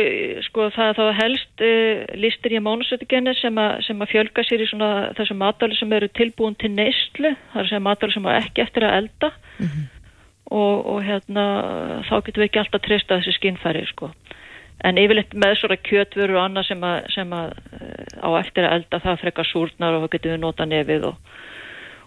sko 0.49 0.67
það 0.75 0.97
þá 0.99 1.05
helst 1.19 1.63
uh, 1.65 2.03
listir 2.21 2.57
í 2.59 2.63
mónusötugenni 2.63 3.35
sem, 3.39 3.61
sem 3.87 4.03
að 4.05 4.13
fjölga 4.13 4.45
sér 4.47 4.65
í 4.65 4.69
svona 4.71 4.91
þessum 5.19 5.41
matvæli 5.43 5.79
sem 5.79 5.95
eru 5.99 6.11
tilbúin 6.19 6.59
til 6.59 6.73
neyslu, 6.75 7.35
það 7.55 7.63
er 7.63 7.71
sem 7.71 7.87
matvæli 7.87 8.17
sem 8.17 8.29
er 8.29 8.41
ekki 8.43 8.65
eftir 8.67 8.87
að 8.87 8.97
elda 8.99 9.31
mm 9.31 9.67
-hmm. 9.67 9.87
og, 10.51 10.75
og 10.95 10.99
hérna 11.07 11.45
þá 12.11 12.15
getur 12.27 12.43
við 12.43 12.49
ekki 12.49 12.63
alltaf 12.65 12.85
treysta 12.87 13.19
þessi 13.21 13.37
skinnfæri 13.39 13.87
sko. 13.91 14.11
En 14.87 14.99
yfirleitt 15.01 15.35
með 15.35 15.57
svona 15.59 15.79
kjötvöru 15.89 16.37
og 16.37 16.45
annað 16.45 16.69
sem 16.71 16.85
að, 16.87 16.99
sem 17.15 17.33
að 17.35 17.55
uh, 17.57 18.27
á 18.27 18.29
eftir 18.39 18.67
að 18.67 18.75
elda 18.79 19.01
það 19.05 19.23
frekar 19.25 19.49
súrnar 19.49 19.97
og 19.97 20.05
það 20.05 20.13
getur 20.15 20.35
við 20.35 20.43
nota 20.45 20.67
nefið 20.69 21.07
og, 21.11 21.33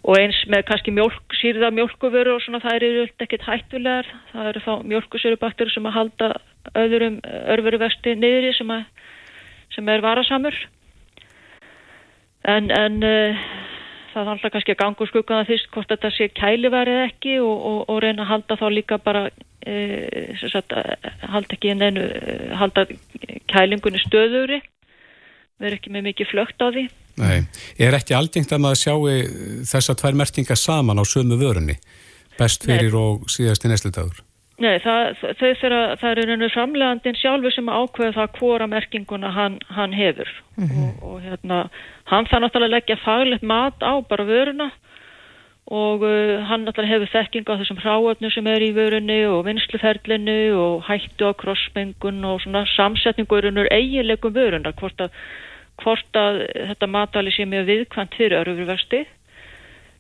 og 0.02 0.20
eins 0.20 0.40
með 0.52 0.66
kannski 0.70 0.94
mjölk, 0.96 1.36
sýrða 1.40 1.72
mjölkuvöru 1.76 2.36
og 2.36 2.44
svona 2.46 2.62
það 2.64 2.78
er 2.78 2.88
yfirleitt 2.90 3.26
ekkit 3.28 3.48
hættulegar. 3.48 4.12
Það 4.32 4.52
eru 4.52 4.64
þá 4.68 4.72
mjölkusörubaktur 4.94 5.74
sem 5.74 5.90
að 5.90 5.98
halda 6.00 6.32
öðrum 6.78 7.20
örveruvesti 7.56 8.16
niðri 8.16 8.54
sem, 8.58 8.72
að, 8.72 8.88
sem 9.76 9.92
er 9.92 10.06
varasamur. 10.06 10.58
En, 12.50 12.72
en 12.74 13.04
uh, 13.06 13.50
það 14.14 14.22
er 14.22 14.34
alltaf 14.34 14.54
kannski 14.54 14.76
að 14.76 14.82
ganga 14.82 15.04
úr 15.04 15.12
skuggaða 15.12 15.48
fyrst 15.50 15.72
hvort 15.74 15.92
þetta 15.92 16.12
sé 16.16 16.28
kæliverið 16.36 17.00
ekki 17.06 17.38
og, 17.44 17.56
og, 17.70 17.80
og 17.92 18.02
reyna 18.04 18.26
að 18.26 18.32
halda 18.34 18.60
þá 18.60 18.66
líka 18.74 19.00
bara 19.02 19.24
e, 19.64 19.76
sagt, 20.42 20.76
halda 21.34 21.58
ekki 21.58 21.74
inn 21.74 21.86
einu 21.86 22.08
halda 22.60 22.86
kælingunni 23.52 24.02
stöðuri 24.04 24.62
erum 25.62 25.78
ekki 25.78 25.94
með 25.94 26.08
mikið 26.10 26.32
flögt 26.32 26.64
á 26.64 26.68
því. 26.74 26.88
Nei, 27.22 27.44
er 27.78 27.98
ekki 27.98 28.16
aldingt 28.18 28.54
að 28.56 28.64
maður 28.64 28.82
sjáu 28.82 29.02
þessar 29.70 30.00
tvær 30.00 30.18
merkingar 30.18 30.58
saman 30.58 31.02
á 31.02 31.06
sömu 31.06 31.38
vörunni? 31.38 31.78
Best 32.40 32.66
fyrir 32.66 32.90
Nei. 32.90 33.02
og 33.02 33.30
síðast 33.30 33.68
í 33.68 33.70
nesludagur 33.70 34.24
Nei, 34.62 34.78
það, 34.84 35.24
þeirra, 35.40 35.80
það 35.98 36.12
eru 36.12 36.24
rauninu 36.28 36.50
framlegandin 36.54 37.18
sjálfur 37.18 37.54
sem 37.56 37.70
ákveða 37.72 38.14
það 38.18 38.38
hvora 38.38 38.68
merkinguna 38.70 39.32
hann, 39.34 39.58
hann 39.74 39.94
hefur. 39.98 40.30
Mm 40.60 40.68
-hmm. 40.68 40.90
og, 40.92 41.04
og 41.10 41.22
hérna, 41.26 41.58
hann 42.12 42.30
það 42.30 42.44
náttúrulega 42.44 42.76
leggja 42.76 42.98
faglegt 43.02 43.44
mat 43.44 43.82
á 43.82 43.94
bara 44.10 44.28
vöruna. 44.28 44.70
Og 45.72 46.04
uh, 46.04 46.44
hann 46.46 46.66
náttúrulega 46.66 46.94
hefur 46.94 47.14
þekking 47.16 47.50
á 47.50 47.60
þessum 47.62 47.82
hráöfnu 47.82 48.30
sem 48.34 48.48
er 48.48 48.62
í 48.62 48.74
vörunni 48.76 49.22
og 49.26 49.46
vinsluferlinu 49.46 50.54
og 50.58 50.84
hættu 50.90 51.32
á 51.32 51.34
krossmengun 51.34 52.26
og 52.26 52.42
svona 52.42 52.66
samsetningurinn 52.76 53.58
er 53.58 53.72
eiginleikum 53.72 54.34
vöruna 54.34 54.74
hvort 54.74 55.02
að, 55.02 55.10
hvort 55.82 56.14
að 56.14 56.46
þetta 56.70 56.88
matali 56.88 57.32
sé 57.32 57.46
mjög 57.46 57.66
viðkvæmt 57.72 58.18
fyrir 58.18 58.42
örfurversti 58.44 59.06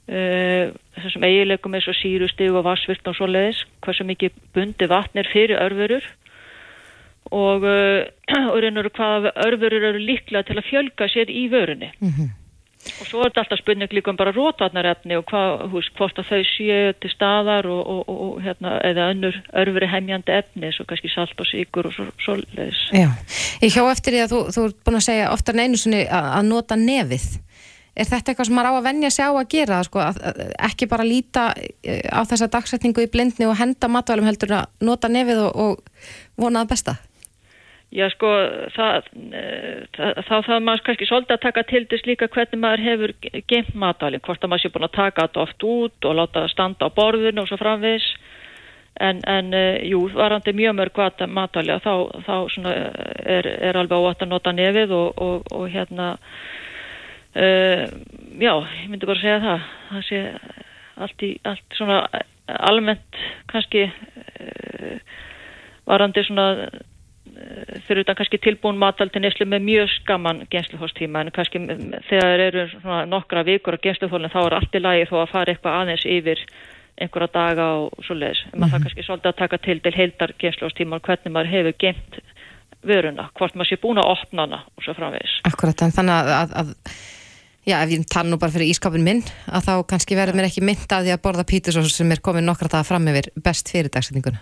Uh, 0.10 0.74
þessum 0.98 1.24
eigileikum 1.24 1.76
eins 1.78 1.86
og 1.88 1.96
sírustig 1.96 2.50
og 2.52 2.66
vassvirt 2.66 3.06
og 3.08 3.14
svo 3.16 3.28
leiðis 3.30 3.62
hversu 3.86 4.04
mikið 4.10 4.34
bundi 4.52 4.88
vatn 4.90 5.22
er 5.22 5.28
fyrir 5.30 5.62
örfurur 5.62 6.08
og, 7.32 7.64
uh, 7.70 8.90
hvaða 8.98 9.32
örfurur 9.46 9.86
eru 9.92 10.02
líklega 10.02 10.42
til 10.50 10.58
að 10.58 10.68
fjölga 10.68 11.08
sér 11.14 11.30
í 11.30 11.46
vörunni. 11.54 11.92
Mm 12.02 12.10
-hmm. 12.10 12.30
og 13.00 13.08
svo 13.08 13.22
er 13.22 13.30
þetta 13.30 13.42
alltaf 13.44 13.60
spurning 13.60 13.94
líka 13.94 14.10
um 14.10 14.18
bara 14.18 14.34
rótvarnarefni 14.34 15.16
og 15.16 15.26
hvað, 15.30 15.70
hús, 15.70 15.92
hvort 15.98 16.20
að 16.20 16.30
þau 16.32 16.44
séu 16.50 16.94
til 17.00 17.12
staðar 17.14 17.66
og, 17.66 17.88
og, 17.88 18.10
og 18.10 18.42
hérna, 18.42 18.82
eða 18.82 19.12
önnur 19.14 19.36
örfuri 19.54 19.88
heimjandi 19.88 20.32
efni 20.32 20.74
svo 20.74 20.86
kannski 20.86 21.14
salt 21.14 21.40
og 21.40 21.46
síkur 21.46 21.88
og 21.88 21.94
svo, 21.94 22.06
svo 22.26 22.36
leiðis 22.36 22.82
Já, 22.92 23.10
ég 23.62 23.74
hjá 23.76 23.84
eftir 23.92 24.14
því 24.14 24.22
að 24.26 24.32
þú, 24.34 24.40
þú 24.54 24.66
ert 24.66 24.84
búin 24.86 25.00
að 25.00 25.08
segja 25.10 25.32
oftar 25.32 25.54
en 25.56 25.60
einu 25.60 25.78
sinni 25.78 26.04
að 26.10 26.46
nota 26.50 26.76
nefið 26.76 27.40
Er 27.92 28.08
þetta 28.08 28.32
eitthvað 28.32 28.48
sem 28.48 28.56
maður 28.56 28.72
á 28.72 28.74
að 28.80 28.86
vennja 28.88 29.10
sig 29.12 29.28
á 29.28 29.32
að 29.36 29.48
gera, 29.52 29.78
sko, 29.84 30.04
ekki 30.70 30.88
bara 30.88 31.04
líta 31.04 31.50
eh, 31.60 32.06
á 32.08 32.24
þessa 32.24 32.48
dagsetningu 32.54 33.04
í 33.04 33.10
blindni 33.12 33.50
og 33.50 33.58
henda 33.60 33.90
matvælum 33.92 34.30
heldur 34.30 34.54
að 34.62 34.70
nota 34.88 35.10
nefið 35.12 35.42
og, 35.50 35.58
og 35.60 36.14
vona 36.40 36.64
það 36.64 36.72
besta? 36.72 36.96
Já, 37.92 38.06
sko, 38.14 38.30
það, 38.72 39.10
eh, 39.36 39.82
það, 39.98 40.22
þá 40.24 40.36
þarf 40.48 40.64
maður 40.64 40.84
kannski 40.88 41.10
svolítið 41.10 41.36
að 41.36 41.44
taka 41.44 41.64
til 41.68 41.82
þess 41.92 42.08
líka 42.08 42.32
hvernig 42.32 42.62
maður 42.64 42.86
hefur 42.88 43.14
geimt 43.52 43.74
matvælum, 43.76 44.24
hvort 44.24 44.46
að 44.46 44.54
maður 44.54 44.64
sé 44.64 44.72
búin 44.72 44.88
að 44.88 44.96
taka 44.96 45.28
þetta 45.28 45.44
oft 45.44 45.66
út 45.68 46.08
og 46.08 46.16
láta 46.22 46.46
það 46.46 46.54
standa 46.54 46.88
á 46.88 46.96
borðinu 46.96 47.44
og 47.44 47.52
svo 47.52 47.60
framvis, 47.60 48.08
en, 49.04 49.20
en 49.28 49.52
eh, 49.52 49.84
jú, 49.92 50.06
varandi 50.16 50.56
mjög 50.56 50.80
mörg 50.80 51.04
matvæli 51.28 51.76
og 51.76 51.84
þá, 51.84 51.94
þá 52.24 52.36
er, 53.28 53.52
er 53.60 53.84
alveg 53.84 54.00
óvægt 54.00 54.24
að 54.24 54.32
nota 54.32 54.56
nefið 54.56 54.96
og, 54.96 55.22
og, 55.28 55.52
og 55.52 55.68
hérna 55.76 56.14
Uh, 57.32 57.88
já, 58.40 58.54
ég 58.84 58.90
myndi 58.92 59.08
bara 59.08 59.22
segja 59.22 59.40
það. 59.40 59.68
Það 59.92 60.08
sé 60.10 60.22
allt 61.02 61.24
í 61.24 61.30
allt 61.48 61.78
svona 61.78 62.02
almennt 62.52 63.20
kannski 63.52 63.86
uh, 63.88 64.98
varandi 65.88 66.24
svona 66.28 66.48
uh, 66.68 67.78
fyrir 67.88 68.04
utan 68.04 68.18
kannski 68.20 68.42
tilbúin 68.44 68.82
mataldi 68.82 69.22
neslu 69.24 69.48
með 69.48 69.66
mjög 69.70 69.94
skaman 69.96 70.44
gensluhóstíma 70.52 71.24
en 71.24 71.32
kannski 71.36 71.64
þegar 72.10 72.46
eru 72.50 72.68
svona 72.74 73.06
nokkra 73.10 73.46
vikur 73.48 73.80
á 73.80 73.84
gensluhólinn 73.86 74.34
þá 74.34 74.42
er 74.44 74.58
allt 74.60 74.76
í 74.76 74.84
lagi 74.84 75.08
þó 75.10 75.18
að 75.22 75.34
fara 75.38 75.56
eitthvað 75.56 75.80
aðeins 75.80 76.06
yfir 76.18 76.44
einhverja 77.02 77.32
daga 77.34 77.70
og 77.80 78.04
svo 78.06 78.18
leiðis 78.20 78.44
en 78.44 78.52
maður 78.52 78.60
mm 78.60 78.64
-hmm. 78.64 78.72
það 78.74 78.84
kannski 78.84 79.08
svolítið 79.08 79.32
að 79.32 79.42
taka 79.42 79.58
til 79.58 79.80
til 79.80 79.96
heildar 79.96 80.34
gensluhóstíma 80.44 81.00
og 81.00 81.08
hvernig 81.08 81.34
maður 81.34 81.54
hefur 81.56 81.80
gemt 81.80 82.22
vöruna, 82.88 83.30
hvort 83.38 83.56
maður 83.56 83.70
sé 83.70 83.78
búin 83.82 84.02
að 84.02 84.12
opna 84.16 84.46
hana 84.46 84.60
og 84.76 84.84
svo 84.84 84.94
framvegis. 84.98 85.42
Akkurat, 85.46 85.82
en 85.86 85.94
þannig 85.94 86.16
að, 86.16 86.32
að, 86.38 86.54
að 86.62 86.70
Já, 87.62 87.76
ef 87.84 87.92
ég 87.94 88.08
tala 88.10 88.32
nú 88.32 88.40
bara 88.42 88.54
fyrir 88.54 88.72
ískapin 88.74 89.04
minn 89.06 89.22
að 89.46 89.68
þá 89.68 89.74
kannski 89.92 90.18
verður 90.18 90.40
mér 90.40 90.48
ekki 90.48 90.64
mynd 90.66 90.88
af 90.90 91.04
því 91.06 91.14
að 91.14 91.22
borða 91.22 91.46
pítursós 91.46 91.94
sem 91.94 92.10
er 92.14 92.22
komin 92.26 92.48
nokkra 92.50 92.72
það 92.72 92.88
fram 92.90 93.12
yfir 93.12 93.30
best 93.38 93.70
fyrir 93.70 93.92
dagsetninguna. 93.94 94.42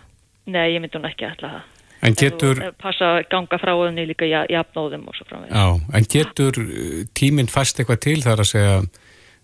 Nei, 0.50 0.70
ég 0.76 0.80
myndi 0.80 0.96
hún 0.96 1.10
ekki 1.10 1.28
alltaf 1.28 1.58
það. 1.58 1.68
En 2.00 2.16
getur... 2.16 2.62
En 2.64 2.78
passa 2.80 3.10
að 3.18 3.26
ganga 3.34 3.60
frá 3.60 3.74
henni 3.76 4.06
líka 4.08 4.28
jafnóðum 4.30 5.10
og 5.12 5.18
svo 5.18 5.28
framvegð. 5.28 5.52
Já, 5.52 5.96
en 6.00 6.08
getur 6.16 6.60
uh, 6.64 7.02
tíminn 7.20 7.52
fast 7.52 7.82
eitthvað 7.82 8.04
til 8.06 8.18
þar 8.24 8.44
að 8.46 8.52
segja 8.54 8.78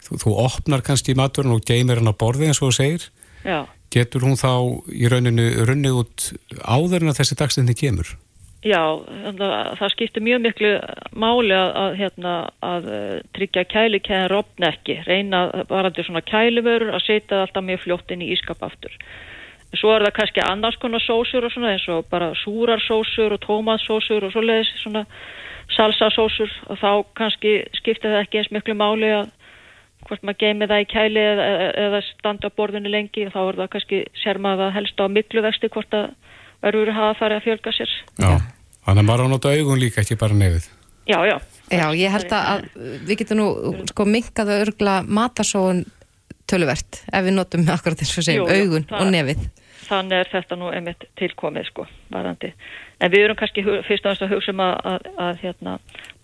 þú, 0.07 0.19
þú 0.23 0.35
opnar 0.45 0.83
kannski 0.85 1.17
maturinn 1.19 1.57
og 1.57 1.65
geymir 1.67 1.99
hann 1.99 2.11
á 2.11 2.15
borði 2.15 2.47
eins 2.47 2.61
og 2.63 2.71
þú 2.71 2.77
segir. 2.79 3.09
Já. 3.43 3.65
Getur 3.91 4.23
hún 4.23 4.39
þá 4.39 4.53
í 4.87 5.11
rauninu 5.11 5.49
runnið 5.67 5.99
út 5.99 6.29
áður 6.63 7.03
en 7.03 7.11
að 7.11 7.19
þessi 7.19 7.39
dagsetning 7.43 7.79
kemur? 7.79 8.15
Já, 8.65 8.81
það 9.37 9.91
skiptir 9.93 10.23
mjög 10.25 10.41
miklu 10.41 10.71
máli 11.13 11.53
að, 11.53 11.67
að, 11.77 11.95
hérna, 11.99 12.33
að 12.65 12.87
uh, 12.89 13.17
tryggja 13.37 13.63
kælikæðin 13.69 14.31
rofnekki, 14.31 14.95
reyna 15.05 15.41
varandi 15.69 16.05
svona 16.07 16.23
kælivörur 16.25 16.95
að 16.97 17.05
setja 17.05 17.43
alltaf 17.43 17.65
mjög 17.67 17.83
fljótt 17.83 18.13
inn 18.15 18.23
í 18.25 18.31
ískap 18.33 18.65
aftur. 18.65 18.95
Svo 19.75 19.91
er 19.93 20.07
það 20.07 20.15
kannski 20.17 20.43
annars 20.45 20.79
konar 20.81 21.03
sósur 21.03 21.45
og 21.45 21.53
svona 21.53 21.75
eins 21.75 21.85
og 21.93 22.07
bara 22.09 22.31
súrarsósur 22.41 23.35
og 23.35 23.43
tómatsósur 23.45 24.25
og 24.25 24.33
svoleiðis 24.33 24.73
svona 24.81 25.05
salsasósur 25.75 26.57
og 26.65 26.81
þá 26.81 26.91
kannski 27.21 27.55
skiptir 27.77 28.15
það 28.15 28.23
ekki 28.23 28.41
eins 28.41 28.51
miklu 28.55 28.77
máli 28.81 29.13
að 29.13 29.29
hvort 30.05 30.25
maður 30.25 30.41
geimi 30.41 30.69
það 30.69 30.83
í 30.83 30.89
kæli 30.89 31.21
eða, 31.21 31.47
eða 31.85 32.01
standa 32.09 32.49
á 32.49 32.57
borðinu 32.57 32.89
lengi 32.93 33.25
og 33.27 33.33
þá 33.33 33.39
er 33.43 33.61
það 33.61 33.71
kannski 33.77 34.03
sér 34.23 34.41
maður 34.41 34.71
að 34.71 34.75
helst 34.79 35.01
á 35.01 35.05
mikluvexti 35.09 35.73
hvort 35.73 35.97
að 35.97 36.11
örfur 36.65 36.93
hafa 36.97 37.17
farið 37.21 37.41
að 37.41 37.47
fjölga 37.49 37.75
sér. 37.77 37.97
Já. 38.21 38.54
Þannig 38.85 39.01
að 39.01 39.07
maður 39.09 39.25
á 39.25 39.33
nota 39.33 39.53
augun 39.55 39.81
líka, 39.81 40.01
ekki 40.03 40.17
bara 40.21 40.37
nefið. 40.37 40.69
Já, 41.09 41.19
já. 41.25 41.37
Já, 41.73 41.85
ég 41.97 42.13
held 42.13 42.33
að 42.37 42.65
við 43.07 43.19
getum 43.21 43.39
nú 43.39 43.47
sko 43.89 44.05
minkað 44.05 44.51
að 44.53 44.63
örgla 44.67 44.95
matasóun 45.05 45.85
töluvert 46.49 46.99
ef 47.09 47.23
við 47.25 47.33
notum 47.33 47.65
akkurat 47.73 48.01
eins 48.01 48.13
og 48.13 48.25
segjum 48.27 48.49
augun 48.49 48.85
það, 48.89 48.99
og 49.01 49.13
nefið. 49.15 49.45
Þannig 49.85 50.19
er 50.19 50.29
þetta 50.31 50.57
nú 50.61 50.69
einmitt 50.73 51.05
tilkomið 51.17 51.69
sko, 51.69 51.85
varandi. 52.13 52.51
En 53.01 53.11
við 53.13 53.25
erum 53.25 53.39
kannski 53.39 53.63
fyrst 53.65 54.05
og 54.05 54.13
næst 54.13 54.25
að 54.25 54.35
hugsa 54.35 54.53
um 54.53 54.61
að, 54.65 54.75
að, 54.91 55.09
að 55.25 55.41
hérna, 55.41 55.75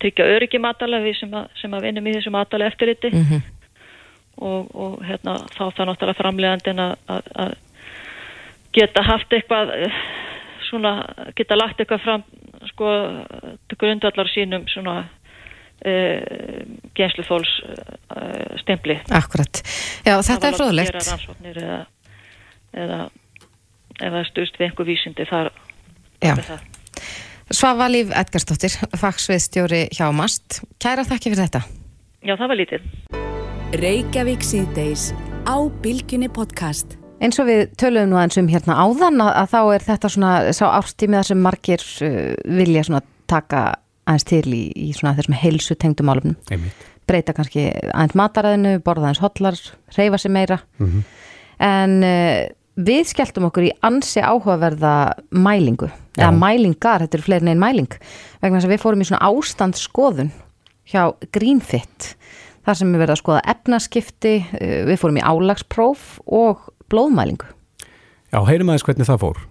tryggja 0.02 0.28
öryggi 0.36 0.62
matalega 0.62 1.06
við 1.06 1.18
sem 1.18 1.34
að, 1.38 1.50
sem 1.60 1.74
að 1.74 1.86
vinnum 1.88 2.08
í 2.08 2.14
þessu 2.16 2.32
matalega 2.34 2.72
eftirliti 2.72 3.10
mm 3.12 3.26
-hmm. 3.28 3.42
og, 4.48 4.70
og 4.86 4.96
hérna, 5.06 5.36
þá 5.58 5.64
það 5.76 5.86
náttúrulega 5.90 6.20
framlegandin 6.22 6.84
að 6.86 7.56
geta 8.72 9.02
haft 9.02 9.32
eitthvað 9.32 9.74
svona, 10.70 10.94
geta 11.36 11.58
lagt 11.58 11.82
eitthvað 11.82 12.06
fram 12.06 12.24
sko, 12.70 12.92
grundvallar 13.80 14.30
sínum 14.32 14.66
svona 14.70 14.96
uh, 15.02 16.62
gensluþóls 16.98 17.54
uh, 17.66 18.54
stempli. 18.62 18.98
Akkurat. 19.10 19.62
Já, 20.06 20.16
þetta 20.22 20.52
er 20.52 20.60
fróðlegt. 20.60 20.62
Það 20.62 20.62
var 20.62 20.76
að 20.76 20.86
gera 20.92 21.04
rannsóknir 21.10 21.62
eða, 21.64 21.80
eða, 22.84 23.00
eða 24.10 24.24
stust 24.30 24.60
við 24.60 24.68
einhver 24.68 24.90
vísindi 24.92 25.28
þar. 25.30 25.52
Já. 26.22 26.36
Svavalíf 27.52 28.12
Edgarstóttir, 28.16 28.78
fagsviðstjóri 28.96 29.84
hjá 29.92 30.06
MAST. 30.14 30.62
Kæra 30.80 31.04
þakki 31.04 31.34
fyrir 31.34 31.44
þetta. 31.48 31.64
Já, 32.22 32.36
það 32.38 32.48
var 32.48 32.60
lítið. 32.62 32.88
Reykjavík 33.82 34.44
síðdeis 34.46 35.10
á 35.48 35.56
Bilginni 35.82 36.30
podcast. 36.32 37.01
Eins 37.22 37.38
og 37.38 37.46
við 37.46 37.60
töluðum 37.78 38.10
nú 38.10 38.18
eins 38.18 38.38
um 38.40 38.48
hérna 38.50 38.80
áðan 38.82 39.22
að, 39.22 39.32
að 39.42 39.50
þá 39.52 39.60
er 39.62 39.84
þetta 39.86 40.08
svona 40.10 40.32
sá 40.56 40.64
ástímið 40.72 41.20
þar 41.20 41.28
sem 41.30 41.44
margir 41.44 41.84
uh, 42.02 42.32
vilja 42.58 42.86
svona 42.88 43.02
taka 43.30 43.60
aðeins 44.08 44.26
til 44.28 44.46
í, 44.50 44.62
í 44.74 44.88
svona 44.96 45.14
þessum 45.18 45.36
heilsu 45.38 45.76
tengdum 45.78 46.10
álumnum. 46.10 46.66
Breyta 47.08 47.34
kannski 47.36 47.68
aðeins 47.92 48.16
mataræðinu, 48.18 48.74
borða 48.84 49.08
aðeins 49.08 49.22
hotlar, 49.22 49.60
reyfa 49.96 50.18
sér 50.18 50.34
meira. 50.34 50.58
Mm 50.80 50.90
-hmm. 50.90 51.04
En 51.62 51.96
uh, 52.06 52.42
við 52.76 53.04
skelltum 53.12 53.48
okkur 53.50 53.68
í 53.68 53.74
ansi 53.86 54.22
áhugaverða 54.22 55.14
mælingu. 55.30 55.90
Já. 56.16 56.26
Eða 56.26 56.32
mælingar, 56.38 57.04
þetta 57.04 57.18
eru 57.18 57.26
fleirin 57.28 57.52
einn 57.52 57.62
mæling. 57.62 57.92
Vegna 58.42 58.58
þess 58.58 58.68
að 58.68 58.74
við 58.74 58.82
fórum 58.82 59.04
í 59.04 59.08
svona 59.08 59.28
ástandsskoðun 59.30 60.32
hjá 60.92 61.14
Greenfit. 61.32 62.16
Þar 62.62 62.78
sem 62.78 62.92
við 62.92 63.00
verðum 63.02 63.16
að 63.16 63.22
skoða 63.22 63.46
efnaskipti, 63.54 64.34
uh, 64.42 64.82
við 64.90 65.00
fórum 65.00 65.18
í 65.18 65.26
álagspróf 65.26 66.20
og 66.26 66.68
blóðmælingu. 66.92 67.48
Já, 68.32 68.38
heyrum 68.48 68.72
aðeins 68.72 68.86
hvernig 68.86 69.08
það 69.08 69.24
fór. 69.26 69.42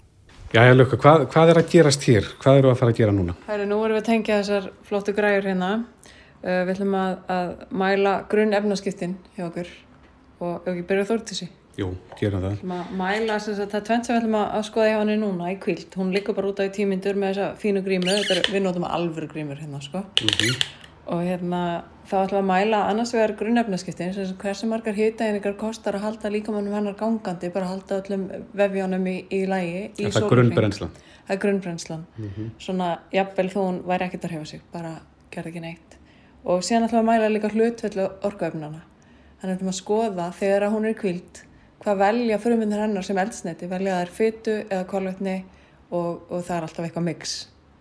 Já, 0.51 0.65
já, 0.67 0.73
Lukka, 0.75 0.97
hvað, 0.99 1.21
hvað 1.31 1.49
er 1.53 1.57
að 1.61 1.69
gerast 1.71 2.05
hér? 2.09 2.25
Hvað 2.41 2.57
eru 2.59 2.69
að 2.73 2.79
fara 2.81 2.91
að 2.91 2.97
gera 2.97 3.15
núna? 3.15 3.35
Hæri, 3.47 3.67
nú 3.69 3.77
erum 3.85 3.95
við 3.95 4.01
að 4.01 4.07
tengja 4.09 4.39
þessar 4.41 4.65
flottu 4.89 5.13
græur 5.15 5.47
hérna. 5.47 5.69
Uh, 6.41 6.63
við 6.65 6.73
ætlum 6.73 6.97
að, 6.97 7.13
að 7.31 7.51
mæla 7.83 8.13
grunn 8.31 8.57
efnaskiptin 8.57 9.13
hjá 9.37 9.45
okkur 9.45 9.69
og 10.41 10.67
ekki 10.71 10.83
byrja 10.89 11.07
þórt 11.11 11.31
þessi. 11.31 11.47
Jú, 11.79 11.93
gerum 12.19 12.43
það. 12.43 12.49
Við 12.49 12.57
ætlum 12.57 12.75
að 12.75 12.91
mæla 12.99 13.37
þess 13.37 13.53
að 13.53 13.61
það 13.61 13.79
er 13.79 13.87
tvent 13.87 14.09
sem 14.09 14.15
við 14.15 14.21
ætlum 14.21 14.37
að 14.41 14.57
að 14.57 14.67
skoða 14.67 14.89
hjá 14.89 14.97
henni 14.97 15.17
núna 15.21 15.53
í 15.53 15.57
kvíld. 15.63 15.97
Hún 16.01 16.11
liggur 16.17 16.35
bara 16.41 16.51
út 16.51 16.59
á 16.59 16.67
í 16.67 16.75
tímyndur 16.75 17.21
með 17.21 17.31
þessa 17.31 17.49
fínu 17.61 17.85
grímu. 17.85 18.11
Þetta 18.11 18.37
er, 18.41 18.51
við 18.51 18.65
notum 18.65 18.89
alvöru 18.89 19.31
grímur 19.31 19.61
hérna, 19.61 19.79
sko. 19.85 20.03
Og 21.11 21.21
hérna, 21.27 21.61
þá 22.07 22.13
ætlum 22.21 22.37
við 22.37 22.41
að 22.41 22.47
mæla 22.47 22.77
annars 22.87 23.11
vegar 23.11 23.33
grunnefnaskiptin, 23.39 24.13
sem 24.15 24.35
hversu 24.39 24.67
margar 24.71 24.95
hitaeiningar 24.95 25.57
kostar 25.59 25.97
að 25.97 26.05
halda 26.05 26.29
líkamannum 26.31 26.75
hennar 26.77 26.95
gangandi, 26.99 27.49
bara 27.51 27.67
að 27.67 27.73
halda 27.73 27.97
öllum 27.99 28.27
vefjónum 28.55 29.07
í, 29.11 29.15
í 29.27 29.41
lægi. 29.49 29.81
í 29.97 30.05
Er 30.05 30.13
það 30.13 30.15
sólarhring. 30.15 30.31
grunnbrennslan? 30.31 30.93
Það 31.27 31.35
er 31.35 31.41
grunnbrennslan. 31.43 32.05
Svona, 32.63 32.87
jafnvel 33.11 33.49
þó 33.51 33.59
hún 33.59 33.81
væri 33.89 34.07
ekkert 34.07 34.27
að 34.29 34.35
hefa 34.37 34.47
sig, 34.53 34.61
bara 34.71 34.93
gerði 35.35 35.51
ekki 35.51 35.63
neitt. 35.65 35.97
Og 36.47 36.63
síðan 36.63 36.87
ætlum 36.87 37.01
við 37.01 37.03
að 37.03 37.09
mæla 37.11 37.33
líka 37.33 37.51
hlutvellu 37.51 38.07
orkuöfnana. 38.29 38.81
Þannig 39.41 39.57
ætlum 39.57 39.67
við 39.67 39.73
að 39.73 39.79
skoða 39.81 40.29
þegar 40.39 40.67
að 40.67 40.75
hún 40.77 40.87
er 40.87 40.95
kvíld, 41.01 41.43
hvað 41.83 42.01
velja 42.05 42.39
frumvindur 42.39 42.85
hennar 42.85 43.03
sem 43.03 43.19
eldsneiti, 43.19 43.67
velja 43.67 43.99
þær 43.99 44.15
fytu 44.15 44.55
eða 44.63 44.87
kolvetni 44.87 45.35
og, 45.91 46.23
og 46.31 46.39
það 46.39 46.55
er 46.55 46.69
alltaf 46.69 46.87
eitthvað 46.87 47.07
mix. 47.09 47.35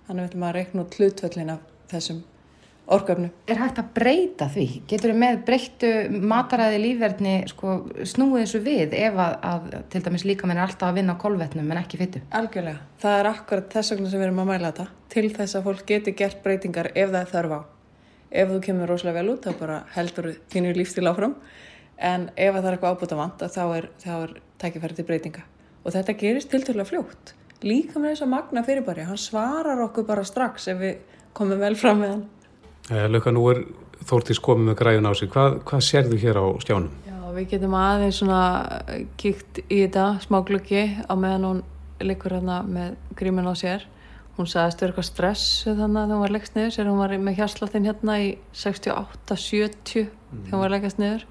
Þannig 0.08 0.24
við 0.26 0.30
ætlum 0.32 0.46
að 0.48 0.54
reikna 0.58 0.84
út 0.84 0.98
hlutvellin 0.98 1.54
af 1.54 1.66
þessum 1.94 2.22
orkuöfnum. 2.90 3.30
Er 3.46 3.60
hægt 3.60 3.78
að 3.80 3.90
breyta 3.94 4.48
því? 4.50 4.66
Getur 4.90 5.12
við 5.12 5.20
með 5.22 5.40
breyttu 5.46 5.90
mataræði 6.30 6.80
lífverðni 6.84 7.34
sko, 7.50 7.76
snúið 8.12 8.44
þessu 8.44 8.60
við 8.64 8.96
ef 8.98 9.18
að, 9.24 9.36
að 9.50 9.68
til 9.92 10.02
dæmis 10.06 10.26
líka 10.26 10.50
minn 10.50 10.58
er 10.58 10.66
alltaf 10.66 10.90
að 10.90 11.00
vinna 11.00 11.14
á 11.14 11.22
kolvetnum 11.22 11.70
en 11.70 11.80
ekki 11.82 12.00
fyttu? 12.00 12.22
Algjörlega. 12.34 12.82
Það 13.02 13.18
er 13.20 13.30
akkurat 13.30 13.76
þess 13.76 13.94
vegna 13.94 14.12
sem 14.12 14.20
við 14.20 14.28
erum 14.28 14.42
að 14.42 14.50
mæla 14.50 14.72
þetta 14.72 14.88
til 15.14 15.26
þess 15.36 15.58
að 15.58 15.66
fólk 15.68 15.84
geti 15.88 16.16
gert 16.18 16.42
breytingar 16.44 16.90
ef 16.94 17.12
það 17.12 17.20
er 17.22 17.32
þörf 17.34 17.56
á. 17.56 17.60
Ef 18.30 18.52
þú 18.52 18.60
kemur 18.66 18.90
rosalega 18.90 19.20
vel 19.20 19.34
út 19.34 19.46
þá 19.46 19.58
bara 19.58 19.80
heldur 19.96 20.32
þínu 20.52 20.74
lífstíl 20.76 21.08
áfram 21.10 21.34
en 21.98 22.28
ef 22.36 22.54
það 22.56 22.68
er 22.68 22.76
eitthvað 22.76 22.96
ábúta 22.96 23.18
vant 23.18 23.42
þá 23.42 23.62
er, 23.76 23.88
er 24.06 24.34
tækifæri 24.62 24.98
til 24.98 25.06
breytinga. 25.08 25.46
Og 25.84 25.94
þetta 25.94 26.16
gerist 26.20 26.50
tilturlega 26.52 26.88
fljótt. 26.88 27.34
Líka 27.64 28.00
með 28.00 28.14
þess 28.14 28.24
að 28.24 28.32
magna 28.32 28.62
fyrirbæri, 28.64 29.06
hann 29.08 29.20
svarar 29.20 29.82
okkur 29.84 30.06
bara 30.08 30.24
strax 30.24 30.70
ef 30.72 30.78
við 30.80 31.18
komum 31.36 31.60
vel 31.60 31.74
fram 31.76 32.00
með 32.00 32.14
hann. 32.14 32.22
Eh, 32.90 33.06
Lukka, 33.06 33.30
nú 33.30 33.44
er 33.52 33.60
Þórtís 34.02 34.40
komið 34.42 34.70
með 34.70 34.76
græjun 34.80 35.06
á 35.06 35.12
sig. 35.14 35.28
Hvað, 35.30 35.60
hvað 35.68 35.82
sérðu 35.86 36.16
hér 36.18 36.38
á 36.42 36.46
stjánum? 36.58 36.94
Já, 37.06 37.18
við 37.36 37.44
getum 37.52 37.74
aðeins 37.78 38.16
svona 38.18 38.40
kíkt 39.20 39.60
í 39.68 39.84
þetta 39.84 40.06
smáglöggi 40.24 40.82
á 41.06 41.14
meðan 41.14 41.46
hún 41.46 41.60
liggur 42.02 42.34
hérna 42.34 42.56
með 42.66 42.96
grímin 43.20 43.46
á 43.46 43.54
sér. 43.54 43.84
Hún 44.34 44.48
sagðist 44.50 44.82
vera 44.82 44.90
eitthvað 44.90 45.06
stressu 45.06 45.76
þannig 45.76 46.00
að 46.00 46.14
hún 46.16 46.24
var 46.24 46.34
leggst 46.34 46.56
niður, 46.56 46.72
sér 46.74 46.90
hún 46.90 46.98
var 47.04 47.14
með 47.28 47.38
hjarsláttinn 47.38 47.86
hérna 47.86 48.18
í 48.24 48.32
68-70 48.64 50.08
þegar 50.08 50.50
hún 50.50 50.64
var 50.64 50.74
leggast 50.74 50.98
niður. 50.98 51.24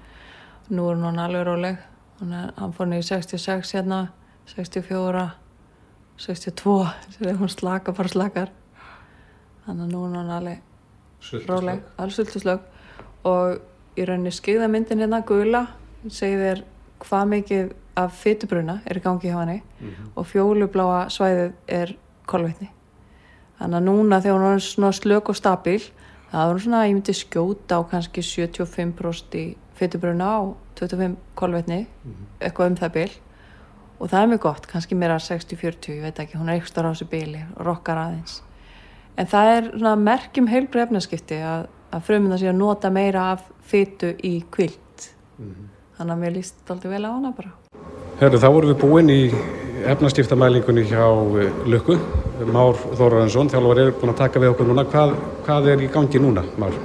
Nú 0.70 0.88
er 0.88 1.04
hún 1.04 1.22
alveg 1.26 1.46
róleg. 1.50 1.84
Hún 2.22 2.32
er, 2.40 2.56
hann 2.56 2.72
fór 2.78 2.88
niður 2.88 3.04
í 3.04 3.10
66 3.10 3.76
hérna, 3.76 4.00
64, 4.54 5.28
62, 6.24 6.80
sér 7.18 7.38
hún 7.44 7.52
slaka, 7.52 7.92
bara 7.92 8.16
slakar. 8.16 8.58
Þannig 9.68 9.88
að 9.90 9.96
nú 9.98 10.08
er 10.08 10.20
hún 10.22 10.36
alveg 10.40 10.66
róleg, 11.48 11.82
alveg 11.96 12.16
sultuslög 12.16 12.60
og 13.28 13.60
í 13.98 14.06
rauninni 14.08 14.32
skeiðamyndin 14.32 15.02
hérna 15.02 15.22
gula 15.26 15.66
segir 16.08 16.40
þér 16.40 16.62
hvað 17.04 17.30
mikið 17.34 17.72
af 18.00 18.18
fytubruna 18.20 18.80
er 18.88 19.00
í 19.00 19.04
gangi 19.04 19.30
hjá 19.30 19.40
henni. 19.40 19.62
Og 20.16 20.26
fjólubláa 20.28 21.08
svæðið 21.12 21.52
er 21.68 21.94
kolvetni. 22.30 22.70
Þannig 23.58 23.76
að 23.80 23.88
núna 23.88 24.20
þegar 24.24 24.38
hún 24.38 24.54
er 24.56 24.62
svona 24.64 24.92
slök 24.96 25.32
og 25.32 25.36
stabíl 25.36 25.82
það 26.30 26.44
er 26.44 26.52
hún 26.52 26.62
svona, 26.64 26.84
ég 26.86 26.94
myndi 26.94 27.16
skjóta 27.16 27.80
á 27.80 27.88
kannski 27.90 28.22
75% 28.24 29.36
í 29.40 29.46
fytubruna 29.80 30.30
og 30.44 30.54
25 30.78 31.16
kolvetni 31.34 31.80
eitthvað 32.40 32.70
um 32.70 32.78
það 32.80 32.94
bil. 32.94 33.10
Og 34.00 34.08
það 34.08 34.22
er 34.22 34.30
mjög 34.30 34.44
gott, 34.46 34.66
kannski 34.70 34.96
meira 34.96 35.18
60-40 35.20 35.98
ég 35.98 36.04
veit 36.06 36.22
ekki, 36.22 36.38
hún 36.40 36.48
er 36.48 36.60
ekstra 36.60 36.88
á 36.88 36.92
þessu 36.92 37.10
bíli 37.10 37.42
og 37.56 37.66
rokkar 37.66 38.00
aðeins 38.00 38.40
En 39.18 39.30
það 39.30 39.54
er 39.54 39.70
svona 39.74 39.96
merkjum 40.00 40.50
heilbrið 40.50 40.86
efnaskipti 40.86 41.40
að, 41.44 41.66
að 41.90 42.04
frumina 42.06 42.38
sé 42.40 42.50
að 42.50 42.60
nota 42.60 42.90
meira 42.94 43.30
af 43.34 43.46
fytu 43.70 44.12
í 44.26 44.40
kvilt. 44.52 45.10
Þannig 45.98 46.14
að 46.14 46.20
mér 46.22 46.36
líst 46.36 46.70
aldrei 46.72 46.94
vel 46.94 47.04
á 47.04 47.10
hana 47.10 47.32
bara. 47.36 47.52
Herru, 48.20 48.38
þá 48.40 48.48
vorum 48.52 48.72
við 48.72 48.80
búin 48.80 49.10
í 49.12 49.20
efnastiftamælingunni 49.90 50.84
hjá 50.88 51.04
eh, 51.40 51.60
Lukku. 51.68 51.96
Már 52.52 52.78
Þórarensson, 52.96 53.50
þjálfur 53.52 53.80
er 53.80 53.92
búin 53.96 54.12
að 54.14 54.20
taka 54.22 54.40
við 54.40 54.54
okkur 54.54 54.68
núna. 54.70 54.84
Hvað, 54.88 55.14
hvað 55.46 55.68
er 55.74 55.84
í 55.84 55.90
gangi 55.92 56.20
núna, 56.22 56.44
Már? 56.60 56.76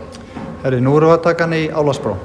Herri, 0.64 0.80
nú 0.82 0.96
erum 0.98 1.12
við 1.12 1.18
að 1.20 1.26
taka 1.28 1.46
hann 1.46 1.56
í 1.56 1.66
álasbrá. 1.70 2.16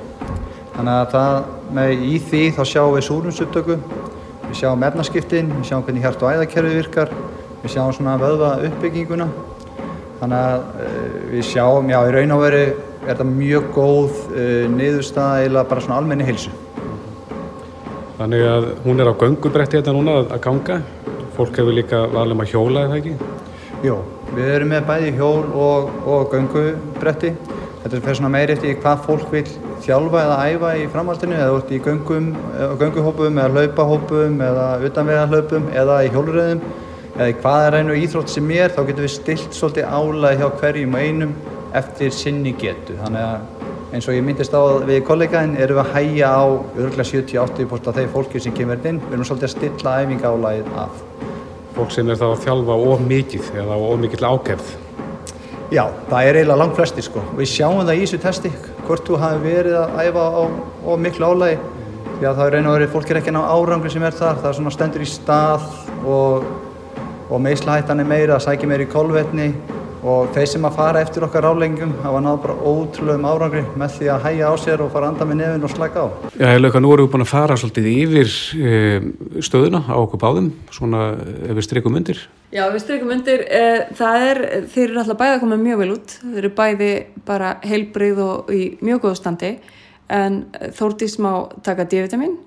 Þannig 0.77 0.95
að 0.95 1.09
það, 1.13 1.49
með, 1.77 1.91
í 2.09 2.19
því 2.31 2.43
þá 2.57 2.61
sjáum 2.71 2.95
við 2.95 3.07
súrumsupptöku, 3.07 3.79
við 4.47 4.59
sjáum 4.63 4.85
efnaskiptin, 4.87 5.51
við 5.59 5.67
sjáum 5.69 5.85
hvernig 5.85 6.07
hjart 6.07 6.25
og 6.25 6.35
æðakerfi 6.35 6.77
virkar, 6.79 7.13
við 7.61 7.75
sjáum 7.75 7.93
svona 7.93 8.15
vöðva 8.23 8.55
uppbygginguna. 8.71 9.27
Þannig 10.21 10.39
að 10.39 10.65
uh, 10.85 11.19
við 11.33 11.45
sjáum, 11.49 11.91
já, 11.93 11.99
í 12.05 12.15
raun 12.17 12.35
og 12.37 12.43
veru 12.45 12.63
er 12.67 12.75
þetta 13.09 13.27
mjög 13.31 13.69
góð 13.77 14.19
uh, 14.29 14.67
niðurstaða 14.75 15.47
eða 15.47 15.65
bara 15.71 15.85
svona 15.85 16.01
almenni 16.03 16.29
heilsu. 16.29 16.53
Þannig 18.21 18.45
að 18.45 18.67
hún 18.85 19.01
er 19.01 19.09
á 19.09 19.15
göngubretti 19.17 19.79
þetta 19.79 19.95
núna 19.97 20.19
að, 20.21 20.35
að 20.37 20.43
ganga. 20.45 20.81
Fólk 21.39 21.57
hefur 21.57 21.73
líka 21.73 22.03
valum 22.13 22.43
að 22.45 22.53
hjóla, 22.53 22.85
eða 22.85 22.99
ekki? 23.01 23.15
Jó, 23.81 23.95
við 24.37 24.53
erum 24.59 24.75
með 24.75 24.85
bæði 24.91 25.17
hjól 25.17 25.47
og, 25.57 25.89
og 26.05 26.35
göngubretti. 26.35 27.33
Þetta 27.81 27.97
er 27.97 28.03
fyrir 28.05 28.19
svona 28.19 28.33
meiri 28.35 28.53
eftir 28.53 28.77
hvað 28.83 29.05
fólk 29.07 29.31
vil 29.33 29.47
þjálfa 29.81 30.21
eða 30.27 30.37
æfa 30.51 30.71
í 30.77 30.83
framhaldinu 30.93 31.39
eða 31.39 31.55
út 31.57 31.71
í 31.73 31.81
göngum, 31.81 32.27
eh, 32.59 32.75
gönguhópum 32.83 33.41
eða 33.41 33.55
hlaupahópum 33.55 34.43
eða 34.45 34.67
utanvegarhlaupum 34.85 35.71
eða 35.73 35.97
í 36.05 36.11
hjóluröðum 36.13 36.61
eða 37.21 37.29
í 37.29 37.39
hvaða 37.43 37.73
reynu 37.75 37.97
íþrótt 38.01 38.33
sem 38.33 38.53
er 38.57 38.73
þá 38.73 38.85
getum 38.89 39.05
við 39.05 39.13
stilt 39.13 39.57
svolítið 39.57 39.91
álæg 39.93 40.41
hjá 40.41 40.47
hverjum 40.63 40.95
og 40.97 41.03
einum 41.05 41.35
eftir 41.77 42.15
sinni 42.17 42.55
getu. 42.57 42.97
Þannig 42.97 43.27
að 43.27 43.95
eins 43.95 44.07
og 44.09 44.17
ég 44.17 44.25
myndist 44.25 44.55
á 44.57 44.63
við 44.89 45.03
kollegaðin 45.05 45.59
erum 45.61 45.81
við 45.81 45.85
að 45.85 45.91
hægja 45.99 46.31
á 46.33 46.45
örgulega 46.81 47.09
70-80% 47.11 47.91
af 47.91 47.99
þeir 47.99 48.13
fólki 48.15 48.41
sem 48.41 48.55
kemur 48.57 48.81
inn. 48.89 49.03
Við 49.05 49.17
erum 49.19 49.29
svolítið 49.29 49.49
að 49.51 49.57
stilla 49.57 49.97
æfingálægið 50.01 50.71
af. 50.81 51.03
Fólk 51.77 51.93
sem 51.95 52.09
er 52.09 52.21
þá 52.21 52.25
að 52.31 52.47
þjálfa 52.47 52.79
of 52.93 53.03
mikið 53.11 53.51
eða 53.65 53.77
of 53.91 54.01
mikill 54.01 54.31
ákefð. 54.31 54.73
Já, 55.71 55.85
það 56.09 56.25
er 56.25 56.41
eiginlega 56.41 56.59
langt 56.59 56.79
flesti 56.79 57.05
sko. 57.05 57.27
Við 57.39 57.53
sjáum 57.53 57.85
það 57.85 57.93
í 57.93 58.01
þessu 58.07 58.23
testi 58.25 58.55
hvort 58.89 59.05
þú 59.07 59.21
hafi 59.23 59.45
verið 59.45 59.77
að 59.79 60.01
æfa 60.07 60.25
á, 60.25 60.43
á 60.83 60.93
miklu 60.99 61.29
álægi. 61.31 61.61
Því 62.17 62.27
að 62.27 62.41
það 62.41 62.49
er 62.49 62.57
og 62.61 62.75
verið, 62.75 62.91
fólk 62.95 63.13
er 63.13 63.21
ekki 63.21 63.33
ná 63.37 63.39
árangri 63.45 63.93
sem 63.93 64.03
er 64.05 64.17
þar. 64.17 64.41
Það 64.41 64.49
er 64.51 64.57
svona 64.59 64.73
stendur 64.75 65.05
í 65.05 65.07
stað 65.09 65.69
og, 66.05 66.49
og 67.31 67.43
meðslahættan 67.45 68.03
er 68.03 68.09
meira, 68.09 68.39
það 68.39 68.47
sækir 68.49 68.71
meira 68.71 68.87
í 68.87 68.91
kolvetni 68.91 69.53
og 70.01 70.31
þeir 70.33 70.49
sem 70.49 70.65
að 70.65 70.77
fara 70.79 71.03
eftir 71.05 71.25
okkar 71.27 71.45
ráleggingum 71.45 71.93
hafa 72.01 72.21
náð 72.25 72.39
bara 72.45 72.55
ótrúlegum 72.71 73.27
árangri 73.29 73.63
með 73.79 73.97
því 73.99 74.09
að 74.15 74.27
hægja 74.27 74.49
á 74.49 74.55
sér 74.63 74.83
og 74.85 74.93
fara 74.95 75.09
að 75.09 75.13
anda 75.13 75.27
með 75.29 75.41
nefn 75.43 75.67
og 75.69 75.73
slaka 75.75 76.05
á. 76.05 76.07
Já, 76.41 76.49
að 76.57 76.79
nú 76.81 76.93
erum 76.95 77.07
við 77.07 77.13
búin 77.13 77.25
að 77.27 77.33
fara 77.35 77.59
svolítið 77.61 77.89
yfir 77.93 78.33
e, 78.57 78.75
stöðuna 79.45 79.83
á 79.85 79.97
okkur 80.01 80.23
báðum, 80.25 80.51
svona 80.73 81.03
ef 81.21 81.53
við 81.59 81.67
strykum 81.69 82.01
undir. 82.01 82.23
Já, 82.51 82.65
við 82.73 82.85
strykum 82.87 83.13
undir, 83.15 83.45
e, 83.45 83.65
það 84.01 84.29
er, 84.31 84.43
þeir 84.73 84.87
eru 84.87 85.03
alltaf 85.05 85.21
bæði 85.21 85.37
að 85.37 85.43
koma 85.45 85.61
mjög 85.61 85.83
vel 85.85 85.91
út, 85.99 86.17
þeir 86.25 86.43
eru 86.43 86.53
bæði 86.63 86.93
bara 87.29 87.53
heilbrið 87.67 88.25
og 88.25 88.55
í 88.57 88.63
mjög 88.81 89.05
góðu 89.05 89.21
standi 89.21 89.53
en 90.11 90.45
Þórdís 90.75 91.21
má 91.23 91.33
taka 91.63 91.85
D-vitamin 91.87 92.39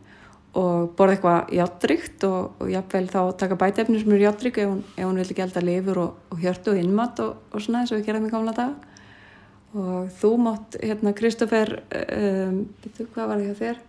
og 0.53 0.91
borða 0.97 1.15
eitthvað 1.15 1.53
játtryggt 1.57 2.23
og, 2.27 2.51
og 2.61 2.69
jafnvel 2.69 3.07
þá 3.09 3.19
taka 3.41 3.55
bætefni 3.57 3.99
sem 4.03 4.11
eru 4.13 4.25
játtrygg 4.27 4.57
ef, 4.61 4.67
hún- 4.69 4.83
ef 4.97 5.05
hún 5.07 5.17
vil 5.17 5.29
ekki 5.33 5.41
elda 5.47 5.63
lifur 5.65 5.97
og, 6.03 6.17
og 6.29 6.43
hjörtu 6.43 6.73
og 6.75 6.81
innmat 6.83 7.19
og, 7.25 7.35
og 7.51 7.61
svona 7.63 7.81
eins 7.81 7.91
og 7.91 7.97
við 8.01 8.05
gerðum 8.11 8.27
í 8.27 8.33
gamla 8.35 8.53
daga 8.53 8.75
og 9.73 10.11
þú 10.21 10.29
mátt, 10.37 10.75
hérna, 10.85 11.13
Kristoffer 11.17 11.71
um, 11.89 12.59
betur, 12.83 13.07
hvað 13.15 13.31
var 13.31 13.39
það 13.41 13.47
hjá 13.47 13.55
þér? 13.63 13.79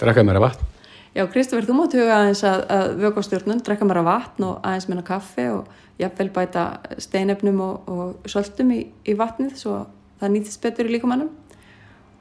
Drekka 0.00 0.24
meira 0.24 0.40
vatn. 0.40 0.64
Já, 1.12 1.26
Kristoffer, 1.28 1.66
þú 1.68 1.74
mátt 1.76 1.96
huga 1.98 2.14
aðeins 2.22 2.40
að, 2.48 2.62
að 2.72 2.94
vöka 3.02 3.24
stjórnun, 3.26 3.60
drekka 3.66 3.84
meira 3.90 4.04
vatn 4.06 4.46
og 4.48 4.62
aðeins 4.64 4.88
meina 4.88 5.04
kaffi 5.04 5.44
og 5.52 5.68
jafnvel 6.00 6.30
bæta 6.32 6.64
steinefnum 7.04 7.60
og, 7.66 7.90
og 7.92 8.30
söltum 8.32 8.72
í, 8.72 8.80
í 9.04 9.16
vatnið 9.20 9.52
svo 9.60 9.82
það 10.22 10.32
nýtist 10.38 10.62
betur 10.64 10.88
í 10.88 10.94
líkamannum 10.96 11.28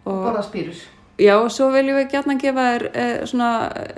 og 0.03 0.19
Borða 0.25 0.43
spýrur. 0.49 0.83
Já, 1.19 1.33
og 1.35 1.49
svo 1.51 1.67
viljum 1.73 1.97
við 1.99 2.13
gætna 2.13 2.37
gefa 2.39 2.65
þér 2.69 2.85
eh, 2.93 3.17
svona 3.27 3.49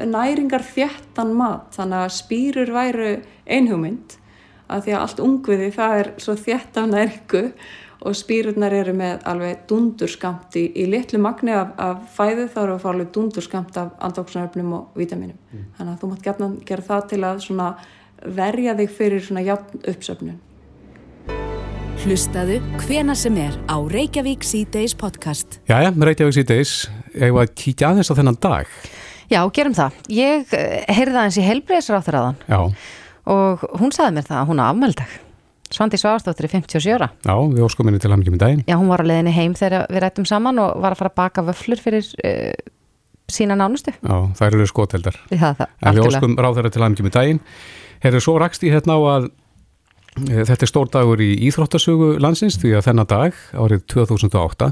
næringar 0.10 0.64
þéttan 0.66 1.36
mat, 1.38 1.70
þannig 1.76 2.00
að 2.00 2.16
spýrur 2.18 2.74
væru 2.74 3.12
einhugmynd, 3.46 4.18
að 4.72 4.88
því 4.88 4.96
að 4.96 5.06
allt 5.06 5.22
ungviði 5.22 5.70
það 5.76 5.96
er 6.00 6.12
svo 6.24 6.36
þétt 6.40 6.82
af 6.82 6.90
næringu 6.90 7.44
og 8.02 8.18
spýrurnar 8.18 8.74
eru 8.74 8.96
með 8.98 9.26
alveg 9.30 9.66
dundurskamt 9.70 10.58
í, 10.58 10.66
í 10.74 10.88
litlu 10.90 11.22
magni 11.22 11.54
af, 11.54 11.76
af 11.78 12.06
fæðu, 12.16 12.48
þá 12.50 12.60
eru 12.64 12.76
að 12.76 12.82
fá 12.82 12.90
alveg 12.96 13.12
dundurskamt 13.14 13.78
af 13.78 13.92
andóksnaröfnum 14.08 14.72
og 14.80 14.98
vítaminum. 14.98 15.38
Þannig 15.78 15.92
að 15.94 16.00
þú 16.02 16.10
mátt 16.10 16.26
gætna 16.26 16.54
gera 16.66 16.88
það 16.88 17.10
til 17.12 17.22
að 17.28 17.44
svona 17.46 17.68
verja 18.42 18.74
þig 18.80 18.96
fyrir 18.98 19.28
svona 19.28 19.46
játn 19.46 19.86
uppsöfnun. 19.94 20.40
Hlustaðu 22.02 22.56
hvena 22.82 23.14
sem 23.14 23.36
er 23.38 23.54
á 23.70 23.78
Reykjavík 23.78 24.42
C-Days 24.42 24.96
podcast. 24.98 25.60
Jæja, 25.70 25.92
Reykjavík 25.94 26.34
síðdeis, 26.34 26.72
ég 27.14 27.30
var 27.36 27.46
að 27.46 27.52
kíkja 27.62 27.92
aðeins 27.92 28.10
á 28.10 28.18
þennan 28.18 28.38
dag. 28.42 28.70
Já, 29.30 29.38
gerum 29.54 29.76
það. 29.78 30.00
Ég 30.10 30.56
eh, 30.58 30.80
heyrði 30.90 31.20
aðeins 31.20 31.38
í 31.38 31.44
heilbreyðsráþraðan 31.46 32.40
Já, 32.50 32.58
og 33.30 33.66
hún 33.78 33.94
sagði 33.94 34.16
mér 34.16 34.26
það 34.32 34.40
að 34.40 34.50
hún 34.50 34.62
á 34.62 34.66
afmældag. 34.66 35.12
Svandi 35.72 36.00
Svarsdóttir 36.02 36.48
er 36.48 36.54
57 36.56 36.96
ára. 36.98 37.12
já, 37.22 37.36
við 37.38 37.68
óskum 37.68 37.92
henni 37.92 38.02
til 38.02 38.12
hamngjum 38.16 38.40
í 38.40 38.42
daginn. 38.42 38.64
Já, 38.66 38.76
hún 38.82 38.90
var 38.90 39.06
á 39.06 39.10
leiðinni 39.12 39.36
heim 39.36 39.54
þegar 39.60 39.86
við 39.94 40.02
rættum 40.02 40.26
saman 40.26 40.58
og 40.64 40.82
var 40.82 40.96
að 40.96 41.04
fara 41.04 41.12
að 41.14 41.20
baka 41.22 41.44
vöflur 41.52 41.84
fyrir 41.86 42.10
uh, 42.26 42.72
sína 43.30 43.60
nánustu. 43.62 43.94
Já, 44.02 44.18
það 44.42 44.48
eru 44.50 44.68
skoteldar. 44.74 45.22
Við 45.30 45.46
það, 45.46 45.62
það, 45.62 45.78
En 45.86 46.02
við 46.02 46.10
óskum 46.10 46.36
ráðherra 46.42 46.74
til 46.74 46.82
hamngjum 46.82 47.12
í 47.12 47.14
daginn. 47.14 47.44
Herru, 48.02 48.24
svo 48.26 48.36
rakst 48.42 48.66
ég 48.66 48.74
hérna 48.74 48.98
á 48.98 49.02
að 49.14 49.30
þetta 50.20 50.66
er 50.66 50.70
stór 50.70 50.90
dagur 50.92 51.22
í 51.24 51.30
Íþróttasögu 51.48 52.14
landsins 52.22 52.58
því 52.62 52.76
að 52.78 52.88
þennan 52.90 53.10
dag, 53.12 53.38
árið 53.56 53.86
2008, 53.94 54.72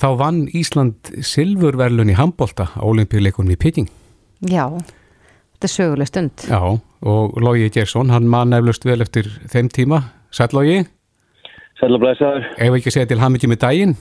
þá 0.00 0.08
vann 0.20 0.42
Ísland 0.56 1.12
silfurverlun 1.24 2.12
í 2.12 2.16
handbolta 2.18 2.68
á 2.76 2.82
olimpíuleikunum 2.84 3.54
í 3.54 3.58
Peking. 3.60 3.88
Já, 4.48 4.66
þetta 5.56 5.68
er 5.68 5.74
söguleg 5.74 6.08
stund. 6.12 6.46
Já, 6.48 6.60
og 7.00 7.40
Lógi 7.40 7.70
Gersson, 7.72 8.12
hann 8.12 8.28
man 8.28 8.52
nefnlust 8.52 8.84
vel 8.88 9.00
eftir 9.04 9.28
þeim 9.52 9.68
tíma. 9.72 10.04
Sæll 10.30 10.52
Lógi, 10.56 10.84
Sæl 11.80 11.94
og 11.96 12.02
blæsaður. 12.02 12.44
ef 12.60 12.74
ekki 12.76 12.90
að 12.90 12.94
segja 12.98 13.08
til 13.08 13.20
hamngjum 13.22 13.56
í 13.56 13.60
daginn? 13.60 13.94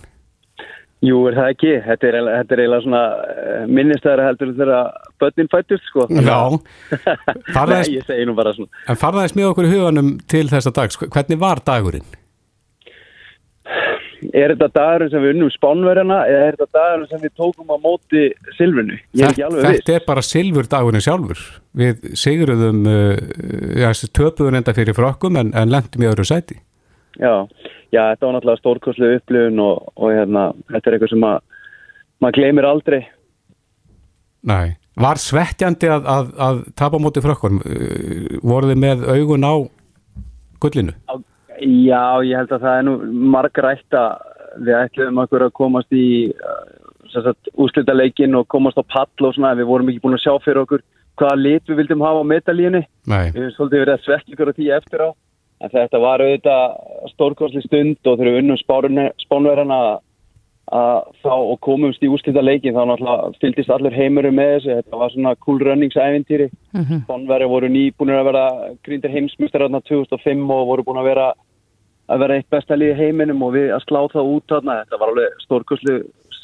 Jú, 0.99 1.21
er 1.29 1.37
það 1.37 1.53
ekki. 1.53 1.69
Þetta 1.85 2.07
er, 2.09 2.15
þetta 2.27 2.55
er 2.55 2.61
eiginlega 2.61 2.83
svona 2.83 3.03
uh, 3.15 3.61
minnistæðara 3.71 4.25
heldur 4.27 4.49
þegar 4.57 5.08
börnin 5.21 5.51
fættust, 5.51 5.85
sko. 5.89 6.07
Já, 6.09 6.39
Nei, 6.55 7.53
farðaðist, 7.55 7.93
ég 7.97 8.07
segi 8.07 8.25
nú 8.29 8.37
bara 8.37 8.55
svona. 8.55 8.71
en 8.87 8.99
farðaðist 8.99 9.37
með 9.39 9.51
okkur 9.51 9.69
í 9.69 9.75
huganum 9.75 10.15
til 10.31 10.47
þessa 10.51 10.73
dags. 10.75 10.99
Hvernig 11.05 11.41
var 11.41 11.63
dagurinn? 11.67 12.07
Er 14.35 14.51
þetta 14.51 14.67
dagurinn 14.75 15.11
sem 15.13 15.23
við 15.23 15.33
unnum 15.35 15.51
spánverjana 15.53 16.17
eða 16.27 16.47
er 16.49 16.57
þetta 16.57 16.79
dagurinn 16.79 17.09
sem 17.11 17.21
við 17.23 17.35
tókum 17.39 17.69
á 17.71 17.77
móti 17.79 18.23
silfrinu? 18.57 18.97
Ég 19.15 19.23
er 19.23 19.31
ekki 19.31 19.45
alveg 19.47 19.63
viss. 19.63 19.77
Þetta 19.79 19.95
er 19.95 20.07
bara 20.07 20.23
silfur 20.27 20.71
dagurinn 20.73 21.05
sjálfur. 21.05 21.43
Við 21.79 22.09
sigruðum, 22.19 22.81
uh, 22.89 23.13
já, 23.79 23.91
töpuðum 24.19 24.59
enda 24.59 24.75
fyrir 24.75 24.97
frökkum 24.97 25.39
en, 25.39 25.53
en 25.55 25.71
lendum 25.71 26.03
í 26.03 26.09
öðru 26.09 26.27
sæti. 26.27 26.59
Já, 27.19 27.47
já, 27.91 28.01
þetta 28.11 28.25
var 28.27 28.35
náttúrulega 28.35 28.61
stórkoslu 28.61 29.13
upplifun 29.17 29.63
og, 29.63 29.87
og 29.95 30.13
hérna, 30.15 30.49
þetta 30.71 30.89
er 30.91 30.97
eitthvað 30.97 31.13
sem 31.13 31.25
að 31.29 31.39
maður 32.19 32.37
gleymir 32.39 32.67
aldrei. 32.67 32.99
Nei. 34.51 34.75
Var 34.99 35.21
svettjandi 35.21 35.89
að, 35.91 36.07
að, 36.11 36.31
að 36.43 36.61
tapa 36.79 36.99
móti 36.99 37.23
frökkum? 37.23 37.61
Uh, 37.63 38.39
voruð 38.43 38.73
þið 38.73 38.81
með 38.83 39.05
augun 39.13 39.47
á 39.47 39.55
gullinu? 40.59 40.95
Já, 41.59 42.03
ég 42.23 42.35
held 42.39 42.51
að 42.55 42.65
það 42.65 42.75
er 42.75 42.85
nú 42.87 42.97
margrætt 43.35 43.95
að 43.99 44.27
við 44.65 44.75
ætlum 44.79 45.21
okkur 45.23 45.45
að 45.45 45.55
komast 45.59 45.95
í 45.95 46.07
uh, 46.31 47.31
úslita 47.59 47.95
leikin 47.95 48.37
og 48.37 48.47
komast 48.51 48.79
á 48.79 48.83
pall 48.83 49.27
og 49.27 49.35
svona, 49.35 49.55
við 49.57 49.69
vorum 49.69 49.91
ekki 49.91 50.03
búin 50.03 50.17
að 50.17 50.25
sjá 50.25 50.33
fyrir 50.43 50.63
okkur 50.63 50.83
hvaða 51.19 51.39
lit 51.39 51.67
við 51.67 51.81
vildum 51.81 52.03
hafa 52.05 52.23
á 52.23 52.31
metalínu. 52.31 52.83
Nei. 53.09 53.31
Við 53.33 53.41
höfum 53.41 53.55
svolítið 53.55 53.83
verið 53.83 53.95
að 53.95 54.05
svekja 54.05 54.35
ykkur 54.35 54.51
á 54.51 54.57
því 54.57 54.69
eftir 54.77 55.03
á. 55.03 55.09
En 55.59 55.73
þetta 55.73 55.99
var 55.99 56.23
auðvitað 56.23 56.75
stórkostli 57.13 57.63
stund 57.65 58.07
og 58.07 58.21
við 58.21 58.37
unnum 58.39 58.59
spánverðana 58.59 59.79
að 59.89 59.97
þá 60.69 61.33
og 61.33 61.57
komumst 61.65 62.03
í 62.05 62.09
úrslita 62.11 62.43
leikin 62.43 62.75
þá 62.75 62.83
náttúrulega 62.85 63.39
fylgist 63.41 63.71
allir 63.73 63.95
heimurum 63.95 64.35
með 64.37 64.51
þessu. 64.55 64.75
Þetta 64.79 64.99
var 65.01 65.13
svona 65.13 65.35
cool 65.45 65.61
runnings 65.65 65.97
ævintýri. 65.97 66.49
Mhm. 66.77 67.03
Spánverði 67.07 67.49
voru 67.49 67.69
nýbúinir 67.73 68.19
að 68.19 68.27
vera 68.29 68.45
grindir 68.85 69.13
heimsmyndstar 69.15 69.65
2005 69.69 70.51
og 70.53 70.67
voru 70.69 70.85
búin 70.85 71.01
að 71.01 71.09
vera 71.09 71.33
að 72.09 72.19
vera 72.23 72.37
eitt 72.39 72.49
besta 72.49 72.77
liði 72.77 72.95
í 72.95 72.99
heiminum 72.99 73.41
og 73.45 73.53
við 73.53 73.73
að 73.73 73.85
slá 73.85 74.01
það 74.13 74.29
út 74.35 74.45
þarna. 74.49 74.77
Þetta 74.83 74.99
var 74.99 75.11
alveg 75.13 75.41
stórkostlu, 75.45 75.97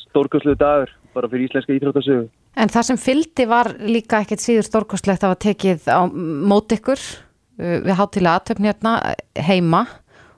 stórkostlu 0.09 0.55
dagur 0.55 0.91
bara 1.13 1.30
fyrir 1.32 1.47
íslenska 1.49 1.73
íþróttasögu. 1.73 2.28
En 2.55 2.71
það 2.71 2.88
sem 2.89 2.99
fylgdi 3.01 3.47
var 3.49 3.71
líka 3.84 4.21
ekkert 4.23 4.43
síður 4.43 4.67
stórkostlegt 4.67 5.26
að 5.26 5.34
var 5.34 5.41
tekið 5.43 5.88
á 5.91 6.01
mót 6.07 6.71
ykkur 6.71 7.01
uh, 7.01 7.80
við 7.84 7.97
hátilega 7.99 8.39
aðtöfni 8.39 8.71
hérna 8.71 8.93
heima 9.36 9.86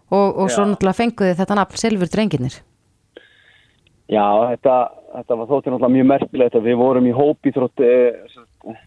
og, 0.09 0.39
og 0.39 0.49
svo 0.49 0.65
náttúrulega 0.65 1.01
fenguði 1.01 1.37
þetta 1.37 1.59
nafn 1.59 1.81
Silfur 1.81 2.11
drenginir. 2.11 2.57
Já, 4.07 4.27
þetta, 4.53 4.75
þetta 5.17 5.37
var 5.39 5.49
þóttir 5.49 5.73
náttúrulega 5.73 5.95
mjög 5.97 6.07
merkilegt 6.13 6.55
að 6.55 6.69
við 6.69 6.77
vorum 6.79 7.07
í 7.09 7.15
hópíþrótt 7.15 7.83
eh, 7.83 8.77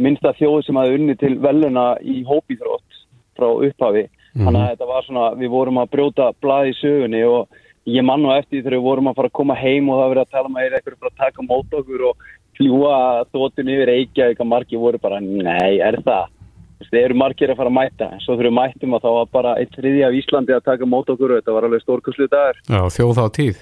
minnsta 0.00 0.32
þjóð 0.38 0.62
sem 0.64 0.80
hafði 0.80 0.96
unni 0.96 1.16
til 1.20 1.34
veluna 1.44 1.84
í 2.00 2.22
hópíþrótt 2.24 3.02
frá 3.36 3.50
upphafi. 3.52 4.06
Þannig 4.30 4.62
að 4.62 4.70
þetta 4.72 4.88
var 4.88 5.06
svona, 5.06 5.28
við 5.36 5.52
vorum 5.52 5.80
að 5.82 5.92
brjóta 5.92 6.30
blað 6.40 6.70
í 6.70 6.74
sögunni 6.78 7.22
og 7.26 7.60
ég 7.90 8.04
mann 8.06 8.24
og 8.28 8.36
eftir 8.36 8.62
þegar 8.62 8.76
við 8.78 8.84
vorum 8.86 9.10
að 9.10 9.16
fara 9.18 9.30
að 9.30 9.38
koma 9.40 9.56
heim 9.58 9.88
og 9.90 9.98
það 10.00 10.12
verið 10.12 10.22
að 10.22 10.36
tala 10.36 10.52
með 10.54 10.66
eitthvað 10.68 10.96
fyrir 10.96 11.10
að 11.10 11.24
taka 11.24 11.46
mót 11.48 11.74
okkur 11.80 12.04
og 12.10 12.28
fljúa 12.60 12.98
þóttin 13.32 13.72
yfir 13.72 13.90
Reykjavík 13.90 14.44
að 14.44 14.50
margir 14.52 14.82
voru 14.82 15.00
bara, 15.02 15.18
nei, 15.20 15.80
er 15.80 15.98
það? 16.04 16.36
Það 16.80 17.02
eru 17.02 17.18
margir 17.20 17.52
að 17.52 17.58
fara 17.60 17.70
að 17.70 17.76
mæta, 17.76 18.06
en 18.14 18.22
svo 18.24 18.38
við 18.40 18.54
mættum 18.56 18.96
að 18.96 19.04
þá 19.04 19.10
var 19.16 19.28
bara 19.34 19.56
eitt 19.60 19.74
þriði 19.76 20.06
af 20.06 20.16
Íslandi 20.16 20.54
að 20.56 20.64
taka 20.70 20.88
mót 20.88 21.12
okkur 21.12 21.34
og 21.34 21.42
þetta 21.42 21.56
var 21.56 21.66
alveg 21.68 21.84
stórkurslu 21.84 22.28
dagur. 22.32 22.62
Já, 22.70 22.80
þjóð 22.96 23.20
á 23.20 23.26
tíð. 23.36 23.60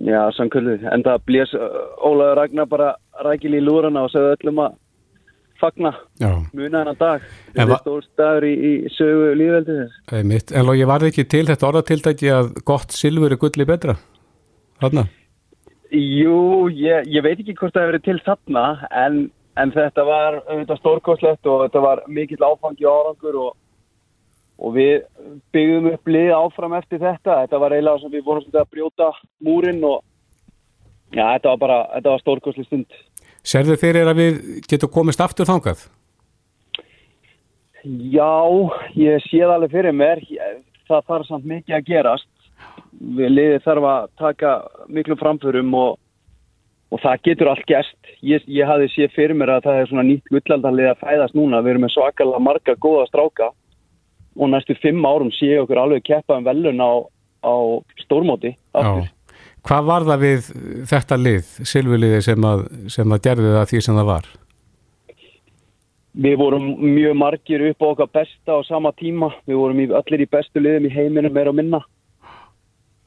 Já, 0.00 0.22
samkvöldu. 0.36 0.78
En 0.92 1.02
það 1.04 1.24
blés 1.28 1.50
Ólaður 2.02 2.38
Ragnar 2.40 2.66
bara 2.66 2.94
rækil 3.24 3.54
í 3.58 3.60
lúrana 3.62 4.06
og 4.06 4.10
sagði 4.10 4.36
öllum 4.38 4.62
að 4.64 4.78
fagna 5.62 5.92
Já, 6.18 6.30
muna 6.56 6.80
hennar 6.80 6.96
dag. 6.98 7.26
En 7.54 7.68
Þetta 7.68 7.74
er 7.76 7.82
stór 7.84 8.06
staður 8.08 8.46
í, 8.48 8.52
í 8.66 8.72
sögu 8.96 9.28
líðveldi 9.38 9.76
þess. 9.78 9.98
einmitt. 10.18 10.52
En 10.52 10.66
Lógi, 10.66 10.86
var 10.90 11.04
þið 11.04 11.12
ekki 11.12 11.24
til 11.36 11.44
þetta 11.46 11.68
orðatildæki 11.68 12.32
að 12.34 12.48
gott 12.66 12.96
silfur 12.96 13.30
er 13.36 13.38
gulli 13.44 13.68
betra? 13.68 13.94
Þarna? 14.82 15.04
Jú, 15.92 16.68
ég, 16.72 17.06
ég 17.12 17.22
veit 17.22 17.38
ekki 17.38 17.54
hvort 17.60 17.74
það 17.76 17.82
hefur 17.84 17.92
verið 17.92 18.04
til 18.08 18.20
þarna, 18.26 18.64
en, 19.04 19.18
en 19.60 19.72
þetta 19.74 20.04
var 20.08 20.38
auðvitað 20.48 20.80
stórkostlegt 20.80 21.46
og 21.52 21.66
þetta 21.66 21.82
var 21.84 22.02
mikill 22.08 22.40
áfangi 22.42 22.88
árangur 22.88 23.36
og, 23.44 23.50
og 24.62 24.76
við 24.76 24.92
byggðum 25.54 25.88
upp 25.92 26.10
lið 26.14 26.32
áfram 26.36 26.76
eftir 26.78 27.00
þetta. 27.02 27.40
Þetta 27.44 27.60
var 27.62 27.74
eiginlega 27.74 28.02
sem 28.02 28.12
við 28.12 28.26
vorum 28.26 28.44
svolítið 28.44 28.60
að 28.60 28.74
brjóta 28.76 29.08
múrin 29.42 29.80
og 29.88 30.02
já, 31.10 31.24
þetta 31.24 31.48
var 31.50 31.62
bara, 31.64 31.78
þetta 31.96 32.12
var 32.12 32.22
stórkostli 32.22 32.66
stund. 32.68 33.00
Serðu 33.42 33.76
fyrir 33.80 34.06
að 34.06 34.20
við 34.20 34.38
getum 34.70 34.92
komist 34.94 35.22
aftur 35.22 35.48
þangað? 35.48 35.88
Já, 37.82 38.34
ég 38.94 39.24
sé 39.26 39.40
það 39.40 39.56
alveg 39.56 39.72
fyrir 39.72 39.96
mér. 39.98 40.22
Það 40.86 41.08
þarf 41.08 41.26
samt 41.26 41.48
mikið 41.50 41.78
að 41.78 41.88
gerast. 41.88 42.30
Við 42.92 43.32
liðið 43.32 43.64
þarf 43.64 43.88
að 43.90 44.06
taka 44.20 44.52
miklu 44.86 45.16
framförum 45.18 45.74
og, 45.74 45.96
og 46.94 47.02
það 47.02 47.24
getur 47.26 47.50
allt 47.50 47.66
gerst. 47.66 47.98
Ég, 48.22 48.46
ég 48.46 48.70
hafði 48.70 48.92
séð 48.92 49.16
fyrir 49.16 49.34
mér 49.34 49.56
að 49.56 49.66
það 49.66 49.80
er 49.80 49.90
svona 49.90 50.06
nýtt 50.06 50.30
gullaldarlið 50.30 50.92
að 50.92 51.02
fæðast 51.02 51.34
núna. 51.34 51.64
Við 51.64 51.74
erum 51.74 51.84
með 51.88 51.94
svakalega 51.96 52.44
marga 52.46 52.76
góða 52.78 53.08
stráka 53.10 53.50
og 54.36 54.52
næstu 54.52 54.76
fimm 54.80 55.04
árum 55.04 55.32
sé 55.34 55.54
okkur 55.60 55.80
alveg 55.82 56.04
keppa 56.06 56.38
um 56.38 56.46
velun 56.46 56.80
á, 56.80 56.92
á 57.44 57.54
stórmóti. 58.04 58.54
Hvað 59.62 59.84
var 59.86 60.06
það 60.08 60.22
við 60.24 60.46
þetta 60.90 61.18
lið, 61.20 61.50
silfurliði 61.70 62.22
sem 62.26 62.46
að, 62.46 62.64
sem 62.90 63.12
að 63.14 63.26
gerði 63.26 63.52
það 63.54 63.68
því 63.70 63.82
sem 63.86 63.98
það 64.00 64.08
var? 64.08 64.30
Við 66.22 66.34
vorum 66.40 66.64
mjög 66.82 67.14
margir 67.16 67.62
upp 67.70 67.84
á 67.84 67.86
okkar 67.92 68.10
besta 68.18 68.58
á 68.58 68.60
sama 68.68 68.92
tíma. 68.98 69.30
Við 69.48 69.60
vorum 69.60 69.80
í, 69.80 69.86
allir 69.96 70.24
í 70.24 70.28
bestu 70.28 70.60
liðum 70.60 70.88
í 70.90 70.92
heiminum 70.92 71.32
meira 71.32 71.52
og 71.52 71.56
minna. 71.56 71.80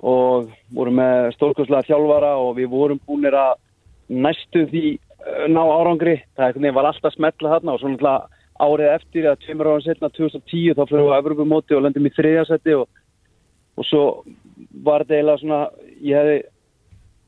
Og 0.06 0.48
vorum 0.74 0.98
með 1.02 1.34
stórkostlega 1.36 1.86
þjálfara 1.90 2.32
og 2.42 2.56
við 2.58 2.72
vorum 2.72 3.02
búinir 3.06 3.36
að 3.38 3.60
næstu 4.10 4.66
því 4.72 4.86
uh, 4.96 5.46
ná 5.52 5.62
árangri. 5.62 6.18
Það 6.40 6.72
var 6.78 6.90
alltaf 6.90 7.14
smetla 7.14 7.58
þarna 7.58 7.76
og 7.76 7.84
svo 7.84 7.92
náttúrulega 7.92 8.35
árið 8.62 8.92
eftir 8.94 9.30
að 9.30 9.40
tveimur 9.44 9.72
ára 9.72 9.84
setna 9.84 10.10
2010 10.16 10.76
þá 10.78 10.84
fyrir 10.86 11.04
við 11.04 11.16
á 11.16 11.20
Evropamóti 11.20 11.76
og 11.76 11.86
lendum 11.86 12.08
í 12.08 12.14
þriðasetti 12.16 12.76
og, 12.80 12.86
og 13.76 13.88
svo 13.90 14.04
var 14.86 15.04
þetta 15.04 15.18
eiginlega 15.18 15.42
svona, 15.42 15.62
ég 16.00 16.22
hefði 16.22 16.38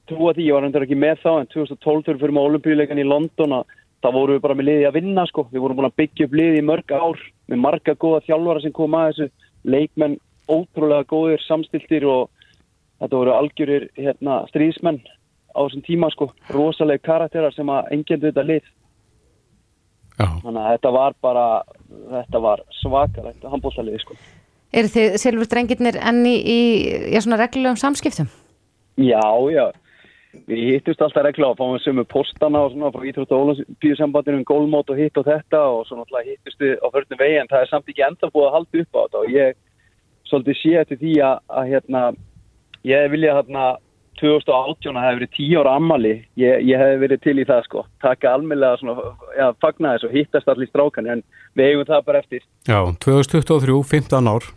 trúa 0.07 0.34
því, 0.36 0.45
ég 0.47 0.55
var 0.55 0.67
hendur 0.67 0.86
ekki 0.86 0.99
með 0.99 1.19
þá 1.25 1.32
en 1.34 1.49
2012 1.51 2.05
fyrir 2.07 2.21
fyrir 2.21 2.39
olimpíuleikan 2.43 3.01
í 3.01 3.07
London 3.07 3.57
að 3.59 3.75
þá 4.03 4.07
vorum 4.13 4.38
við 4.38 4.43
bara 4.45 4.55
með 4.55 4.69
liði 4.69 4.88
að 4.88 4.97
vinna 5.01 5.25
sko. 5.28 5.47
við 5.51 5.63
vorum 5.63 5.80
búin 5.80 5.89
að 5.89 5.99
byggja 5.99 6.28
upp 6.28 6.38
liði 6.38 6.61
í 6.61 6.65
mörg 6.69 6.93
ár 6.93 7.21
með 7.49 7.61
marga 7.63 7.95
góða 7.97 8.23
þjálfara 8.28 8.63
sem 8.63 8.75
kom 8.78 8.95
að 8.95 9.07
þessu 9.09 9.30
leikmenn 9.67 10.17
ótrúlega 10.47 11.07
góðir 11.09 11.43
samstiltir 11.43 12.05
og 12.07 12.30
þetta 13.01 13.19
voru 13.19 13.34
algjörir 13.36 13.88
hérna, 13.97 14.43
stríðsmenn 14.51 15.01
á 15.57 15.59
þessum 15.65 15.84
tíma 15.86 16.09
sko, 16.13 16.30
rosalega 16.53 17.03
karakterar 17.03 17.53
sem 17.55 17.69
að 17.69 17.91
engjöndu 17.97 18.30
þetta 18.30 18.45
lið. 18.45 18.69
Þannig 20.18 20.61
að 20.63 20.72
þetta 20.76 20.91
var 20.95 21.15
bara 21.22 21.47
þetta 22.11 22.41
var 22.43 22.63
svakalegt 22.82 23.47
handbóltalið 23.51 23.99
sko. 24.01 24.18
Eru 24.78 24.91
þið 24.91 25.18
Silfur 25.22 25.49
drengirnir 25.51 25.99
enn 26.01 26.24
í, 26.28 26.38
í 26.38 26.59
reglulegum 27.15 27.78
samskiptum? 27.80 28.28
Já, 28.97 29.22
já. 29.53 29.72
við 30.47 30.63
hittust 30.74 31.01
alltaf 31.01 31.24
regla 31.24 31.51
og 31.53 31.57
fáum 31.57 31.78
sömu 31.82 32.03
postana 32.09 32.65
og 32.65 32.74
svona 32.74 32.91
frá 32.93 33.05
Íþrótt 33.09 33.32
og 33.32 33.43
Ólandsbíðsambandinu 33.45 34.41
um 34.41 34.45
gólmót 34.45 34.89
og 34.91 34.99
hitt 34.99 35.18
og 35.18 35.26
þetta 35.26 35.61
og 35.72 35.86
svo 35.88 35.97
náttúrulega 35.97 36.34
hittust 36.34 36.61
við 36.61 36.76
á 36.84 36.88
förnum 36.93 37.22
vegi 37.22 37.39
en 37.41 37.49
það 37.49 37.63
er 37.63 37.72
samt 37.72 37.89
ekki 37.89 38.05
enda 38.05 38.30
búið 38.34 38.47
að 38.47 38.55
halda 38.57 38.82
upp 38.84 38.97
á 38.97 39.01
þetta 39.01 39.22
og 39.22 39.32
ég 39.34 39.57
svolítið 40.30 40.59
sé 40.61 40.74
eftir 40.82 40.99
því 41.01 41.13
að, 41.30 41.38
að 41.47 41.70
hérna, 41.72 42.01
ég 42.84 43.11
vilja 43.13 43.38
hérna 43.39 43.65
2018 44.20 44.91
að 44.91 44.97
það 44.97 45.07
hefði 45.07 45.20
verið 45.20 45.34
10 45.38 45.57
ára 45.61 45.74
ammali, 45.80 46.13
ég, 46.39 46.61
ég 46.68 46.82
hef 46.82 46.99
verið 47.01 47.24
til 47.24 47.36
í 47.38 47.45
það 47.47 47.65
sko, 47.68 47.84
taka 48.03 48.34
almeinlega 48.34 48.80
svona, 48.82 49.09
já, 49.38 49.47
fagna 49.63 49.95
þess 49.95 50.07
og 50.07 50.15
hittast 50.18 50.53
allir 50.53 50.70
strákan 50.70 51.09
en 51.13 51.26
við 51.57 51.72
eigum 51.72 51.89
það 51.89 52.05
bara 52.09 52.22
eftir. 52.24 52.45
Já, 52.70 52.80
2023, 53.05 53.82
15 53.93 54.32
ár. 54.34 54.47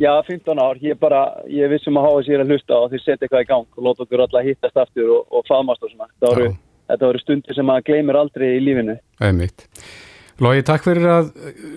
Já, 0.00 0.12
15 0.24 0.62
ár, 0.62 0.78
ég 0.80 1.00
bara, 1.00 1.22
ég 1.52 1.68
vissum 1.72 1.98
að 2.00 2.06
háa 2.08 2.20
sér 2.24 2.44
að 2.44 2.54
hlusta 2.54 2.78
og 2.78 2.92
þeir 2.92 3.02
setja 3.02 3.26
eitthvað 3.26 3.44
í 3.44 3.50
gang 3.50 3.66
og 3.76 3.88
láta 3.88 4.06
okkur 4.06 4.24
alla 4.24 4.44
hittast 4.46 4.78
aftur 4.80 5.10
og, 5.18 5.26
og 5.28 5.44
faðmast 5.50 5.84
og 5.84 5.92
svona. 5.92 6.08
Voru, 6.24 6.46
þetta 6.88 7.10
voru 7.10 7.20
stundir 7.20 7.58
sem 7.58 7.68
maður 7.68 7.90
gleymir 7.90 8.20
aldrei 8.22 8.54
í 8.54 8.62
lífinu. 8.64 8.96
Einmitt. 9.20 9.66
Lógi, 10.40 10.64
takk 10.64 10.86
fyrir 10.86 11.10
að 11.12 11.28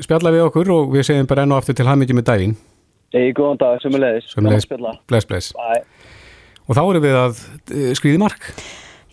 spjalla 0.05 0.31
við 0.31 0.45
okkur 0.47 0.71
og 0.77 0.95
við 0.95 1.09
segjum 1.09 1.27
bara 1.27 1.43
enn 1.43 1.51
og 1.51 1.59
aftur 1.59 1.75
til 1.75 1.89
hamingi 1.89 2.15
með 2.15 2.29
daginn. 2.31 2.55
Egi, 3.15 3.35
góðan 3.35 3.59
dag, 3.61 3.83
sömulegis. 3.83 4.31
Sömulegis, 4.31 4.67
bless, 5.07 5.27
bless. 5.27 5.51
Bye. 5.59 5.83
Og 6.65 6.77
þá 6.77 6.83
erum 6.83 7.05
við 7.05 7.17
að 7.19 7.41
skrýði 7.97 8.21
mark. 8.21 8.49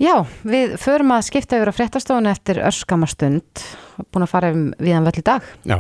Já, 0.03 0.24
við 0.48 0.76
förum 0.82 1.12
að 1.14 1.26
skipta 1.28 1.59
yfir 1.61 1.70
á 1.70 1.78
fréttastofun 1.78 2.30
eftir 2.30 2.59
örskamastund, 2.64 3.64
búin 4.11 4.24
að 4.24 4.32
fara 4.32 4.50
um 4.55 4.70
viðan 4.82 5.07
völl 5.07 5.20
í 5.20 5.26
dag. 5.26 5.50
Já, 5.68 5.78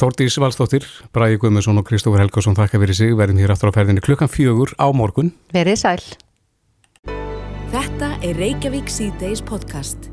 Þórdís 0.00 0.38
Valstóttir, 0.40 0.86
Bræði 1.12 1.40
Guðmundsson 1.42 1.80
og 1.80 1.88
Kristófur 1.88 2.22
Helgarsson 2.22 2.56
þakka 2.56 2.80
fyrir 2.80 2.96
sig, 2.96 3.16
verðum 3.18 3.42
hér 3.42 3.52
aftur 3.52 3.68
á 3.68 3.76
ferðinni 3.76 4.04
klukkan 4.04 4.32
fjögur 4.32 4.72
á 4.80 4.88
morgun. 4.96 5.34
Verið 5.52 5.82
sæl. 5.82 6.00
Þetta 7.74 8.14
er 8.24 8.40
Reykjavík 8.40 8.88
C-Days 8.90 9.44
podcast. 9.44 10.08